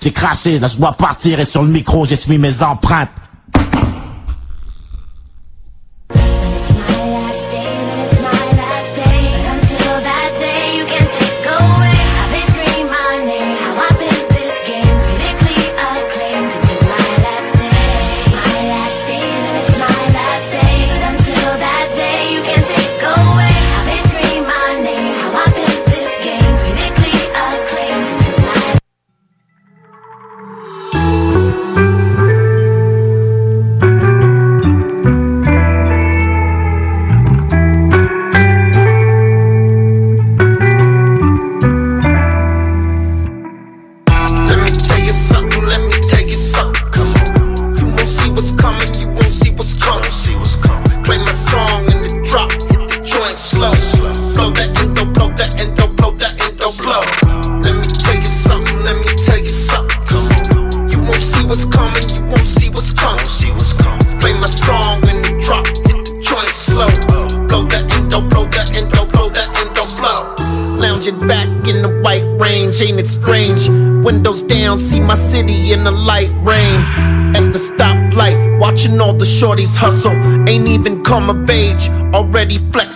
[0.00, 3.10] J'ai craché, là je dois partir et sur le micro j'ai suivi mes empreintes.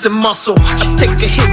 [0.04, 0.54] Flexing muscle.
[0.58, 1.43] I take a hit,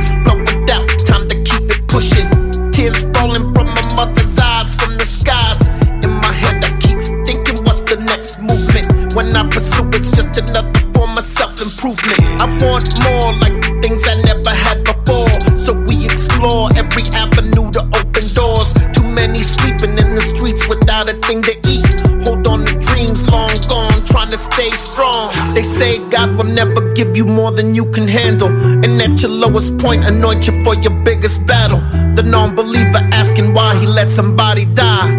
[27.03, 28.49] give you more than you can handle.
[28.49, 31.79] And at your lowest point, anoint you for your biggest battle.
[32.15, 35.09] The non believer asking why he let somebody die.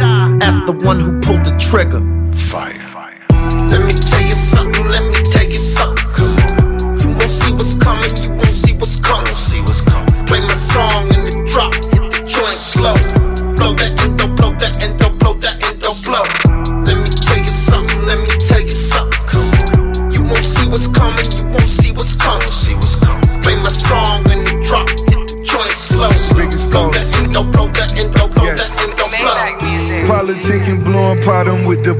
[0.40, 2.11] Ask the one who pulled the trigger.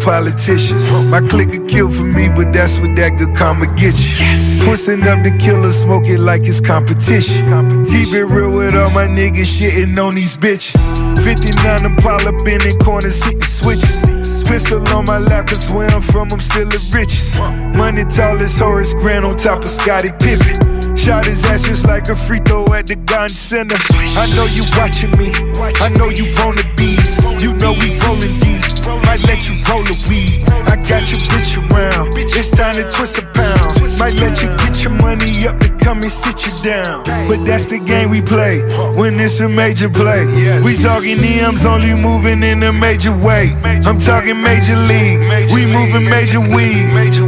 [0.05, 0.91] Politicians.
[1.11, 4.66] My clique a kill for me, but that's what that good karma get you.
[4.66, 7.47] Pussing up the killer, smoke it like it's competition.
[7.87, 10.77] Keep it real with all my niggas shitting on these bitches.
[11.24, 14.03] 59 Impala bending corners, hitting switches.
[14.47, 17.39] Pistol on my lap, cause where I'm from, I'm still the richest.
[17.74, 20.73] Money tall as Horace Grant on top of Scottie Pippen.
[20.97, 23.77] Shot his ass just like a free throw at the gun center.
[24.15, 25.33] I know you watching me,
[25.81, 27.19] I know you the bees.
[27.43, 28.62] You know we rolling deep,
[29.07, 30.43] might let you roll the weed.
[30.67, 33.71] I got your bitch around, it's time to twist a pound.
[33.99, 37.05] Might let you get your money up to come and sit you down.
[37.29, 38.61] But that's the game we play
[38.99, 40.27] when it's a major play.
[40.65, 43.55] We talking EMs only moving in a major way.
[43.87, 45.21] I'm talking major league,
[45.55, 46.83] we moving major weed.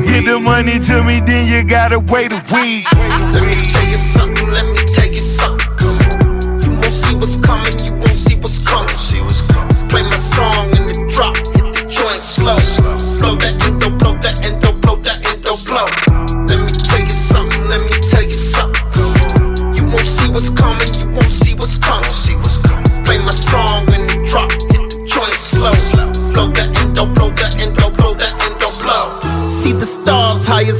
[0.08, 2.32] Get the money to me, then you gotta wait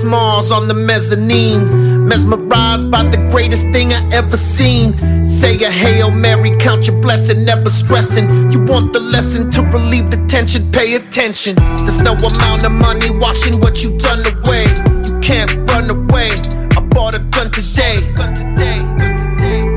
[0.05, 2.07] Mars on the mezzanine.
[2.07, 4.95] Mesmerized by the greatest thing I ever seen.
[5.25, 8.53] Say a Hail Mary, count your blessing, never stressing.
[8.53, 11.57] You want the lesson to relieve the tension, pay attention.
[11.85, 14.65] There's no amount of money washing what you done away.
[15.07, 16.31] You can't run away.
[16.77, 17.97] I bought a gun today.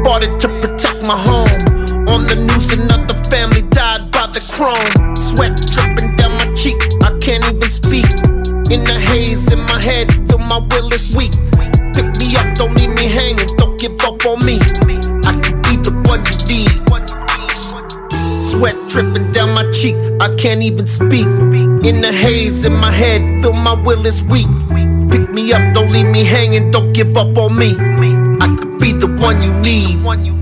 [0.03, 1.77] Bought it to protect my home.
[2.09, 5.06] On the news, another family died by the chrome.
[10.59, 11.31] My will is weak.
[11.93, 14.57] Pick me up, don't leave me hanging, don't give up on me.
[15.25, 16.73] I could be the one you need.
[18.41, 21.27] Sweat dripping down my cheek, I can't even speak.
[21.85, 24.47] In the haze in my head, feel my will is weak.
[25.11, 27.75] Pick me up, don't leave me hanging, don't give up on me.
[28.41, 30.36] I could be the one you need.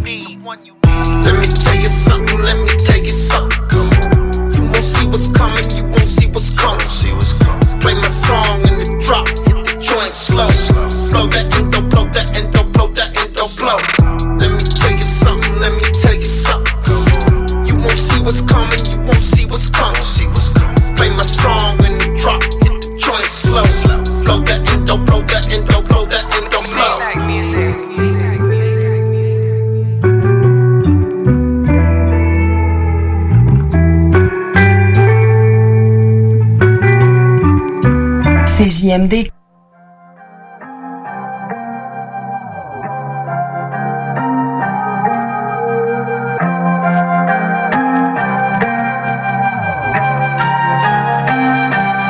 [38.95, 39.13] CJMD.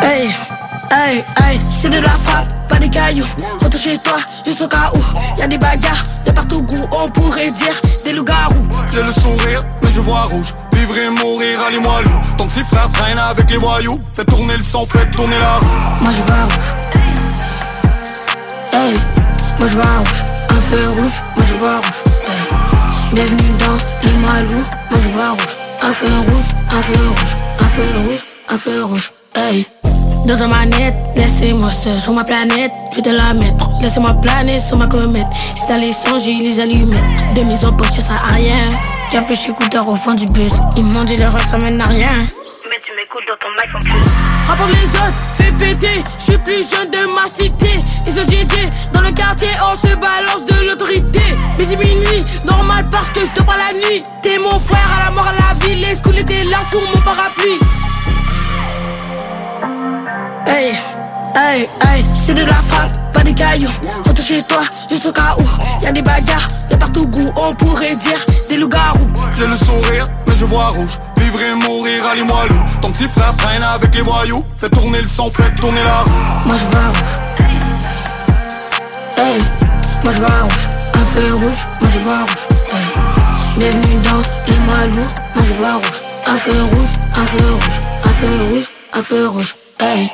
[0.01, 0.35] Hey,
[0.91, 3.25] hey, hey, c'est de la frappe, pas des cailloux.
[3.63, 5.39] Retour chez toi, juste au cas où.
[5.39, 8.67] Y'a des bagarres de partout goût, on pourrait dire des loups-garous.
[8.91, 10.53] J'ai le sourire, mais je vois rouge.
[10.73, 12.19] Vivre et mourir, allez-moi loup.
[12.37, 13.99] Ton petit frère traîne avec les voyous.
[14.11, 15.64] Fais tourner le son, fais tourner la roue.
[31.85, 33.69] Seul sur ma planète, je vais te la mettre.
[33.79, 35.27] Laissez-moi planer sur ma comète.
[35.55, 36.99] Si ça les songe, j'ai les allumettes.
[37.35, 38.69] De mise en poche, ça à rien.
[39.27, 40.51] Peu écouteur au fond du bus.
[40.75, 42.09] Ils m'ont dit le rock, ça mène à rien.
[42.69, 44.09] Mais tu m'écoutes dans ton mic en plus.
[44.47, 46.03] Rapport les autres, fais péter.
[46.17, 47.79] Je suis plus jeune de ma cité.
[48.07, 48.25] Ils ont
[48.91, 51.21] dans le quartier, on se balance de l'autorité.
[51.57, 54.03] Mais c'est minuit, normal parce que je te parle la nuit.
[54.21, 55.79] T'es mon frère à la mort à la ville.
[55.79, 57.59] Les couler des larmes sur mon parapluie.
[61.35, 63.69] Hey, hey, c'est de la frappe, pas des cailloux.
[64.05, 65.43] Retour chez toi, juste au cas où.
[65.83, 69.07] Y'a des bagarres de partout goût, on pourrait dire des loups-garous.
[69.35, 70.97] J'ai le sourire, mais je vois rouge.
[71.17, 72.63] Vivre et mourir, allez-moi loup.
[72.81, 74.43] Ton petit frère traîne avec les voyous.
[74.57, 76.09] Fais tourner le son, fais tourner la roue.
[76.45, 77.15] Moi je vois rouge.
[79.17, 79.43] Hey,
[80.03, 80.69] moi je vois rouge.
[80.93, 82.47] Un feu rouge, moi je vois rouge.
[82.73, 82.87] Hey.
[83.57, 86.01] Bienvenue dans les Malou, moi je vois rouge.
[86.27, 89.55] Un feu rouge, un feu rouge, un feu rouge, un feu rouge.
[89.79, 90.11] Hey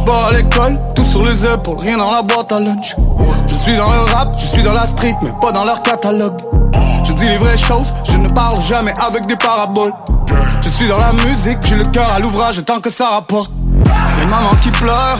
[0.00, 2.96] qui part à l'école, tout sur les œufs pour rien dans la boîte à lunch.
[3.48, 6.38] Je suis dans le rap, je suis dans la street, mais pas dans leur catalogue.
[7.04, 9.92] Je dis les vraies choses, je ne parle jamais avec des paraboles.
[10.62, 13.50] Je suis dans la musique, j'ai le cœur à l'ouvrage tant que ça rapporte.
[14.20, 15.18] Les mamans qui pleurent,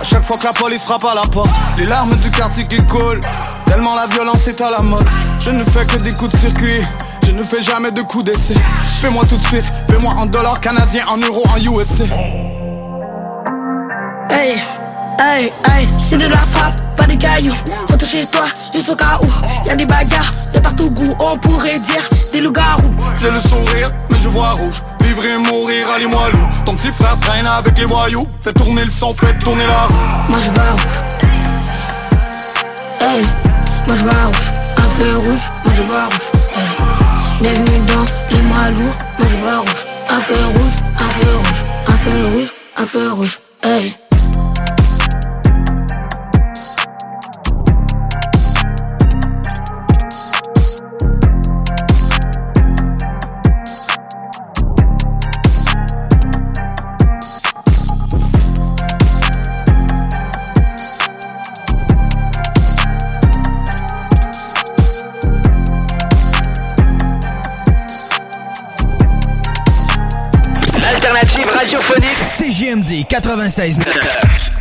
[0.00, 1.50] à chaque fois que la police frappe à la porte.
[1.78, 3.20] Les larmes du quartier qui coulent,
[3.64, 5.06] tellement la violence est à la mode.
[5.40, 6.82] Je ne fais que des coups de circuit.
[7.26, 8.54] Je ne fais jamais de coups d'essai
[9.00, 12.12] Fais-moi tout de suite, fais-moi en dollars canadiens, en euros, en USC
[14.34, 14.60] Hey,
[15.20, 17.54] hey, hey, c'est de la frappe, pas des cailloux.
[17.88, 19.28] Rentre chez toi, juste au cas où.
[19.64, 22.02] Y'a des bagarres de partout goût, on pourrait dire
[22.32, 22.96] des loups-garous.
[23.20, 24.82] J'ai le sourire, mais je vois rouge.
[25.02, 26.48] Vivre et mourir, allez-moi loup.
[26.64, 28.26] Ton petit frère traîne avec les voyous.
[28.42, 29.94] Fais tourner le sang, fais tourner la roue.
[30.28, 30.98] Moi je vois rouge.
[33.00, 33.22] Hey,
[33.86, 34.52] moi je vois rouge.
[34.78, 36.30] Un peu rouge, moi je vois rouge.
[36.56, 37.40] Hey.
[37.40, 39.86] Bienvenue dans les mois moi je vois rouge.
[40.10, 43.38] Un peu rouge, un peu rouge, un peu rouge, un peu rouge.
[43.62, 43.94] Hey.
[73.02, 74.54] CJMD 96.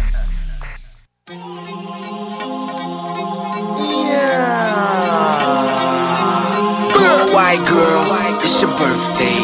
[7.34, 8.04] white girl,
[8.42, 9.40] it's your birthday.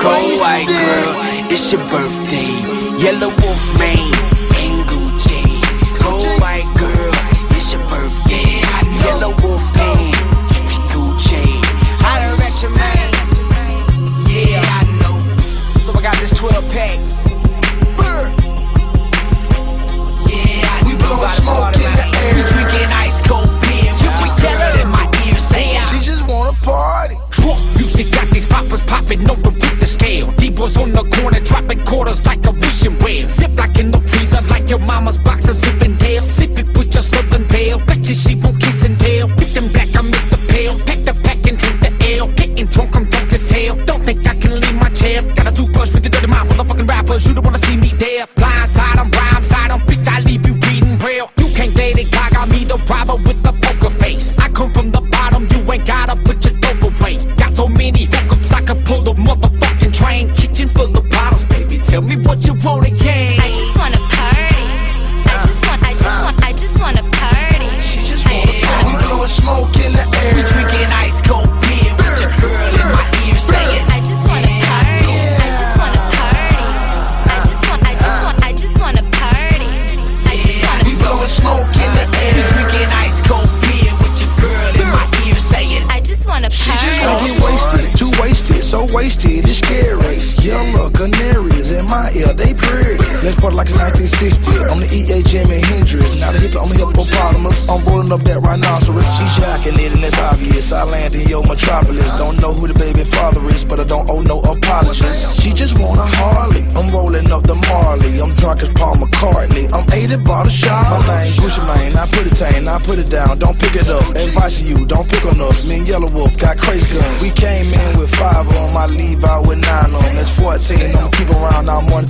[0.00, 3.02] Cold white girl, it's your birthday.
[3.02, 3.83] Yellow wolf man.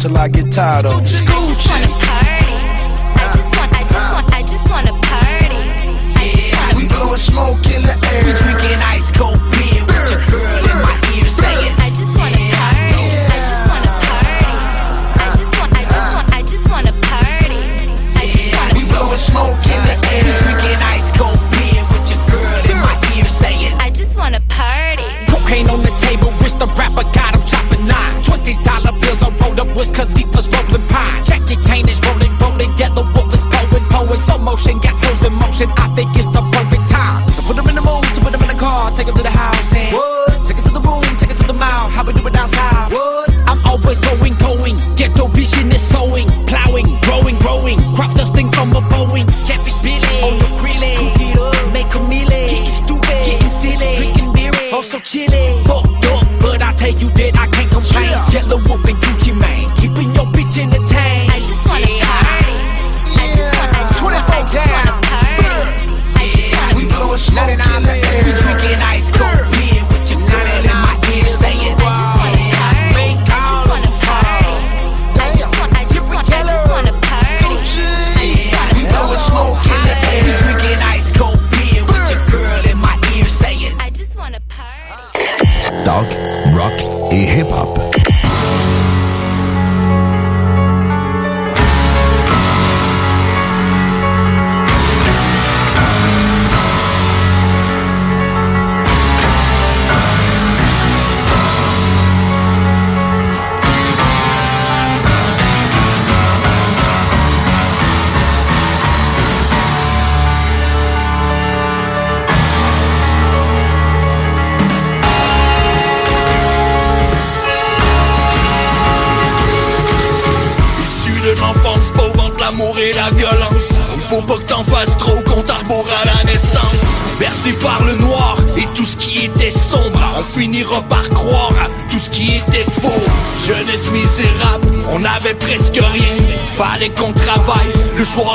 [0.05, 2.04] till I get tired of them.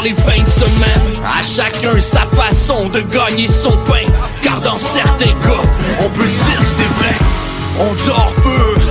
[0.01, 1.23] Les fins de semaine.
[1.23, 4.05] À chacun sa façon de gagner son pain.
[4.43, 5.63] Car dans certains cas,
[6.01, 7.15] on peut dire c'est vrai.
[7.79, 8.81] On dort peu,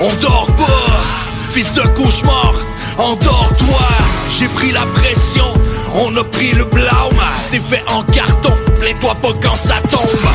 [0.00, 1.52] on dort pas.
[1.52, 2.54] Fils de cauchemar,
[2.98, 3.88] endors-toi.
[4.38, 5.52] J'ai pris la pression,
[5.94, 7.22] on a pris le blâme.
[7.50, 10.30] C'est fait en carton, plains-toi pas quand ça tombe.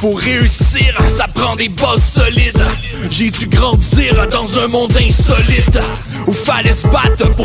[0.00, 2.62] Pour réussir, ça prend des bases solides.
[3.10, 5.78] J'ai dû grandir dans un monde insolite
[6.26, 6.86] où fallait se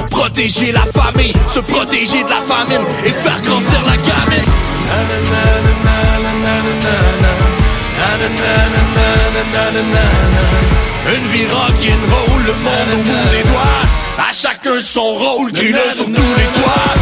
[0.09, 4.49] protéger la famille, se protéger de la famine et faire grandir la gamine.
[11.15, 13.81] Une vie rock'n'roll, le monde au bout des doigts.
[14.17, 16.93] À chacun son rôle, crie-le sur tous les toits.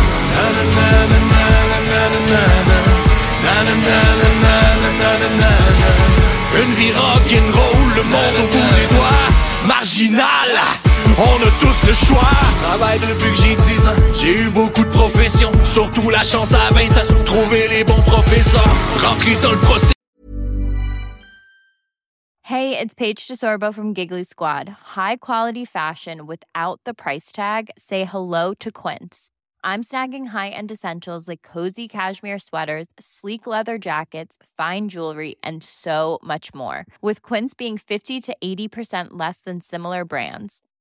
[6.59, 9.27] Une vie rock'n'roll, le monde au bout des doigts.
[9.67, 10.51] Marginal,
[11.87, 12.35] le choix.
[12.61, 15.51] Travaille depuis que j'ai 10 ans, j'ai eu beaucoup de professions.
[15.63, 18.67] Surtout la chance à 20 ans, trouver les bons professeurs.
[18.99, 19.93] Rentrer dans le procès.
[22.43, 24.69] Hey, it's Paige DeSorbo from Giggly Squad.
[24.95, 27.69] High quality fashion without the price tag.
[27.77, 29.29] Say hello to Quince.
[29.65, 36.19] I'm snagging high-end essentials like cozy cashmere sweaters, sleek leather jackets, fine jewelry, and so
[36.23, 36.85] much more.
[37.01, 40.61] With Quince being 50 to 80% less than similar brands.